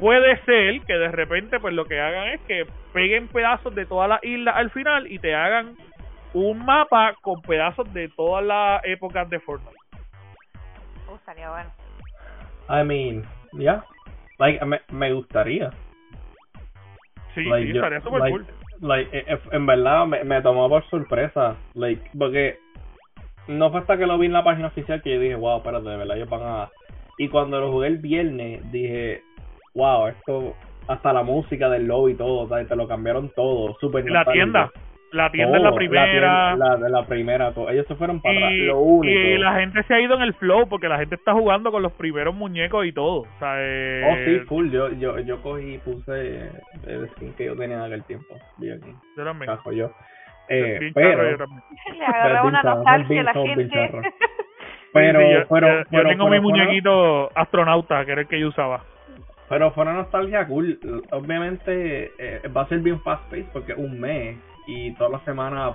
puede 0.00 0.36
ser 0.38 0.80
que 0.80 0.94
de 0.94 1.12
repente 1.12 1.60
pues 1.60 1.72
lo 1.74 1.84
que 1.84 2.00
hagan 2.00 2.26
es 2.30 2.40
que 2.40 2.66
peguen 2.92 3.28
pedazos 3.28 3.72
de 3.72 3.86
todas 3.86 4.08
las 4.08 4.24
islas 4.24 4.56
al 4.56 4.72
final 4.72 5.06
y 5.06 5.20
te 5.20 5.32
hagan 5.32 5.76
un 6.34 6.64
mapa 6.64 7.14
con 7.20 7.40
pedazos 7.40 7.94
de 7.94 8.08
todas 8.08 8.44
las 8.44 8.84
épocas 8.84 9.30
de 9.30 9.38
Fortnite. 9.38 9.76
Uh, 11.08 11.14
estaría 11.14 11.50
bueno. 11.50 11.70
I 12.68 12.84
mean, 12.84 13.24
yeah. 13.52 13.84
Like, 14.40 14.64
me, 14.64 14.80
me 14.90 15.12
gustaría. 15.12 15.70
Sí, 17.32 17.44
sí, 17.44 17.70
estaría 17.70 18.00
super 18.00 18.28
cool 18.28 18.44
like, 18.80 19.16
eh, 19.16 19.24
eh, 19.26 19.38
en 19.52 19.66
verdad 19.66 20.06
me, 20.06 20.24
me 20.24 20.42
tomó 20.42 20.68
por 20.68 20.88
sorpresa, 20.88 21.56
like, 21.74 22.02
porque 22.16 22.58
no 23.48 23.70
fue 23.70 23.80
hasta 23.80 23.96
que 23.96 24.06
lo 24.06 24.18
vi 24.18 24.26
en 24.26 24.32
la 24.32 24.44
página 24.44 24.68
oficial 24.68 25.02
que 25.02 25.14
yo 25.14 25.20
dije, 25.20 25.34
wow, 25.34 25.58
espérate, 25.58 25.88
de 25.88 25.96
verdad 25.96 26.16
ellos 26.16 26.30
van 26.30 26.42
a... 26.42 26.70
Y 27.18 27.28
cuando 27.28 27.60
lo 27.60 27.70
jugué 27.72 27.88
el 27.88 27.98
viernes, 27.98 28.70
dije, 28.70 29.22
wow, 29.74 30.06
esto, 30.06 30.54
hasta 30.88 31.12
la 31.12 31.22
música 31.22 31.68
del 31.68 31.86
lobby 31.86 32.12
y 32.12 32.16
todo, 32.16 32.48
te 32.48 32.76
lo 32.76 32.88
cambiaron 32.88 33.30
todo, 33.34 33.76
súper 33.80 34.08
La 34.10 34.24
tienda, 34.24 34.70
la 35.12 35.30
tienda 35.30 35.56
es 35.56 35.62
la 35.62 35.74
primera. 35.74 36.56
La, 36.56 36.76
de 36.76 36.90
la 36.90 37.04
primera, 37.06 37.52
ellos 37.70 37.86
se 37.86 37.94
fueron 37.94 38.20
para 38.20 38.36
atrás. 38.36 38.52
Lo 38.52 38.78
único. 38.80 39.18
Y 39.18 39.38
la 39.38 39.60
gente 39.60 39.82
se 39.84 39.94
ha 39.94 40.00
ido 40.00 40.14
en 40.14 40.22
el 40.22 40.34
flow 40.34 40.68
porque 40.68 40.88
la 40.88 40.98
gente 40.98 41.16
está 41.16 41.32
jugando 41.32 41.70
con 41.70 41.82
los 41.82 41.92
primeros 41.92 42.34
muñecos 42.34 42.86
y 42.86 42.92
todo. 42.92 43.22
O 43.22 43.38
sea, 43.38 43.54
eh... 43.58 44.02
Oh, 44.06 44.16
sí, 44.24 44.46
full. 44.46 44.70
Yo, 44.70 44.90
yo, 44.92 45.18
yo 45.20 45.42
cogí 45.42 45.74
y 45.74 45.78
puse 45.78 46.50
el 46.86 47.08
skin 47.10 47.32
que 47.34 47.46
yo 47.46 47.56
tenía 47.56 47.76
en 47.76 47.82
aquel 47.82 48.04
tiempo. 48.04 48.36
Vi 48.58 48.70
aquí. 48.70 48.94
Yo 49.16 49.24
también. 49.24 49.50
Cajo 49.50 49.72
yo. 49.72 49.90
Eh, 50.48 50.90
pero. 50.94 51.22
Le 51.98 52.04
agarró 52.04 52.48
una 52.48 52.62
nostalgia 52.62 53.20
a 53.20 53.24
la 53.24 53.32
gente. 53.32 53.90
Pero, 54.92 55.20
yo, 55.20 55.46
pero, 55.48 55.84
yo, 55.88 56.02
tengo 56.02 56.28
mi 56.28 56.40
muñequito 56.40 57.30
astronauta, 57.36 58.04
que 58.04 58.10
era 58.10 58.22
el 58.22 58.26
que 58.26 58.40
yo 58.40 58.48
usaba. 58.48 58.82
Pero 59.48 59.70
fue 59.70 59.84
una 59.84 59.92
nostalgia 59.92 60.46
cool. 60.48 60.80
Obviamente 61.12 62.10
eh, 62.18 62.40
va 62.48 62.62
a 62.62 62.68
ser 62.68 62.80
bien 62.80 63.00
fast 63.02 63.22
paced 63.30 63.46
porque 63.52 63.72
un 63.72 64.00
mes 64.00 64.36
y 64.70 64.94
toda 64.94 65.10
la 65.10 65.20
semana 65.20 65.74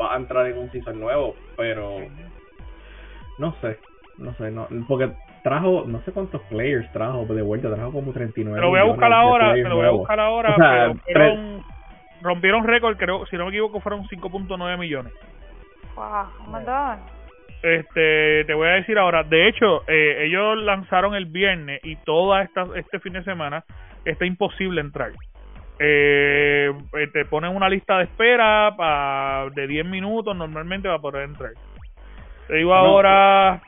va 0.00 0.14
a 0.14 0.16
entrar 0.16 0.46
en 0.46 0.58
un 0.58 0.70
season 0.70 0.98
nuevo, 0.98 1.34
pero 1.56 1.98
no 3.38 3.54
sé, 3.60 3.78
no 4.18 4.34
sé, 4.34 4.50
no, 4.50 4.66
porque 4.88 5.12
trajo, 5.42 5.84
no 5.86 6.00
sé 6.02 6.12
cuántos 6.12 6.40
players 6.42 6.90
trajo 6.92 7.26
de 7.26 7.42
vuelta, 7.42 7.72
trajo 7.74 7.92
como 7.92 8.12
39. 8.12 8.58
Te 8.58 8.62
lo 8.62 8.70
voy 8.70 8.80
a 8.80 8.84
buscar 8.84 9.12
ahora, 9.12 9.52
te 9.52 9.62
lo 9.62 9.76
voy 9.76 9.86
a 9.86 9.90
buscar 9.90 10.20
ahora, 10.20 10.94
pero 11.06 11.62
rompieron 12.22 12.64
récord, 12.64 12.96
creo, 12.96 13.26
si 13.26 13.36
no 13.36 13.44
me 13.44 13.50
equivoco, 13.50 13.80
fueron 13.80 14.06
5.9 14.06 14.78
millones. 14.78 15.12
Wow, 15.94 16.46
un 16.46 16.52
montón. 16.52 17.20
Este, 17.62 18.44
te 18.46 18.54
voy 18.54 18.68
a 18.68 18.72
decir 18.72 18.98
ahora, 18.98 19.22
de 19.22 19.48
hecho, 19.48 19.82
eh, 19.86 20.24
ellos 20.24 20.56
lanzaron 20.58 21.14
el 21.14 21.26
viernes 21.26 21.80
y 21.84 21.96
todo 21.96 22.38
esta, 22.38 22.66
este 22.74 23.00
fin 23.00 23.12
de 23.12 23.22
semana 23.22 23.64
está 24.04 24.24
imposible 24.24 24.80
entrar. 24.80 25.12
Eh, 25.82 26.70
te 27.14 27.24
ponen 27.24 27.56
una 27.56 27.68
lista 27.70 27.96
de 27.98 28.04
espera 28.04 28.74
pa, 28.76 29.48
de 29.54 29.66
10 29.66 29.86
minutos 29.86 30.36
normalmente 30.36 30.86
para 30.86 31.00
poder 31.00 31.24
entrar. 31.24 31.52
Te 32.48 32.56
digo 32.56 32.70
No, 32.70 32.76
ahora... 32.76 33.62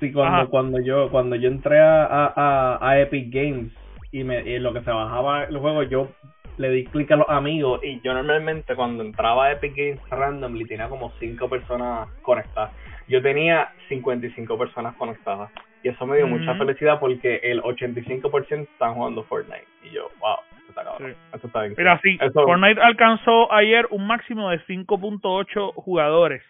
Sí, 0.00 0.12
cuando, 0.12 0.36
Ajá. 0.36 0.46
cuando 0.46 0.80
yo 0.80 1.10
cuando 1.10 1.36
yo 1.36 1.48
entré 1.48 1.78
a, 1.80 2.04
a, 2.04 2.78
a 2.80 3.00
Epic 3.00 3.32
Games 3.32 3.72
y, 4.12 4.22
me, 4.24 4.40
y 4.42 4.58
lo 4.58 4.72
que 4.72 4.82
se 4.82 4.90
bajaba 4.90 5.44
el 5.44 5.56
juego, 5.58 5.82
yo 5.84 6.08
le 6.56 6.70
di 6.70 6.84
clic 6.86 7.10
a 7.12 7.16
los 7.16 7.28
amigos 7.28 7.80
y 7.84 8.00
yo 8.00 8.14
normalmente 8.14 8.74
cuando 8.74 9.02
entraba 9.04 9.46
a 9.46 9.52
Epic 9.52 9.74
Games 9.76 10.00
randomly 10.10 10.66
tenía 10.66 10.88
como 10.88 11.12
5 11.18 11.48
personas 11.48 12.08
conectadas. 12.22 12.72
Yo 13.06 13.22
tenía 13.22 13.70
55 13.88 14.58
personas 14.58 14.94
conectadas 14.96 15.50
y 15.82 15.88
eso 15.88 16.04
me 16.06 16.16
dio 16.16 16.26
mucha 16.26 16.54
felicidad 16.56 16.98
porque 16.98 17.36
el 17.44 17.62
85% 17.62 18.62
están 18.62 18.94
jugando 18.94 19.22
Fortnite 19.24 19.66
y 19.84 19.90
yo, 19.90 20.10
wow, 20.20 20.38
está 20.80 20.90
cabrón, 20.92 21.12
Sí. 21.12 21.18
esto 21.34 21.46
está 21.46 21.62
bien. 21.62 21.74
Mira, 21.76 22.00
sí, 22.02 22.18
Eso- 22.20 22.42
Fortnite 22.44 22.80
alcanzó 22.80 23.52
ayer 23.52 23.86
un 23.90 24.06
máximo 24.06 24.50
de 24.50 24.60
5.8 24.66 25.72
jugadores, 25.74 26.42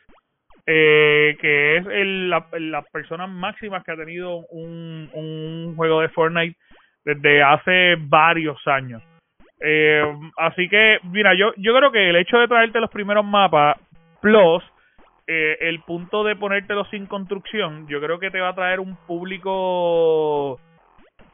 eh, 0.67 1.37
que 1.41 1.77
es 1.79 1.87
el, 1.87 2.31
la, 2.31 2.47
las 2.59 2.85
personas 2.91 3.29
máximas 3.31 3.85
que 3.85 3.93
ha 3.93 3.97
tenido 3.97 4.39
un, 4.51 5.09
un 5.15 5.75
juego 5.77 6.01
de 6.01 6.09
Fortnite 6.11 6.57
desde 7.05 7.43
hace 7.43 7.97
varios 8.01 8.59
años. 8.67 9.03
Eh, 9.61 10.03
así 10.37 10.69
que, 10.69 10.99
mira, 11.05 11.35
yo, 11.35 11.53
yo 11.57 11.75
creo 11.77 11.91
que 11.91 12.11
el 12.11 12.17
hecho 12.17 12.39
de 12.39 12.47
traerte 12.49 12.81
los 12.81 12.91
primeros 12.91 13.25
mapas, 13.25 13.77
plus 14.21 14.63
eh, 15.27 15.57
el 15.61 15.81
punto 15.81 16.23
de 16.25 16.37
ponértelos 16.37 16.89
sin 16.91 17.07
construcción, 17.07 17.87
yo 17.89 18.01
creo 18.01 18.19
que 18.19 18.31
te 18.31 18.41
va 18.41 18.51
a 18.51 18.55
traer 18.55 18.79
un 18.81 18.97
público 19.07 20.59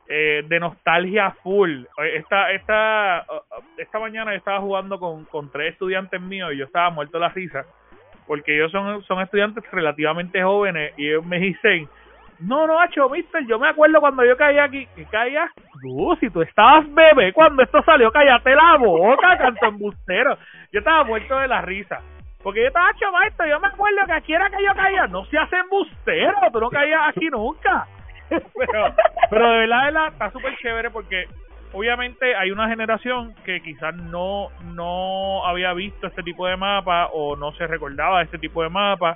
eh, 0.09 0.45
de 0.47 0.61
nostalgia 0.61 1.31
full. 1.43 1.85
Eh, 1.99 2.17
Esta, 2.17 2.53
esta, 2.53 3.27
uh, 3.29 3.63
esta 3.79 3.99
mañana 3.99 4.33
yo 4.33 4.39
estaba 4.39 4.61
jugando 4.61 4.99
con, 4.99 5.25
con 5.25 5.51
tres 5.51 5.73
estudiantes 5.73 6.21
míos 6.21 6.53
y 6.53 6.59
yo 6.59 6.65
estaba 6.65 6.91
muerto 6.91 7.19
de 7.19 7.23
la 7.23 7.29
risa 7.31 7.65
porque 8.27 8.55
ellos 8.57 8.73
son, 8.73 9.03
son 9.05 9.21
estudiantes 9.21 9.65
relativamente 9.71 10.43
jóvenes 10.43 10.95
y 10.97 11.09
ellos 11.09 11.25
me 11.25 11.39
dicen, 11.39 11.89
no, 12.41 12.67
no, 12.67 12.81
Hacho, 12.81 13.09
mister, 13.09 13.47
yo 13.47 13.59
me 13.59 13.69
acuerdo 13.69 14.01
cuando 14.01 14.25
yo 14.25 14.37
caía 14.37 14.65
aquí, 14.65 14.87
que 14.97 15.05
caía, 15.07 15.51
tú, 15.81 16.17
si 16.21 16.31
tú 16.31 16.43
estabas 16.43 16.93
bebé 16.93 17.33
cuando 17.33 17.63
esto 17.63 17.83
salió, 17.83 18.11
cállate 18.11 18.55
la 18.55 18.77
boca, 18.77 19.37
canto 19.39 19.67
embustero. 19.67 20.37
Yo 20.73 20.81
estaba 20.81 21.05
muerto 21.05 21.39
de 21.39 21.49
la 21.49 21.61
risa. 21.63 22.01
Porque 22.43 22.61
yo 22.61 22.67
estaba 22.67 22.91
hecho 22.91 23.11
maestro, 23.11 23.47
yo 23.47 23.59
me 23.59 23.69
acuerdo 23.69 24.05
que 24.07 24.13
aquí 24.13 24.35
era 24.35 24.51
que 24.51 24.63
yo 24.63 24.75
caía, 24.75 25.07
no 25.07 25.25
se 25.27 25.39
hace 25.39 25.57
embustero, 25.57 26.35
tú 26.53 26.61
no 26.61 26.69
caías 26.69 27.09
aquí 27.09 27.27
nunca. 27.31 27.87
pero, 28.31 28.95
pero 29.31 29.51
de 29.53 29.59
verdad, 29.59 29.79
de 29.81 29.85
verdad, 29.93 30.09
está 30.13 30.31
súper 30.31 30.57
chévere 30.59 30.91
porque 30.91 31.25
obviamente 31.73 32.35
hay 32.37 32.51
una 32.51 32.69
generación 32.69 33.35
que 33.45 33.61
quizás 33.61 33.95
no, 33.97 34.49
no 34.75 35.45
había 35.47 35.73
visto 35.73 36.07
este 36.07 36.23
tipo 36.23 36.47
de 36.47 36.57
mapa 36.57 37.09
o 37.13 37.37
no 37.37 37.53
se 37.53 37.67
recordaba 37.67 38.19
de 38.19 38.25
este 38.25 38.39
tipo 38.39 38.63
de 38.63 38.69
mapa 38.69 39.15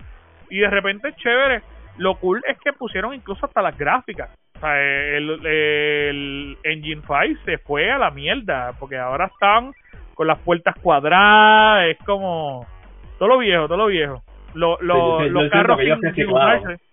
y 0.50 0.58
de 0.58 0.70
repente 0.70 1.08
es 1.08 1.16
chévere. 1.16 1.62
Lo 1.98 2.14
cool 2.16 2.42
es 2.46 2.58
que 2.60 2.72
pusieron 2.72 3.12
incluso 3.14 3.46
hasta 3.46 3.60
las 3.62 3.76
gráficas. 3.76 4.30
O 4.56 4.60
sea, 4.60 4.76
el, 4.80 5.46
el 5.46 6.58
Engine 6.64 7.02
5 7.02 7.40
se 7.44 7.58
fue 7.58 7.90
a 7.90 7.98
la 7.98 8.10
mierda 8.10 8.72
porque 8.78 8.96
ahora 8.98 9.26
están 9.26 9.72
con 10.14 10.26
las 10.26 10.38
puertas 10.40 10.74
cuadradas, 10.80 11.86
es 11.88 11.98
como 12.04 12.66
todo 13.18 13.28
lo 13.28 13.38
viejo, 13.38 13.66
todo 13.66 13.78
lo 13.78 13.86
viejo. 13.86 14.22
Lo, 14.54 14.78
lo- 14.80 15.18
Sí, 15.20 15.24
sí, 15.26 15.28
yo 15.28 15.32
los 15.34 15.42
carros 15.50 15.76
sin, 15.78 16.14
sin 16.14 16.24
usarse. 16.62 16.84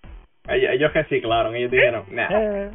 Ellos, 0.47 0.71
ellos 0.73 0.93
reciclaron, 0.93 1.55
ellos 1.55 1.71
dijeron, 1.71 2.03
nah. 2.11 2.27
Eh, 2.31 2.71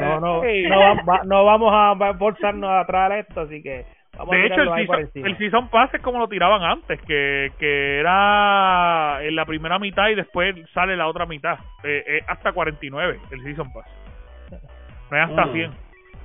no, 0.00 0.20
no, 0.20 0.42
Hey. 0.44 0.66
no, 0.68 0.78
va- 0.78 1.02
va- 1.02 1.22
no 1.24 1.44
vamos 1.44 1.72
a 1.72 2.14
forzarnos 2.14 2.70
a 2.70 2.84
traer 2.86 3.26
esto, 3.26 3.40
así 3.40 3.60
que 3.62 3.84
vamos 4.16 4.30
De 4.36 4.42
a 4.42 4.46
hecho, 4.46 4.62
el 4.62 4.86
season, 4.86 5.26
el 5.26 5.38
season 5.38 5.68
Pass 5.68 5.92
es 5.94 6.00
como 6.02 6.18
lo 6.20 6.28
tiraban 6.28 6.62
antes, 6.62 7.00
que, 7.02 7.50
que 7.58 7.98
era 7.98 9.18
en 9.22 9.34
la 9.34 9.44
primera 9.46 9.78
mitad 9.80 10.08
y 10.08 10.14
después 10.14 10.54
sale 10.72 10.96
la 10.96 11.08
otra 11.08 11.26
mitad. 11.26 11.58
Eh, 11.82 12.04
es 12.06 12.24
hasta 12.28 12.52
49 12.52 13.18
el 13.32 13.42
Season 13.42 13.72
Pass. 13.72 13.86
No 15.10 15.16
es 15.16 15.28
hasta 15.28 15.46
Mm. 15.46 15.52
100. 15.52 15.70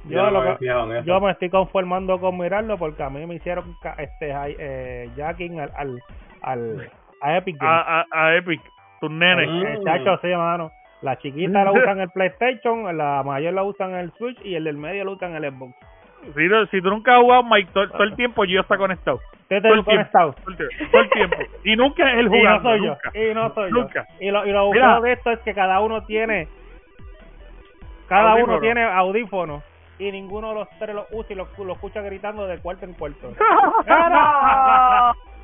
Yo 0.06 0.12
Yo, 0.12 0.24
no 0.26 0.30
lo 0.32 0.42
me 0.44 0.58
que- 0.58 1.04
yo 1.04 1.30
estoy 1.30 1.50
conformando 1.50 2.20
con 2.20 2.38
mirarlo 2.38 2.78
porque 2.78 3.02
a 3.02 3.10
mí 3.10 3.26
me 3.26 3.34
hicieron 3.36 3.76
este 3.98 4.32
eh, 4.60 5.10
jacking 5.18 5.60
al, 5.60 5.72
al, 5.76 6.00
al 6.44 6.92
a 7.24 7.38
Epic 7.38 7.58
Games. 7.60 7.84
A, 7.88 8.02
a, 8.02 8.06
a 8.28 8.36
Epic, 8.36 8.62
tus 9.08 9.12
nenes. 9.12 9.50
Mm. 9.50 9.66
Eh, 9.66 9.80
chacho, 9.84 10.18
sí, 10.22 10.28
mano. 10.28 10.72
La 11.02 11.18
chiquita 11.18 11.64
la 11.64 11.72
usan 11.72 12.00
el 12.00 12.10
PlayStation, 12.10 12.98
la 12.98 13.22
mayor 13.24 13.54
la 13.54 13.64
usan 13.64 13.92
en 13.92 13.98
el 13.98 14.12
Switch 14.14 14.40
y 14.44 14.56
el 14.56 14.64
del 14.64 14.78
medio 14.78 15.04
lo 15.06 15.12
usan 15.14 15.36
en 15.36 15.44
el 15.44 15.52
Xbox. 15.54 15.74
Si, 16.34 16.50
si 16.72 16.82
tú 16.82 16.90
nunca 16.90 17.16
has 17.16 17.22
jugado 17.22 17.44
Mike, 17.44 17.70
todo, 17.72 17.88
todo 17.92 18.04
el 18.04 18.16
tiempo 18.16 18.46
yo 18.46 18.62
está 18.62 18.78
conectado. 18.78 19.20
Usted 19.42 19.62
Todo 19.62 19.74
el 19.74 19.84
tiempo. 19.84 19.92
conectado. 19.92 20.34
Todo 20.34 20.50
el 20.50 20.58
tiempo. 20.58 20.76
todo 20.92 21.02
el 21.02 21.10
tiempo. 21.12 21.38
Y 21.64 21.76
nunca 21.76 22.12
es 22.12 22.18
el 22.18 22.26
Y 22.34 22.42
no 22.44 22.62
soy 22.64 22.80
nunca. 22.82 23.12
yo. 23.14 23.22
Y 23.22 23.34
no 23.36 23.54
soy 23.54 23.72
Nunca. 23.72 24.08
yo. 24.10 24.26
Y 24.26 24.32
lo, 24.32 24.46
y 24.48 24.52
lo 24.52 24.72
Mira. 24.72 25.00
de 25.02 25.12
esto 25.14 25.32
es 25.32 25.40
que 25.42 25.54
cada 25.54 25.80
uno 25.82 26.04
tiene. 26.06 26.48
Cada 28.08 28.32
Audífono. 28.32 28.54
uno 28.54 28.62
tiene 28.62 28.84
audífonos. 28.84 29.64
Y 30.00 30.12
ninguno 30.12 30.50
de 30.50 30.56
los 30.56 30.70
tres 30.80 30.96
los 30.96 31.06
usa 31.12 31.34
y 31.34 31.36
lo, 31.36 31.48
lo 31.64 31.74
escucha 31.74 32.02
gritando 32.02 32.48
de 32.48 32.58
cuarto 32.58 32.86
en 32.86 32.94
cuarto. 32.94 33.32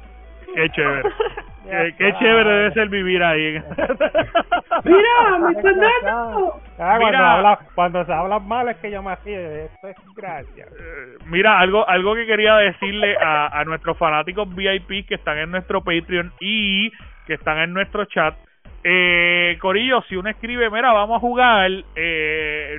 Qué 0.56 0.70
chévere. 0.70 1.10
Qué, 1.64 1.93
qué 1.97 2.14
chévere 2.20 2.49
debe 2.49 2.74
ser 2.74 2.89
vivir 2.89 3.24
ahí. 3.24 3.54
¡Mira! 4.84 5.39
¡Me 5.39 5.52
están 5.54 5.78
dando! 5.78 6.60
Ah, 6.78 6.97
cuando, 6.97 7.06
Mira. 7.06 7.34
habla, 7.34 7.60
cuando 7.76 8.06
se 8.06 8.12
habla 8.12 8.39
mal 8.39 8.68
es 8.68 8.78
que 8.78 8.91
yo 8.91 9.02
me 9.02 9.16
río. 9.18 9.39
Esto 9.39 9.88
es 9.88 9.95
gracia. 10.16 10.66
Eh, 10.66 11.18
Mira, 11.28 11.60
algo 11.60 11.88
algo 11.88 12.16
que 12.16 12.26
quería 12.26 12.56
decirle 12.58 13.16
a, 13.16 13.58
a 13.60 13.64
nuestros 13.64 13.97
fanáticos 13.97 14.54
VIP 14.54 15.08
que 15.08 15.16
están 15.16 15.38
en 15.38 15.52
nuestro 15.52 15.82
Patreon 15.82 16.34
y 16.41 16.89
que 17.28 17.36
están 17.36 17.60
en 17.60 17.74
nuestro 17.74 18.04
chat. 18.06 18.36
Eh, 18.84 19.58
Corillo, 19.62 20.02
si 20.10 20.16
uno 20.16 20.30
escribe, 20.30 20.70
mira, 20.72 20.91
vamos 20.91 21.18
a 21.18 21.20
jugar, 21.20 21.70
eh, 21.95 22.78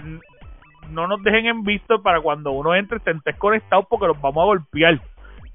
no 0.91 1.07
nos 1.07 1.23
dejen 1.23 1.47
en 1.47 1.63
visto 1.63 2.03
para 2.03 2.21
cuando 2.21 2.51
uno 2.51 2.75
entre 2.75 2.99
estén 2.99 3.21
desconectados 3.25 3.87
porque 3.89 4.09
los 4.09 4.21
vamos 4.21 4.43
a 4.43 4.47
golpear. 4.47 4.99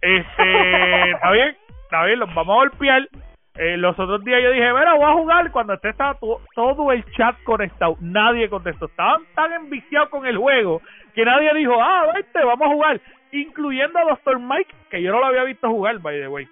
Este, 0.02 1.12
¿está 1.12 1.32
bien? 1.32 1.56
Los 1.92 2.34
vamos 2.34 2.54
a 2.54 2.60
golpear. 2.60 3.08
Eh, 3.56 3.76
los 3.78 3.98
otros 3.98 4.24
días 4.24 4.40
yo 4.44 4.52
dije, 4.52 4.72
mira, 4.72 4.94
voy 4.94 5.04
a 5.10 5.14
jugar 5.14 5.52
cuando 5.52 5.74
esté 5.74 5.90
estaba 5.90 6.14
to- 6.16 6.42
todo 6.54 6.92
el 6.92 7.04
chat 7.14 7.36
conectado. 7.44 7.96
Nadie 8.02 8.50
contestó. 8.50 8.86
Estaban 8.86 9.24
tan 9.34 9.52
enviciados 9.54 10.10
con 10.10 10.26
el 10.28 10.38
juego 10.38 10.80
que 11.16 11.26
nadie 11.26 11.52
dijo, 11.56 11.74
ah, 11.82 12.12
vete, 12.14 12.44
vamos 12.46 12.68
a 12.68 12.72
jugar. 12.74 13.00
Incluyendo 13.32 13.98
a 13.98 14.04
Dr. 14.04 14.38
Mike, 14.40 14.74
que 14.92 15.02
yo 15.02 15.12
no 15.12 15.20
lo 15.20 15.26
había 15.26 15.44
visto 15.44 15.68
jugar, 15.70 15.98
by 16.00 16.20
the 16.20 16.28
way. 16.28 16.48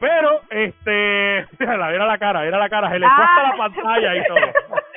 Pero, 0.00 0.40
este, 0.50 1.46
mira 1.60 1.76
la 2.06 2.18
cara, 2.18 2.40
mira 2.42 2.58
la 2.58 2.68
cara, 2.68 2.90
se 2.90 2.98
le 2.98 3.06
fue 3.08 3.24
hasta 3.24 3.42
la 3.42 3.48
Ah. 3.50 3.56
pantalla 3.56 4.16
y 4.16 4.24
todo. 4.26 4.38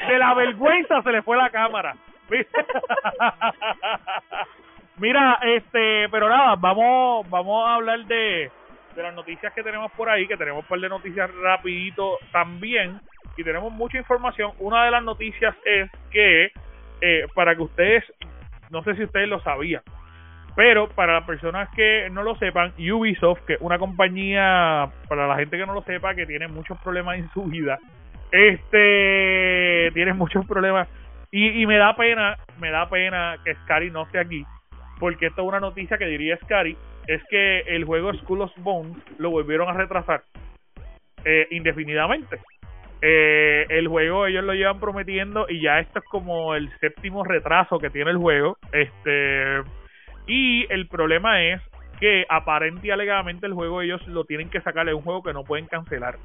De 0.07 0.17
la 0.17 0.33
vergüenza 0.33 1.01
se 1.03 1.11
le 1.11 1.21
fue 1.21 1.37
la 1.37 1.49
cámara. 1.51 1.95
Mira, 4.97 5.39
este, 5.43 6.07
pero 6.09 6.29
nada, 6.29 6.55
vamos, 6.57 7.27
vamos 7.29 7.67
a 7.67 7.75
hablar 7.75 7.99
de, 8.05 8.51
de 8.95 9.03
las 9.03 9.13
noticias 9.13 9.53
que 9.53 9.63
tenemos 9.63 9.91
por 9.93 10.09
ahí, 10.09 10.27
que 10.27 10.37
tenemos 10.37 10.63
un 10.63 10.67
par 10.67 10.79
de 10.79 10.89
noticias 10.89 11.29
rapidito 11.41 12.17
también, 12.31 12.99
y 13.37 13.43
tenemos 13.43 13.71
mucha 13.71 13.97
información. 13.97 14.51
Una 14.59 14.85
de 14.85 14.91
las 14.91 15.03
noticias 15.03 15.55
es 15.65 15.89
que, 16.11 16.51
eh, 17.01 17.25
para 17.33 17.55
que 17.55 17.61
ustedes, 17.61 18.03
no 18.69 18.83
sé 18.83 18.95
si 18.95 19.03
ustedes 19.03 19.27
lo 19.27 19.39
sabían, 19.41 19.81
pero 20.55 20.89
para 20.89 21.13
las 21.13 21.23
personas 21.25 21.69
que 21.75 22.09
no 22.11 22.23
lo 22.23 22.35
sepan, 22.35 22.73
Ubisoft, 22.77 23.41
que 23.45 23.53
es 23.53 23.61
una 23.61 23.79
compañía, 23.79 24.89
para 25.07 25.27
la 25.27 25.37
gente 25.37 25.57
que 25.57 25.65
no 25.65 25.73
lo 25.73 25.83
sepa, 25.83 26.13
que 26.13 26.25
tiene 26.25 26.47
muchos 26.47 26.77
problemas 26.81 27.17
en 27.17 27.29
su 27.31 27.43
vida, 27.45 27.79
este, 28.31 29.91
tiene 29.93 30.13
muchos 30.13 30.45
problemas, 30.45 30.87
y, 31.31 31.61
y 31.61 31.65
me 31.65 31.77
da 31.77 31.95
pena, 31.95 32.37
me 32.59 32.69
da 32.69 32.89
pena 32.89 33.37
que 33.45 33.55
Scary 33.63 33.91
no 33.91 34.03
esté 34.03 34.19
aquí, 34.19 34.45
porque 34.99 35.27
esto 35.27 35.41
es 35.41 35.47
una 35.47 35.59
noticia 35.61 35.97
que 35.97 36.05
diría 36.05 36.37
Scary, 36.43 36.77
es 37.11 37.21
que 37.29 37.59
el 37.61 37.83
juego 37.83 38.13
School 38.13 38.43
of 38.43 38.51
Bones 38.59 38.97
lo 39.17 39.31
volvieron 39.31 39.67
a 39.67 39.73
retrasar 39.73 40.23
eh, 41.25 41.45
indefinidamente. 41.51 42.39
Eh, 43.01 43.65
el 43.69 43.87
juego 43.89 44.27
ellos 44.27 44.45
lo 44.45 44.53
llevan 44.53 44.79
prometiendo 44.79 45.45
y 45.49 45.61
ya 45.61 45.79
esto 45.79 45.99
es 45.99 46.05
como 46.05 46.55
el 46.55 46.69
séptimo 46.79 47.25
retraso 47.25 47.79
que 47.79 47.89
tiene 47.89 48.11
el 48.11 48.17
juego. 48.17 48.57
Este 48.71 49.61
y 50.25 50.65
el 50.71 50.87
problema 50.87 51.43
es 51.43 51.61
que 51.99 52.25
aparente 52.29 52.87
y 52.87 52.91
alegadamente 52.91 53.45
el 53.45 53.53
juego 53.53 53.81
ellos 53.81 54.05
lo 54.07 54.23
tienen 54.23 54.49
que 54.49 54.61
sacar, 54.61 54.87
es 54.87 54.95
un 54.95 55.01
juego 55.01 55.21
que 55.21 55.33
no 55.33 55.43
pueden 55.43 55.65
cancelar. 55.65 56.15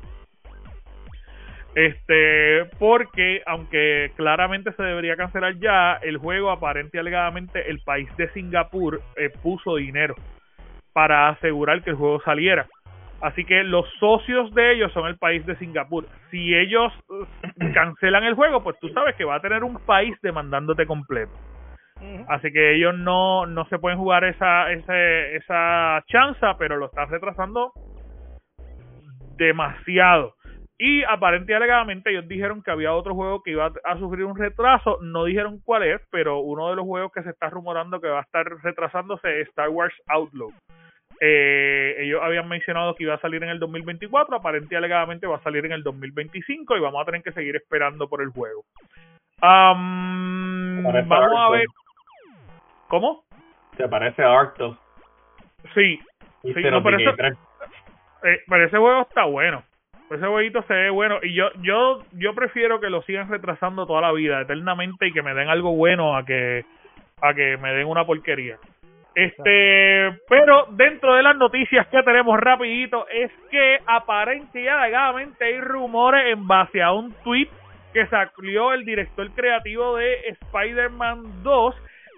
Este, 1.74 2.64
porque 2.78 3.42
aunque 3.44 4.12
claramente 4.14 4.72
se 4.72 4.82
debería 4.82 5.16
cancelar 5.16 5.58
ya, 5.58 5.94
el 5.94 6.16
juego 6.16 6.50
aparente 6.50 6.96
y 6.96 7.00
alegadamente 7.00 7.68
el 7.68 7.80
país 7.80 8.08
de 8.16 8.30
Singapur 8.30 9.02
eh, 9.16 9.30
puso 9.42 9.76
dinero 9.76 10.14
para 10.96 11.28
asegurar 11.28 11.82
que 11.82 11.90
el 11.90 11.96
juego 11.96 12.22
saliera. 12.22 12.68
Así 13.20 13.44
que 13.44 13.64
los 13.64 13.84
socios 14.00 14.50
de 14.54 14.72
ellos 14.72 14.90
son 14.94 15.06
el 15.06 15.18
país 15.18 15.44
de 15.44 15.54
Singapur. 15.56 16.06
Si 16.30 16.54
ellos 16.54 16.90
eh, 17.10 17.70
cancelan 17.74 18.24
el 18.24 18.32
juego, 18.32 18.62
pues 18.62 18.78
tú 18.80 18.88
sabes 18.88 19.14
que 19.14 19.26
va 19.26 19.34
a 19.34 19.42
tener 19.42 19.62
un 19.62 19.78
país 19.84 20.16
demandándote 20.22 20.86
completo. 20.86 21.32
Así 22.28 22.50
que 22.50 22.76
ellos 22.76 22.94
no, 22.96 23.44
no 23.44 23.66
se 23.66 23.78
pueden 23.78 23.98
jugar 23.98 24.24
esa, 24.24 24.72
ese, 24.72 25.36
esa 25.36 26.02
chanza, 26.06 26.56
pero 26.56 26.78
lo 26.78 26.86
están 26.86 27.10
retrasando 27.10 27.72
demasiado. 29.36 30.32
Y 30.78 31.04
aparentemente 31.04 31.52
y 31.52 31.56
alegadamente 31.56 32.10
ellos 32.10 32.26
dijeron 32.26 32.62
que 32.62 32.70
había 32.70 32.94
otro 32.94 33.14
juego 33.14 33.42
que 33.42 33.50
iba 33.50 33.70
a 33.84 33.98
sufrir 33.98 34.24
un 34.24 34.36
retraso, 34.38 34.96
no 35.02 35.24
dijeron 35.24 35.60
cuál 35.62 35.82
es, 35.82 36.00
pero 36.10 36.38
uno 36.38 36.70
de 36.70 36.76
los 36.76 36.86
juegos 36.86 37.12
que 37.12 37.22
se 37.22 37.30
está 37.30 37.50
rumorando 37.50 38.00
que 38.00 38.08
va 38.08 38.20
a 38.20 38.22
estar 38.22 38.46
retrasándose 38.62 39.42
es 39.42 39.48
Star 39.48 39.68
Wars 39.68 39.94
Outlaw. 40.06 40.50
Eh, 41.20 41.96
ellos 41.98 42.20
habían 42.22 42.48
mencionado 42.48 42.94
que 42.94 43.04
iba 43.04 43.14
a 43.14 43.20
salir 43.20 43.42
en 43.42 43.50
el 43.50 43.58
2024, 43.58 44.36
aparentemente 44.36 44.76
alegadamente 44.76 45.26
va 45.26 45.36
a 45.36 45.42
salir 45.42 45.64
en 45.64 45.72
el 45.72 45.82
2025 45.82 46.76
y 46.76 46.80
vamos 46.80 47.00
a 47.00 47.06
tener 47.06 47.22
que 47.22 47.32
seguir 47.32 47.56
esperando 47.56 48.08
por 48.08 48.22
el 48.22 48.28
juego. 48.30 48.64
Um, 49.42 50.82
vamos 50.82 51.38
a 51.38 51.50
ver. 51.50 51.66
¿Cómo? 52.88 53.24
Se 53.76 53.88
parece 53.88 54.22
a 54.22 54.40
Arctos. 54.40 54.76
Sí. 55.74 55.98
sí 56.42 56.62
no, 56.70 56.82
pero, 56.82 56.98
eso, 56.98 57.10
eh, 58.24 58.40
pero 58.48 58.64
ese 58.64 58.78
juego 58.78 59.02
está 59.02 59.24
bueno. 59.24 59.62
Ese 60.10 60.26
jueguito 60.26 60.62
se 60.62 60.74
ve 60.74 60.90
bueno 60.90 61.18
y 61.20 61.34
yo 61.34 61.50
yo 61.62 62.04
yo 62.12 62.32
prefiero 62.34 62.78
que 62.78 62.90
lo 62.90 63.02
sigan 63.02 63.28
retrasando 63.28 63.86
toda 63.86 64.02
la 64.02 64.12
vida, 64.12 64.40
eternamente 64.40 65.08
y 65.08 65.12
que 65.12 65.22
me 65.22 65.34
den 65.34 65.48
algo 65.48 65.74
bueno 65.74 66.16
a 66.16 66.24
que 66.24 66.64
a 67.20 67.34
que 67.34 67.56
me 67.56 67.72
den 67.72 67.88
una 67.88 68.06
porquería. 68.06 68.56
Este, 69.16 70.20
pero 70.28 70.66
dentro 70.72 71.14
de 71.14 71.22
las 71.22 71.38
noticias 71.38 71.86
que 71.86 72.02
tenemos 72.02 72.38
rapidito 72.38 73.08
es 73.08 73.32
que 73.50 73.78
aparentemente 73.86 74.60
y 74.60 74.68
alegadamente 74.68 75.42
hay 75.42 75.58
rumores 75.58 76.34
en 76.34 76.46
base 76.46 76.82
a 76.82 76.92
un 76.92 77.14
tweet 77.24 77.48
que 77.94 78.06
salió 78.08 78.74
el 78.74 78.84
director 78.84 79.26
creativo 79.30 79.96
de 79.96 80.18
Spider-Man 80.42 81.42
2 81.42 81.74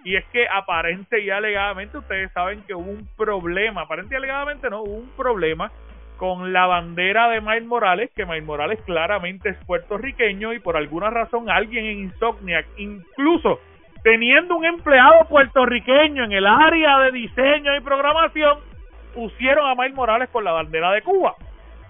y 0.06 0.16
es 0.16 0.24
que 0.32 0.48
aparente 0.48 1.20
y 1.20 1.30
alegadamente 1.30 1.98
ustedes 1.98 2.32
saben 2.32 2.64
que 2.66 2.74
hubo 2.74 2.90
un 2.90 3.08
problema, 3.16 3.82
aparente 3.82 4.16
y 4.16 4.18
alegadamente 4.18 4.68
no, 4.68 4.82
hubo 4.82 4.96
un 4.96 5.10
problema 5.10 5.70
con 6.16 6.52
la 6.52 6.66
bandera 6.66 7.28
de 7.28 7.40
Miles 7.40 7.64
Morales, 7.64 8.10
que 8.16 8.26
Miles 8.26 8.44
Morales 8.44 8.80
claramente 8.84 9.50
es 9.50 9.56
puertorriqueño 9.66 10.52
y 10.52 10.58
por 10.58 10.76
alguna 10.76 11.10
razón 11.10 11.48
alguien 11.48 11.84
en 11.84 11.98
Insomniac, 12.00 12.66
incluso 12.76 13.60
teniendo 14.02 14.56
un 14.56 14.64
empleado 14.64 15.24
puertorriqueño 15.28 16.24
en 16.24 16.32
el 16.32 16.46
área 16.46 16.98
de 17.00 17.12
diseño 17.12 17.76
y 17.76 17.80
programación, 17.80 18.58
pusieron 19.14 19.68
a 19.68 19.74
Miles 19.74 19.94
Morales 19.94 20.28
con 20.30 20.44
la 20.44 20.52
bandera 20.52 20.92
de 20.92 21.02
Cuba. 21.02 21.34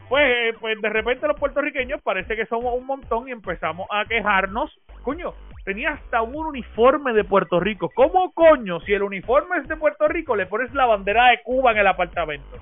Pues, 0.08 0.24
eh, 0.24 0.54
pues 0.58 0.80
de 0.80 0.88
repente 0.88 1.26
los 1.26 1.38
puertorriqueños 1.38 2.00
parece 2.00 2.34
que 2.34 2.46
somos 2.46 2.74
un 2.74 2.86
montón 2.86 3.28
y 3.28 3.32
empezamos 3.32 3.86
a 3.90 4.06
quejarnos. 4.06 4.74
Coño, 5.02 5.34
tenía 5.64 5.90
hasta 5.90 6.22
un 6.22 6.46
uniforme 6.46 7.12
de 7.12 7.24
Puerto 7.24 7.60
Rico. 7.60 7.90
¿Cómo 7.94 8.32
coño, 8.32 8.80
si 8.80 8.94
el 8.94 9.02
uniforme 9.02 9.58
es 9.58 9.68
de 9.68 9.76
Puerto 9.76 10.08
Rico, 10.08 10.34
le 10.34 10.46
pones 10.46 10.72
la 10.72 10.86
bandera 10.86 11.28
de 11.28 11.42
Cuba 11.42 11.72
en 11.72 11.78
el 11.78 11.86
apartamento? 11.86 12.56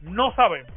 No 0.00 0.34
sabemos. 0.34 0.72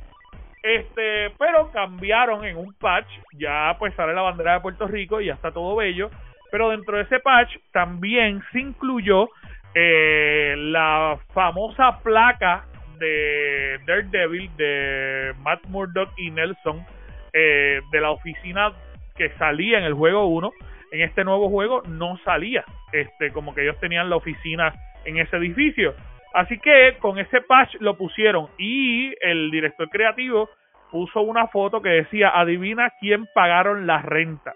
Este, 0.61 1.31
pero 1.39 1.71
cambiaron 1.71 2.45
en 2.45 2.55
un 2.55 2.71
patch, 2.73 3.07
ya 3.33 3.75
pues 3.79 3.95
sale 3.95 4.13
la 4.13 4.21
bandera 4.21 4.53
de 4.53 4.59
Puerto 4.59 4.87
Rico 4.87 5.19
y 5.19 5.25
ya 5.25 5.33
está 5.33 5.51
todo 5.51 5.75
bello. 5.75 6.11
Pero 6.51 6.69
dentro 6.69 6.97
de 6.97 7.03
ese 7.03 7.19
patch 7.19 7.55
también 7.71 8.43
se 8.51 8.59
incluyó 8.59 9.29
eh, 9.73 10.55
la 10.57 11.17
famosa 11.33 11.99
placa 12.03 12.65
de 12.99 13.79
Daredevil 13.87 14.55
de 14.57 15.33
Matt 15.39 15.65
Murdock 15.67 16.11
y 16.17 16.29
Nelson 16.29 16.85
eh, 17.33 17.79
de 17.91 18.01
la 18.01 18.11
oficina 18.11 18.73
que 19.15 19.29
salía 19.37 19.79
en 19.79 19.85
el 19.85 19.93
juego 19.93 20.27
1 20.27 20.51
en 20.91 21.01
este 21.01 21.23
nuevo 21.23 21.49
juego 21.49 21.81
no 21.87 22.19
salía 22.25 22.63
este 22.91 23.31
como 23.31 23.55
que 23.55 23.63
ellos 23.63 23.79
tenían 23.79 24.09
la 24.09 24.17
oficina 24.17 24.73
en 25.05 25.17
ese 25.17 25.37
edificio 25.37 25.95
Así 26.33 26.57
que 26.59 26.97
con 26.99 27.19
ese 27.19 27.41
patch 27.41 27.75
lo 27.79 27.97
pusieron 27.97 28.47
y 28.57 29.13
el 29.21 29.51
director 29.51 29.89
creativo 29.89 30.49
puso 30.89 31.21
una 31.21 31.47
foto 31.47 31.81
que 31.81 31.89
decía, 31.89 32.29
adivina 32.29 32.91
quién 32.99 33.27
pagaron 33.33 33.85
la 33.85 34.01
renta. 34.01 34.53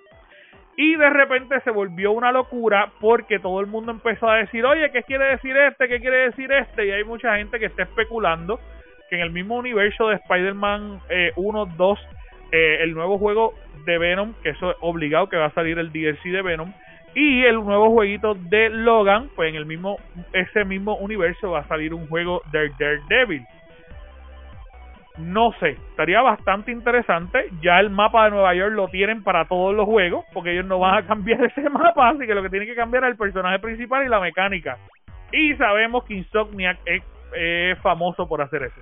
Y 0.77 0.95
de 0.95 1.09
repente 1.09 1.59
se 1.61 1.71
volvió 1.71 2.11
una 2.11 2.31
locura 2.31 2.91
porque 2.99 3.39
todo 3.39 3.61
el 3.61 3.67
mundo 3.67 3.91
empezó 3.91 4.29
a 4.29 4.37
decir, 4.37 4.65
oye, 4.65 4.91
¿qué 4.91 5.03
quiere 5.03 5.25
decir 5.25 5.55
este? 5.55 5.87
¿Qué 5.87 5.99
quiere 5.99 6.29
decir 6.29 6.51
este? 6.51 6.87
Y 6.87 6.91
hay 6.91 7.03
mucha 7.05 7.37
gente 7.37 7.59
que 7.59 7.67
está 7.67 7.83
especulando 7.83 8.59
que 9.09 9.15
en 9.15 9.21
el 9.21 9.31
mismo 9.31 9.55
universo 9.57 10.09
de 10.09 10.15
Spider-Man 10.15 10.99
1, 11.35 11.65
2, 11.77 11.99
eh, 12.51 12.77
el 12.81 12.93
nuevo 12.93 13.17
juego 13.17 13.53
de 13.85 13.97
Venom, 13.97 14.33
que 14.43 14.49
eso 14.49 14.71
es 14.71 14.77
obligado 14.81 15.29
que 15.29 15.37
va 15.37 15.45
a 15.45 15.53
salir 15.53 15.77
el 15.79 15.91
DLC 15.91 16.23
de 16.31 16.41
Venom, 16.41 16.73
y 17.13 17.45
el 17.45 17.55
nuevo 17.55 17.91
jueguito 17.91 18.35
de 18.35 18.69
Logan, 18.69 19.29
pues 19.35 19.49
en 19.49 19.55
el 19.55 19.65
mismo 19.65 19.97
ese 20.33 20.65
mismo 20.65 20.97
universo 20.97 21.51
va 21.51 21.59
a 21.59 21.67
salir 21.67 21.93
un 21.93 22.07
juego 22.07 22.41
de 22.51 22.69
Daredevil. 22.77 23.45
No 25.17 25.53
sé, 25.59 25.69
estaría 25.69 26.21
bastante 26.21 26.71
interesante. 26.71 27.49
Ya 27.61 27.79
el 27.79 27.89
mapa 27.89 28.25
de 28.25 28.31
Nueva 28.31 28.53
York 28.53 28.73
lo 28.73 28.87
tienen 28.89 29.23
para 29.23 29.45
todos 29.45 29.73
los 29.73 29.85
juegos, 29.85 30.25
porque 30.33 30.51
ellos 30.51 30.65
no 30.65 30.79
van 30.79 31.03
a 31.03 31.07
cambiar 31.07 31.43
ese 31.45 31.69
mapa, 31.69 32.09
así 32.09 32.25
que 32.25 32.35
lo 32.35 32.43
que 32.43 32.49
tienen 32.49 32.67
que 32.67 32.75
cambiar 32.75 33.03
es 33.05 33.11
el 33.11 33.17
personaje 33.17 33.59
principal 33.59 34.05
y 34.05 34.09
la 34.09 34.19
mecánica. 34.19 34.77
Y 35.31 35.55
sabemos 35.55 36.03
que 36.03 36.15
Insomniac 36.15 36.79
es 36.85 37.79
famoso 37.79 38.27
por 38.27 38.41
hacer 38.41 38.63
eso. 38.63 38.81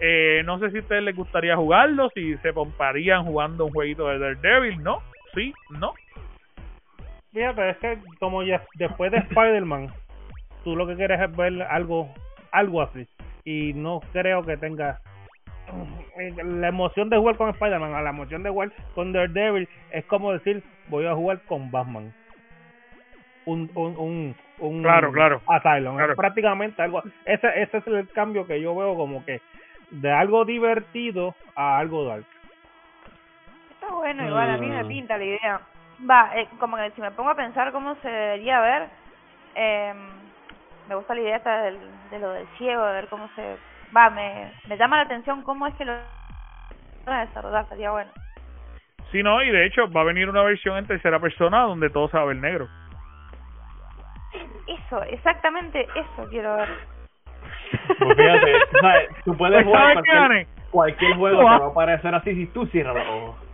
Eh, 0.00 0.42
no 0.44 0.58
sé 0.58 0.70
si 0.70 0.78
a 0.78 0.80
ustedes 0.80 1.02
les 1.02 1.16
gustaría 1.16 1.56
jugarlo, 1.56 2.08
si 2.10 2.36
se 2.38 2.52
pomparían 2.52 3.24
jugando 3.24 3.66
un 3.66 3.72
jueguito 3.72 4.06
de 4.06 4.18
Daredevil, 4.18 4.82
¿no? 4.82 4.98
Sí, 5.34 5.52
no. 5.70 5.92
Fíjate, 7.32 7.70
es 7.70 7.76
que 7.78 7.98
como 8.20 8.42
ya 8.42 8.62
después 8.76 9.10
de 9.10 9.18
Spider-Man, 9.18 9.88
tú 10.64 10.76
lo 10.76 10.86
que 10.86 10.94
quieres 10.94 11.20
es 11.20 11.36
ver 11.36 11.62
algo, 11.62 12.08
algo 12.52 12.82
así. 12.82 13.06
Y 13.44 13.72
no 13.74 14.00
creo 14.12 14.42
que 14.44 14.56
tenga 14.56 15.00
la 16.44 16.68
emoción 16.68 17.10
de 17.10 17.16
jugar 17.16 17.36
con 17.36 17.50
Spider-Man 17.50 17.94
a 17.94 18.02
la 18.02 18.10
emoción 18.10 18.42
de 18.42 18.50
jugar 18.50 18.72
con 18.94 19.12
Daredevil 19.12 19.68
es 19.90 20.04
como 20.06 20.32
decir 20.32 20.62
voy 20.88 21.06
a 21.06 21.14
jugar 21.14 21.40
con 21.42 21.70
Batman. 21.70 22.12
Un 23.46 23.70
un 23.74 23.96
un, 23.96 24.36
un 24.58 24.82
claro 24.82 25.12
claro. 25.12 25.40
Asylum. 25.46 26.00
Es 26.00 26.16
prácticamente 26.16 26.82
algo 26.82 27.02
ese 27.24 27.48
ese 27.62 27.78
es 27.78 27.86
el 27.86 28.08
cambio 28.10 28.46
que 28.46 28.60
yo 28.60 28.74
veo 28.74 28.94
como 28.96 29.24
que 29.24 29.40
de 29.90 30.10
algo 30.10 30.44
divertido 30.44 31.34
a 31.54 31.78
algo 31.78 32.04
dark. 32.04 32.24
Está 33.70 33.94
bueno 33.94 34.26
igual 34.26 34.50
a 34.50 34.56
mí 34.58 34.66
me 34.66 34.84
mm. 34.84 34.88
pinta 34.88 35.16
la 35.16 35.24
idea. 35.24 35.60
Va, 36.08 36.30
eh, 36.36 36.48
como 36.60 36.76
que 36.76 36.90
si 36.92 37.00
me 37.00 37.10
pongo 37.10 37.30
a 37.30 37.34
pensar 37.34 37.72
cómo 37.72 37.96
se 37.96 38.08
debería 38.08 38.60
ver, 38.60 38.88
eh, 39.54 39.94
me 40.88 40.94
gusta 40.94 41.14
la 41.14 41.20
idea 41.20 41.36
esta 41.36 41.62
del, 41.62 41.78
de 42.10 42.18
lo 42.18 42.30
del 42.32 42.46
ciego, 42.56 42.84
de 42.86 42.92
ver 42.92 43.08
cómo 43.08 43.28
se... 43.34 43.56
Va, 43.96 44.10
me, 44.10 44.52
me 44.68 44.76
llama 44.76 44.96
la 44.96 45.02
atención 45.02 45.42
cómo 45.42 45.66
es 45.66 45.74
que 45.74 45.84
lo 45.84 45.92
van 47.06 47.16
a 47.16 47.26
desarrollar, 47.26 47.68
sería 47.68 47.90
bueno. 47.90 48.10
Sí, 49.10 49.22
no, 49.22 49.42
y 49.42 49.50
de 49.50 49.66
hecho 49.66 49.90
va 49.90 50.02
a 50.02 50.04
venir 50.04 50.28
una 50.28 50.42
versión 50.42 50.76
en 50.76 50.86
tercera 50.86 51.18
persona 51.18 51.62
donde 51.62 51.88
todo 51.90 52.08
se 52.08 52.16
va 52.16 52.24
a 52.24 52.26
ver 52.26 52.36
negro. 52.36 52.68
Eso, 54.66 55.02
exactamente 55.04 55.86
eso 55.94 56.28
quiero 56.28 56.56
ver. 56.56 56.68
Pues 57.98 58.16
fíjate, 58.16 58.52
tú 59.24 59.36
puedes 59.36 59.64
pues, 59.64 59.66
jugar 59.66 59.92
cualquier, 59.94 60.46
cualquier 60.70 61.16
juego 61.16 61.38
que 61.38 61.44
va 61.44 61.56
a 61.56 61.68
aparecer 61.68 62.14
así 62.14 62.34
si 62.34 62.46
tú 62.48 62.66
cierras 62.66 62.94
los 62.94 63.06
ojos 63.06 63.48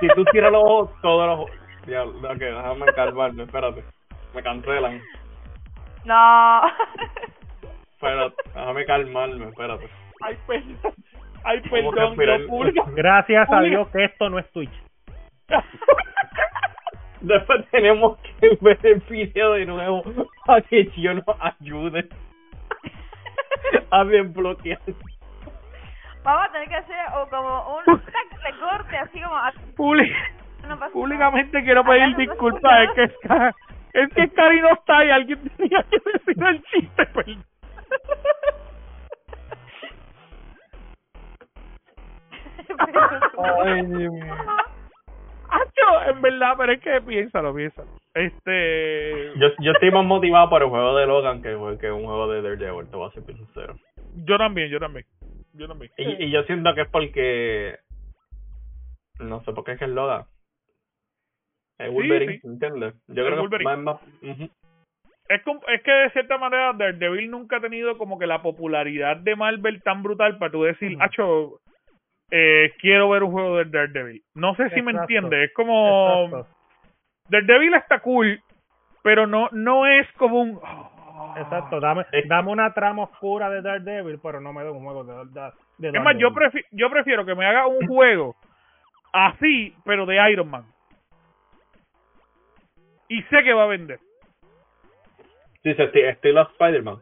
si 0.00 0.08
tú 0.08 0.24
cierras 0.30 0.52
los 0.52 0.62
ojos, 0.62 0.90
todos 1.00 1.26
los 1.26 1.38
ojos. 1.38 1.50
Ya, 1.86 2.04
ok, 2.04 2.38
déjame 2.38 2.86
calmarme, 2.94 3.42
espérate. 3.44 3.84
Me 4.34 4.42
cancelan. 4.42 5.00
No. 6.04 6.62
Espérate, 8.04 8.36
déjame 8.54 8.84
calmarme, 8.84 9.48
espérate. 9.48 9.88
Ay, 10.20 10.38
perdón. 10.46 10.94
Ay, 11.42 11.60
perdón, 11.62 12.16
yo 12.74 12.84
Gracias 12.94 13.50
a 13.50 13.60
Dios 13.62 13.88
que 13.88 14.04
esto 14.04 14.28
no 14.28 14.38
es 14.38 14.50
Twitch. 14.52 14.82
Después 17.22 17.66
tenemos 17.70 18.18
que 18.18 18.58
ver 18.60 18.78
el 18.82 19.00
video 19.08 19.52
de 19.54 19.64
nuevo 19.64 20.02
para 20.44 20.60
que 20.60 20.90
yo 20.96 21.14
nos 21.14 21.24
ayude 21.40 22.06
a 23.90 24.04
desbloquear. 24.04 24.80
Vamos 26.22 26.46
a 26.46 26.52
tener 26.52 26.68
que 26.68 26.76
hacer 26.76 26.96
o 27.16 27.28
como 27.30 27.78
un 27.78 27.84
de 27.96 28.58
corte, 28.60 28.96
así 28.98 29.20
como... 29.22 30.90
públicamente 30.92 31.64
quiero 31.64 31.82
pedir 31.84 32.16
disculpas, 32.16 32.82
es 32.82 32.94
que 32.94 33.02
es, 33.94 34.08
que 34.10 34.28
Cari 34.30 34.60
no 34.60 34.72
está 34.74 35.04
y 35.04 35.10
alguien 35.10 35.48
tenía 35.56 35.82
que 35.90 35.98
decir 36.12 36.44
el 36.46 36.62
chiste, 36.64 37.06
perdón. 37.06 37.53
Ay, 43.38 43.82
Dios 43.86 44.12
mío. 44.12 44.34
en 46.06 46.22
verdad, 46.22 46.54
pero 46.56 46.72
es 46.72 46.80
que 46.80 47.00
piénsalo, 47.00 47.54
piénsalo. 47.54 47.88
Este. 48.14 49.32
Yo, 49.38 49.48
yo 49.60 49.72
estoy 49.72 49.90
más 49.90 50.04
motivado 50.04 50.48
por 50.50 50.62
el 50.62 50.68
juego 50.68 50.96
de 50.96 51.06
Logan 51.06 51.42
que, 51.42 51.56
que 51.80 51.90
un 51.90 52.04
juego 52.04 52.30
de 52.30 52.42
Daredevil, 52.42 52.88
te 52.88 52.96
voy 52.96 53.08
a 53.08 53.12
ser 53.12 53.24
sincero. 53.24 53.74
Yo 54.16 54.38
también, 54.38 54.70
yo 54.70 54.78
también. 54.78 55.06
Yo 55.52 55.66
Y, 55.98 56.24
y 56.24 56.30
yo 56.30 56.42
siento 56.44 56.74
que 56.74 56.82
es 56.82 56.88
porque. 56.88 57.78
No 59.18 59.42
sé 59.44 59.52
por 59.52 59.64
qué 59.64 59.72
es 59.72 59.78
que 59.78 59.84
es 59.84 59.90
Logan. 59.90 60.24
Es 61.78 61.92
Wolverine, 61.92 62.40
¿entiendes? 62.44 62.94
Yo 63.08 63.26
creo 63.26 63.48
que 63.48 63.56
es 63.56 63.62
más. 63.78 64.00
Es, 64.22 64.36
com- 64.38 64.48
es 65.28 65.82
que 65.82 65.90
de 65.90 66.10
cierta 66.10 66.38
manera 66.38 66.72
Daredevil 66.74 67.30
nunca 67.30 67.56
ha 67.56 67.60
tenido 67.60 67.96
como 67.96 68.18
que 68.18 68.26
la 68.26 68.42
popularidad 68.42 69.16
de 69.16 69.36
Marvel 69.36 69.82
tan 69.82 70.02
brutal 70.02 70.38
para 70.38 70.52
tú 70.52 70.62
decir, 70.64 70.92
Ujú. 70.94 71.02
Acho, 71.02 71.60
eh, 72.30 72.74
quiero 72.80 73.08
ver 73.10 73.22
un 73.22 73.32
juego 73.32 73.56
de 73.58 73.64
Daredevil. 73.64 74.22
No 74.34 74.54
sé 74.56 74.68
si 74.70 74.82
me 74.82 74.92
entiendes, 74.92 75.48
es 75.48 75.54
como... 75.54 76.28
Exacto. 76.30 76.48
Daredevil 77.28 77.74
está 77.74 78.00
cool, 78.00 78.40
pero 79.02 79.26
no 79.26 79.48
no 79.52 79.86
es 79.86 80.06
como 80.18 80.40
un... 80.42 80.60
Exacto, 81.36 81.80
dame, 81.80 82.04
Es- 82.12 82.28
dame 82.28 82.50
una 82.50 82.72
trama 82.74 83.04
oscura 83.04 83.48
de 83.50 83.62
Daredevil, 83.62 84.20
pero 84.22 84.40
no 84.40 84.52
me 84.52 84.62
da 84.62 84.70
un 84.70 84.84
juego 84.84 85.04
de, 85.04 85.14
de, 85.32 85.50
de 85.78 85.88
Es 85.98 86.04
más, 86.04 86.16
yo, 86.18 86.30
Daredevil. 86.30 86.62
prefi- 86.62 86.66
yo 86.72 86.90
prefiero 86.90 87.24
que 87.24 87.34
me 87.34 87.46
haga 87.46 87.66
un 87.66 87.86
juego 87.86 88.36
así, 89.12 89.74
pero 89.84 90.04
de 90.06 90.30
Iron 90.30 90.50
Man. 90.50 90.64
Y 93.08 93.22
sé 93.24 93.42
que 93.42 93.52
va 93.52 93.64
a 93.64 93.68
vender. 93.68 93.98
Dice 95.64 95.82
esti- 95.84 96.04
estilo 96.04 96.42
Spider-Man. 96.42 96.98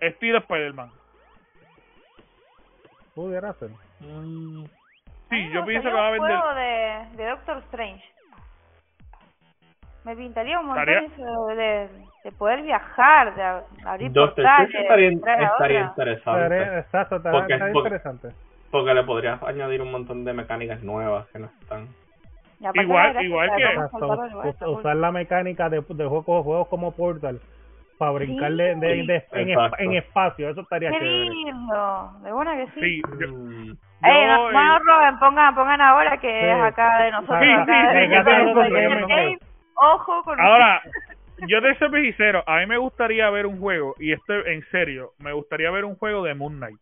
Estilo 0.00 0.38
Spider-Man. 0.38 0.90
Pudiera 3.14 3.52
ser. 3.54 3.70
Mí 4.00 4.66
Sí, 5.30 5.50
yo 5.52 5.64
pienso 5.64 5.88
que 5.88 5.94
va 5.94 6.08
a 6.08 6.10
un 6.12 6.18
vender. 6.18 6.38
juego 6.38 6.54
de, 6.54 7.06
de 7.16 7.30
Doctor 7.30 7.58
Strange. 7.68 8.04
Me 10.04 10.16
pintaría 10.16 10.58
un 10.58 10.66
montón 10.66 10.88
Estaría- 10.88 11.08
eso 11.24 11.46
de, 11.46 11.88
de 12.24 12.32
poder 12.32 12.62
viajar, 12.62 13.34
de 13.34 13.42
ab- 13.42 13.64
abrir 13.84 14.10
Doctor 14.12 14.34
portales, 14.44 14.68
Strange 14.68 14.82
estaría, 14.82 15.06
de 15.08 15.12
entrar 15.12 15.40
a 15.40 15.46
estaría 15.46 15.78
otra. 15.80 15.90
interesante. 15.90 16.42
Estaría- 16.42 16.78
Exacto, 16.80 17.16
está, 17.16 17.30
Porque- 17.30 17.52
está 17.54 17.72
porque- 17.72 17.88
interesante. 17.88 18.28
Porque 18.70 18.94
le 18.94 19.02
podrías 19.04 19.42
añadir 19.42 19.82
un 19.82 19.90
montón 19.92 20.24
de 20.24 20.32
mecánicas 20.32 20.82
nuevas 20.82 21.26
que 21.28 21.38
no 21.38 21.46
están. 21.60 21.88
Y 22.60 22.66
aparte 22.66 22.82
Igual- 22.82 23.06
la 23.06 23.12
gracia 23.12 23.28
igual 23.28 23.48
es 23.50 23.56
que- 23.56 23.62
vamos 23.64 23.78
a 23.78 23.84
Exacto, 23.86 23.98
salvar 24.08 24.26
el 24.26 24.32
lugar, 24.32 24.46
us- 24.46 24.54
está 24.54 24.66
cool. 24.66 24.78
usar 24.78 24.96
la 24.96 25.12
mecánica 25.12 25.68
de, 25.68 25.80
de 25.80 26.06
juegos, 26.06 26.44
juegos 26.44 26.68
como 26.68 26.92
Portal 26.92 27.40
para 28.00 28.12
brincarle 28.12 28.74
de, 28.76 28.76
de- 28.76 29.02
de- 29.04 29.26
en, 29.78 29.92
espacio, 29.92 30.48
eso 30.48 30.62
estaría 30.62 30.90
Qué 30.90 30.98
chévere. 31.00 31.30
lindo, 31.30 32.12
de 32.22 32.32
buena 32.32 32.56
que 32.56 32.66
sí. 32.72 32.80
Sí, 32.80 33.02
yo, 33.20 33.28
Mm, 33.28 33.76
Ey, 34.02 34.22
yo, 34.22 34.26
no, 34.32 34.42
bueno, 34.44 34.78
Robin, 34.78 35.18
pongan, 35.18 35.54
pongan 35.54 35.80
ahora 35.82 36.16
que 36.16 36.30
Sí. 36.30 36.46
es 36.46 36.62
acá 36.62 37.02
de 37.02 37.10
nosotros. 37.10 37.38
Sí, 37.42 37.50
acá 37.50 37.64
sí, 37.66 37.72
de- 37.72 37.78
sí, 37.78 37.84
de- 37.84 38.06
sí, 38.06 38.08
de- 38.08 38.24
sí, 38.24 38.24
de- 38.24 38.64
sí, 38.64 38.72
de- 38.72 39.06
sí, 39.06 39.14
de- 39.14 39.38
Ojo 39.74 40.22
con 40.24 40.40
Ahora, 40.40 40.82
yo 41.46 41.60
te 41.60 41.74
soy 41.78 42.02
sincero, 42.04 42.42
a 42.46 42.56
mí 42.60 42.66
me 42.66 42.78
gustaría 42.78 43.28
ver 43.28 43.44
un 43.46 43.60
juego, 43.60 43.94
y 43.98 44.12
esto 44.12 44.32
en 44.46 44.62
serio, 44.70 45.10
me 45.18 45.32
gustaría 45.32 45.70
ver 45.70 45.84
un 45.84 45.96
juego 45.96 46.24
de 46.24 46.34
Moon 46.34 46.56
Knight. 46.56 46.80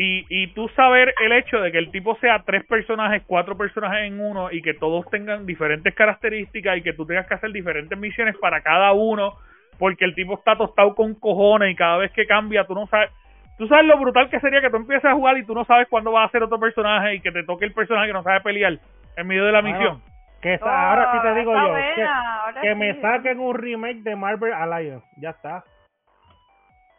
Y, 0.00 0.26
y 0.28 0.46
tú 0.54 0.68
saber 0.76 1.12
el 1.24 1.32
hecho 1.32 1.60
de 1.60 1.72
que 1.72 1.78
el 1.78 1.90
tipo 1.90 2.16
sea 2.20 2.42
tres 2.44 2.64
personajes, 2.66 3.22
cuatro 3.26 3.56
personajes 3.56 4.06
en 4.06 4.20
uno, 4.20 4.52
y 4.52 4.62
que 4.62 4.74
todos 4.74 5.08
tengan 5.10 5.44
diferentes 5.46 5.94
características 5.94 6.76
y 6.78 6.82
que 6.82 6.92
tú 6.92 7.04
tengas 7.06 7.26
que 7.26 7.34
hacer 7.34 7.50
diferentes 7.50 7.98
misiones 7.98 8.36
para 8.38 8.60
cada 8.60 8.92
uno, 8.92 9.34
porque 9.78 10.04
el 10.04 10.14
tipo 10.14 10.34
está 10.34 10.56
tostado 10.56 10.94
con 10.94 11.14
cojones 11.14 11.72
y 11.72 11.74
cada 11.74 11.98
vez 11.98 12.12
que 12.12 12.26
cambia 12.26 12.64
tú 12.64 12.74
no 12.74 12.86
sabes... 12.86 13.10
Tú 13.58 13.66
sabes 13.66 13.86
lo 13.86 13.98
brutal 13.98 14.30
que 14.30 14.38
sería 14.38 14.60
que 14.60 14.70
tú 14.70 14.76
empieces 14.76 15.04
a 15.06 15.14
jugar 15.14 15.36
y 15.36 15.44
tú 15.44 15.52
no 15.52 15.64
sabes 15.64 15.88
cuándo 15.88 16.12
va 16.12 16.22
a 16.22 16.30
ser 16.30 16.44
otro 16.44 16.60
personaje 16.60 17.14
y 17.16 17.20
que 17.20 17.32
te 17.32 17.42
toque 17.42 17.64
el 17.64 17.72
personaje 17.72 18.06
que 18.06 18.12
no 18.12 18.22
sabe 18.22 18.40
pelear 18.40 18.78
en 19.16 19.26
medio 19.26 19.44
de 19.44 19.50
la 19.50 19.60
Bueno, 19.62 19.78
misión. 19.78 20.02
Que 20.40 20.60
ahora 20.62 21.10
sí 21.10 21.18
te 21.22 21.34
digo 21.40 21.50
Oh, 21.50 21.56
está 21.56 21.66
yo, 21.66 21.72
buena, 21.72 21.94
que, 21.96 22.02
ahora 22.04 22.60
que 22.60 22.68
sí. 22.72 22.74
me 22.76 23.00
saquen 23.00 23.40
un 23.40 23.54
remake 23.56 24.02
de 24.04 24.14
Marvel 24.14 24.52
Alliance, 24.52 25.04
ya 25.16 25.30
está. 25.30 25.64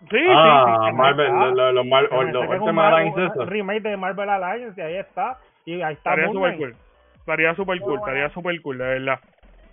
Sí, 0.09 0.17
ah, 0.29 0.77
sí, 0.85 0.89
sí. 0.91 0.95
Marvel, 0.97 1.27
ah. 1.31 1.45
lo, 1.53 1.71
lo, 1.73 1.83
Mar- 1.85 2.03
lo- 2.03 2.09
saquen 2.09 2.29
el 2.53 2.59
un 2.61 2.65
tema 2.65 2.65
de 2.65 2.71
Mar- 2.73 2.93
la 2.93 3.01
un 3.01 3.07
incesto. 3.07 3.45
remake 3.45 3.81
de 3.81 3.97
Marvel 3.97 4.29
Alliance 4.29 4.79
y 4.79 4.83
ahí 4.83 4.95
está. 4.95 5.37
Y 5.65 5.81
ahí 5.81 5.93
está 5.93 6.11
Estaría 6.11 6.27
super 6.31 6.55
cool. 6.57 6.75
Estaría 7.17 7.55
super 7.55 7.79
cool, 7.81 7.95
estaría 7.99 8.29
super 8.29 8.61
cool, 8.61 8.77
de 8.77 8.85
verdad. 8.85 9.19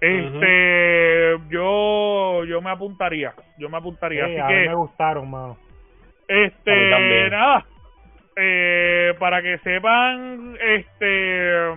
Este, 0.00 1.38
yo 1.48 2.44
yo 2.44 2.60
me 2.60 2.70
apuntaría, 2.70 3.32
yo 3.56 3.68
me 3.70 3.78
apuntaría, 3.78 4.26
Sí, 4.26 4.32
así 4.36 4.40
a 4.40 4.46
mí 4.46 4.52
que 4.62 4.68
me 4.68 4.74
gustaron, 4.74 5.30
mano. 5.30 5.56
Mí 6.28 6.34
este 6.44 6.90
también. 6.90 7.30
nada. 7.30 7.64
Eh, 8.36 9.14
para 9.18 9.40
que 9.40 9.56
sepan 9.58 10.54
este 10.60 11.70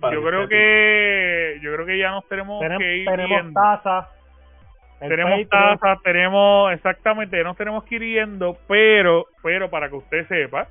Para 0.00 0.14
yo 0.14 0.22
creo 0.24 0.48
que 0.48 1.58
yo 1.60 1.74
creo 1.74 1.84
que 1.86 1.98
ya 1.98 2.10
nos 2.12 2.26
tenemos 2.28 2.60
Tenemos, 2.60 2.78
que 2.82 2.96
ir 2.96 3.06
tenemos 3.10 3.42
yendo. 3.42 3.60
taza. 3.60 4.08
El 5.00 5.08
tenemos 5.08 5.48
tazas, 5.48 6.02
tenemos 6.02 6.72
exactamente, 6.72 7.42
nos 7.44 7.56
tenemos 7.56 7.84
que 7.84 7.96
ir 7.96 8.02
yendo, 8.02 8.56
pero, 8.66 9.26
pero 9.42 9.70
para 9.70 9.88
que 9.88 9.96
usted 9.96 10.26
sepa, 10.26 10.68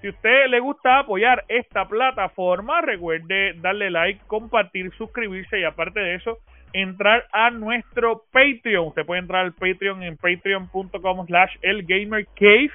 si 0.00 0.08
usted 0.08 0.46
le 0.48 0.60
gusta 0.60 1.00
apoyar 1.00 1.44
esta 1.48 1.86
plataforma, 1.86 2.80
recuerde 2.80 3.52
darle 3.60 3.90
like, 3.90 4.20
compartir, 4.26 4.90
suscribirse 4.96 5.60
y 5.60 5.64
aparte 5.64 6.00
de 6.00 6.14
eso, 6.14 6.38
entrar 6.72 7.26
a 7.32 7.50
nuestro 7.50 8.22
Patreon. 8.32 8.88
Usted 8.88 9.04
puede 9.04 9.20
entrar 9.20 9.44
al 9.44 9.52
Patreon 9.52 10.02
en 10.02 10.16
patreon.com 10.16 11.26
slash 11.26 11.56
elgamercave. 11.60 12.70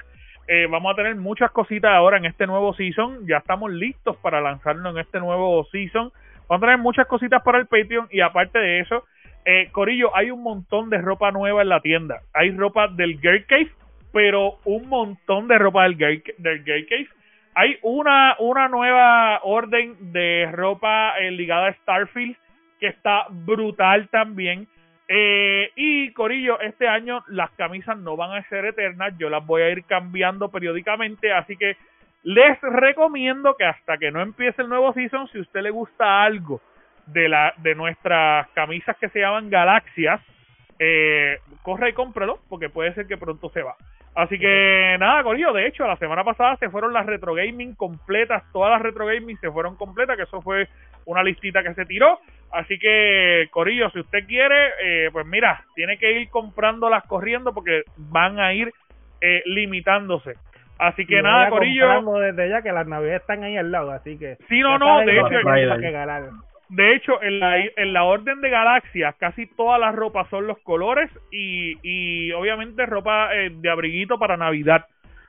Eh, 0.48 0.68
vamos 0.70 0.92
a 0.92 0.96
tener 0.96 1.16
muchas 1.16 1.50
cositas 1.50 1.90
ahora 1.90 2.18
en 2.18 2.26
este 2.26 2.46
nuevo 2.46 2.72
season. 2.74 3.26
Ya 3.26 3.38
estamos 3.38 3.72
listos 3.72 4.16
para 4.18 4.40
lanzarnos 4.40 4.94
en 4.94 5.00
este 5.00 5.18
nuevo 5.18 5.64
season. 5.72 6.12
Vamos 6.48 6.62
a 6.62 6.66
tener 6.66 6.78
muchas 6.78 7.08
cositas 7.08 7.42
para 7.42 7.58
el 7.58 7.66
Patreon 7.66 8.06
y 8.12 8.20
aparte 8.20 8.60
de 8.60 8.80
eso, 8.80 9.04
eh, 9.48 9.68
Corillo, 9.70 10.14
hay 10.14 10.32
un 10.32 10.42
montón 10.42 10.90
de 10.90 10.98
ropa 10.98 11.30
nueva 11.30 11.62
en 11.62 11.68
la 11.68 11.80
tienda. 11.80 12.20
Hay 12.34 12.50
ropa 12.50 12.88
del 12.88 13.20
Girl 13.20 13.46
Cave, 13.46 13.70
pero 14.12 14.58
un 14.64 14.88
montón 14.88 15.46
de 15.46 15.56
ropa 15.56 15.84
del 15.84 15.96
Girl, 15.96 16.20
del 16.38 16.64
Cave. 16.64 17.08
Hay 17.54 17.78
una, 17.82 18.34
una 18.40 18.68
nueva 18.68 19.38
orden 19.44 20.12
de 20.12 20.50
ropa 20.50 21.16
eh, 21.20 21.30
ligada 21.30 21.68
a 21.68 21.74
Starfield 21.74 22.36
que 22.80 22.88
está 22.88 23.26
brutal 23.30 24.08
también. 24.08 24.66
Eh, 25.06 25.70
y 25.76 26.12
Corillo, 26.12 26.58
este 26.60 26.88
año 26.88 27.22
las 27.28 27.50
camisas 27.52 27.96
no 27.98 28.16
van 28.16 28.32
a 28.32 28.48
ser 28.48 28.64
eternas, 28.64 29.16
yo 29.16 29.30
las 29.30 29.46
voy 29.46 29.62
a 29.62 29.70
ir 29.70 29.84
cambiando 29.84 30.50
periódicamente, 30.50 31.32
así 31.32 31.56
que 31.56 31.76
les 32.24 32.60
recomiendo 32.60 33.54
que 33.56 33.64
hasta 33.64 33.96
que 33.98 34.10
no 34.10 34.20
empiece 34.20 34.62
el 34.62 34.68
nuevo 34.68 34.92
season, 34.92 35.28
si 35.28 35.38
usted 35.38 35.62
le 35.62 35.70
gusta 35.70 36.24
algo 36.24 36.60
de 37.06 37.28
la 37.28 37.54
de 37.58 37.74
nuestras 37.74 38.48
camisas 38.50 38.96
que 38.98 39.08
se 39.10 39.20
llaman 39.20 39.50
Galaxias, 39.50 40.20
eh, 40.78 41.38
corre 41.62 41.90
y 41.90 41.92
cómprelo, 41.92 42.38
porque 42.48 42.68
puede 42.68 42.92
ser 42.94 43.06
que 43.06 43.16
pronto 43.16 43.48
se 43.50 43.62
va. 43.62 43.74
Así 44.14 44.38
que 44.38 44.96
nada, 44.98 45.22
Corillo, 45.22 45.52
de 45.52 45.66
hecho, 45.66 45.86
la 45.86 45.96
semana 45.98 46.24
pasada 46.24 46.56
se 46.56 46.70
fueron 46.70 46.92
las 46.94 47.04
retro 47.04 47.34
gaming 47.34 47.74
completas, 47.74 48.42
todas 48.52 48.70
las 48.72 48.80
retro 48.80 49.04
gaming 49.06 49.36
se 49.38 49.50
fueron 49.50 49.76
completas, 49.76 50.16
que 50.16 50.22
eso 50.22 50.40
fue 50.40 50.68
una 51.04 51.22
listita 51.22 51.62
que 51.62 51.74
se 51.74 51.84
tiró. 51.84 52.18
Así 52.50 52.78
que, 52.78 53.48
Corillo, 53.50 53.90
si 53.90 54.00
usted 54.00 54.26
quiere, 54.26 54.70
eh, 54.82 55.10
pues 55.12 55.26
mira, 55.26 55.62
tiene 55.74 55.98
que 55.98 56.12
ir 56.12 56.30
comprándolas 56.30 57.04
corriendo 57.04 57.52
porque 57.52 57.82
van 57.96 58.40
a 58.40 58.54
ir 58.54 58.72
eh, 59.20 59.42
limitándose. 59.44 60.32
Así 60.78 61.06
que 61.06 61.20
nada, 61.22 61.48
Corillo. 61.50 62.02
desde 62.20 62.48
ya 62.48 62.62
que 62.62 62.72
las 62.72 62.86
navidades 62.86 63.20
están 63.20 63.42
ahí 63.44 63.56
al 63.56 63.70
lado, 63.70 63.90
así 63.90 64.18
que. 64.18 64.36
Sí, 64.48 64.60
no, 64.60 64.78
no, 64.78 65.00
de 65.00 65.12
lo 65.12 65.26
hecho- 65.26 65.28
que 65.28 65.90
De 66.68 66.94
hecho, 66.94 67.22
en 67.22 67.38
la, 67.38 67.58
en 67.58 67.92
la 67.92 68.02
orden 68.04 68.40
de 68.40 68.50
galaxias, 68.50 69.14
casi 69.16 69.46
todas 69.46 69.78
las 69.78 69.94
ropas 69.94 70.28
son 70.30 70.46
los 70.48 70.58
colores 70.60 71.08
y, 71.30 71.78
y 71.82 72.32
obviamente 72.32 72.84
ropa 72.86 73.34
eh, 73.36 73.50
de 73.52 73.70
abriguito 73.70 74.18
para 74.18 74.36
Navidad. 74.36 74.84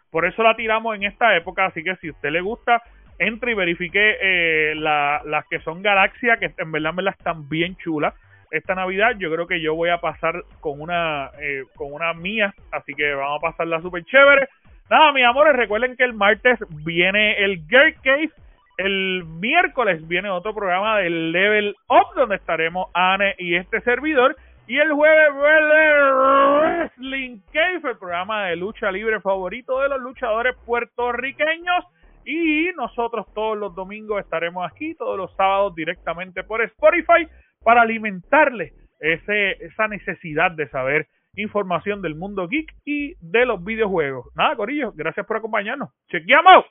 Por 0.10 0.26
eso 0.26 0.42
la 0.42 0.56
tiramos 0.56 0.96
en 0.96 1.04
esta 1.04 1.36
época, 1.36 1.66
así 1.66 1.84
que 1.84 1.96
si 1.98 2.08
a 2.08 2.12
usted 2.12 2.32
le 2.32 2.42
gusta, 2.42 2.82
entre 3.20 3.52
y 3.52 3.56
verifique 3.56 4.18
eh, 4.22 4.74
la- 4.76 5.22
las 5.26 5.46
que 5.48 5.60
son 5.60 5.84
galaxias, 5.84 6.40
que 6.40 6.52
en 6.58 6.72
verdad, 6.72 6.90
en 6.92 6.96
verdad 6.96 7.16
están 7.18 7.48
bien 7.48 7.76
chulas. 7.78 8.14
Esta 8.50 8.74
Navidad 8.76 9.16
yo 9.20 9.32
creo 9.32 9.46
que 9.46 9.62
yo 9.62 9.76
voy 9.76 9.90
a 9.90 10.00
pasar 10.00 10.42
con 10.62 10.80
una 10.82 11.30
eh, 11.40 11.64
con 11.76 11.92
una 11.94 12.14
mía, 12.14 12.54
así 12.72 12.94
que 12.94 13.14
vamos 13.14 13.40
a 13.44 13.52
pasarla 13.52 13.82
súper 13.82 14.06
chévere. 14.06 14.48
Nada, 14.90 15.12
mis 15.12 15.26
amores, 15.26 15.54
recuerden 15.56 15.98
que 15.98 16.06
el 16.06 16.14
martes 16.14 16.58
viene 16.86 17.44
el 17.44 17.58
Girl 17.68 17.94
Cave 18.02 18.30
el 18.78 19.26
miércoles 19.26 20.08
viene 20.08 20.30
otro 20.30 20.54
programa 20.54 21.00
del 21.00 21.32
Level 21.32 21.76
Up 21.90 22.16
donde 22.16 22.36
estaremos 22.36 22.90
Anne 22.94 23.36
y 23.40 23.56
este 23.56 23.82
servidor. 23.82 24.38
Y 24.68 24.78
el 24.78 24.92
jueves 24.92 25.30
Wrestling 25.34 27.40
Cave, 27.54 27.92
el 27.92 27.98
programa 27.98 28.48
de 28.48 28.58
lucha 28.58 28.92
libre 28.92 29.22
favorito 29.22 29.80
de 29.80 29.90
los 29.90 30.02
luchadores 30.02 30.56
puertorriqueños. 30.66 31.86
Y 32.26 32.70
nosotros 32.76 33.26
todos 33.34 33.58
los 33.58 33.74
domingos 33.74 34.20
estaremos 34.20 34.70
aquí, 34.70 34.94
todos 34.96 35.18
los 35.18 35.34
sábados 35.36 35.74
directamente 35.74 36.44
por 36.44 36.62
Spotify 36.62 37.28
para 37.64 37.82
alimentarle 37.82 38.74
ese, 39.00 39.52
esa 39.64 39.88
necesidad 39.88 40.52
de 40.52 40.68
saber 40.68 41.08
información 41.36 42.02
del 42.02 42.16
mundo 42.16 42.48
geek 42.48 42.74
y 42.84 43.14
de 43.22 43.46
los 43.46 43.64
videojuegos. 43.64 44.28
Nada, 44.36 44.56
Corillo, 44.56 44.92
gracias 44.94 45.26
por 45.26 45.38
acompañarnos. 45.38 45.90
Chequeamos. 46.10 46.66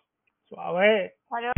Suave. 0.49 1.16
화려. 1.31 1.53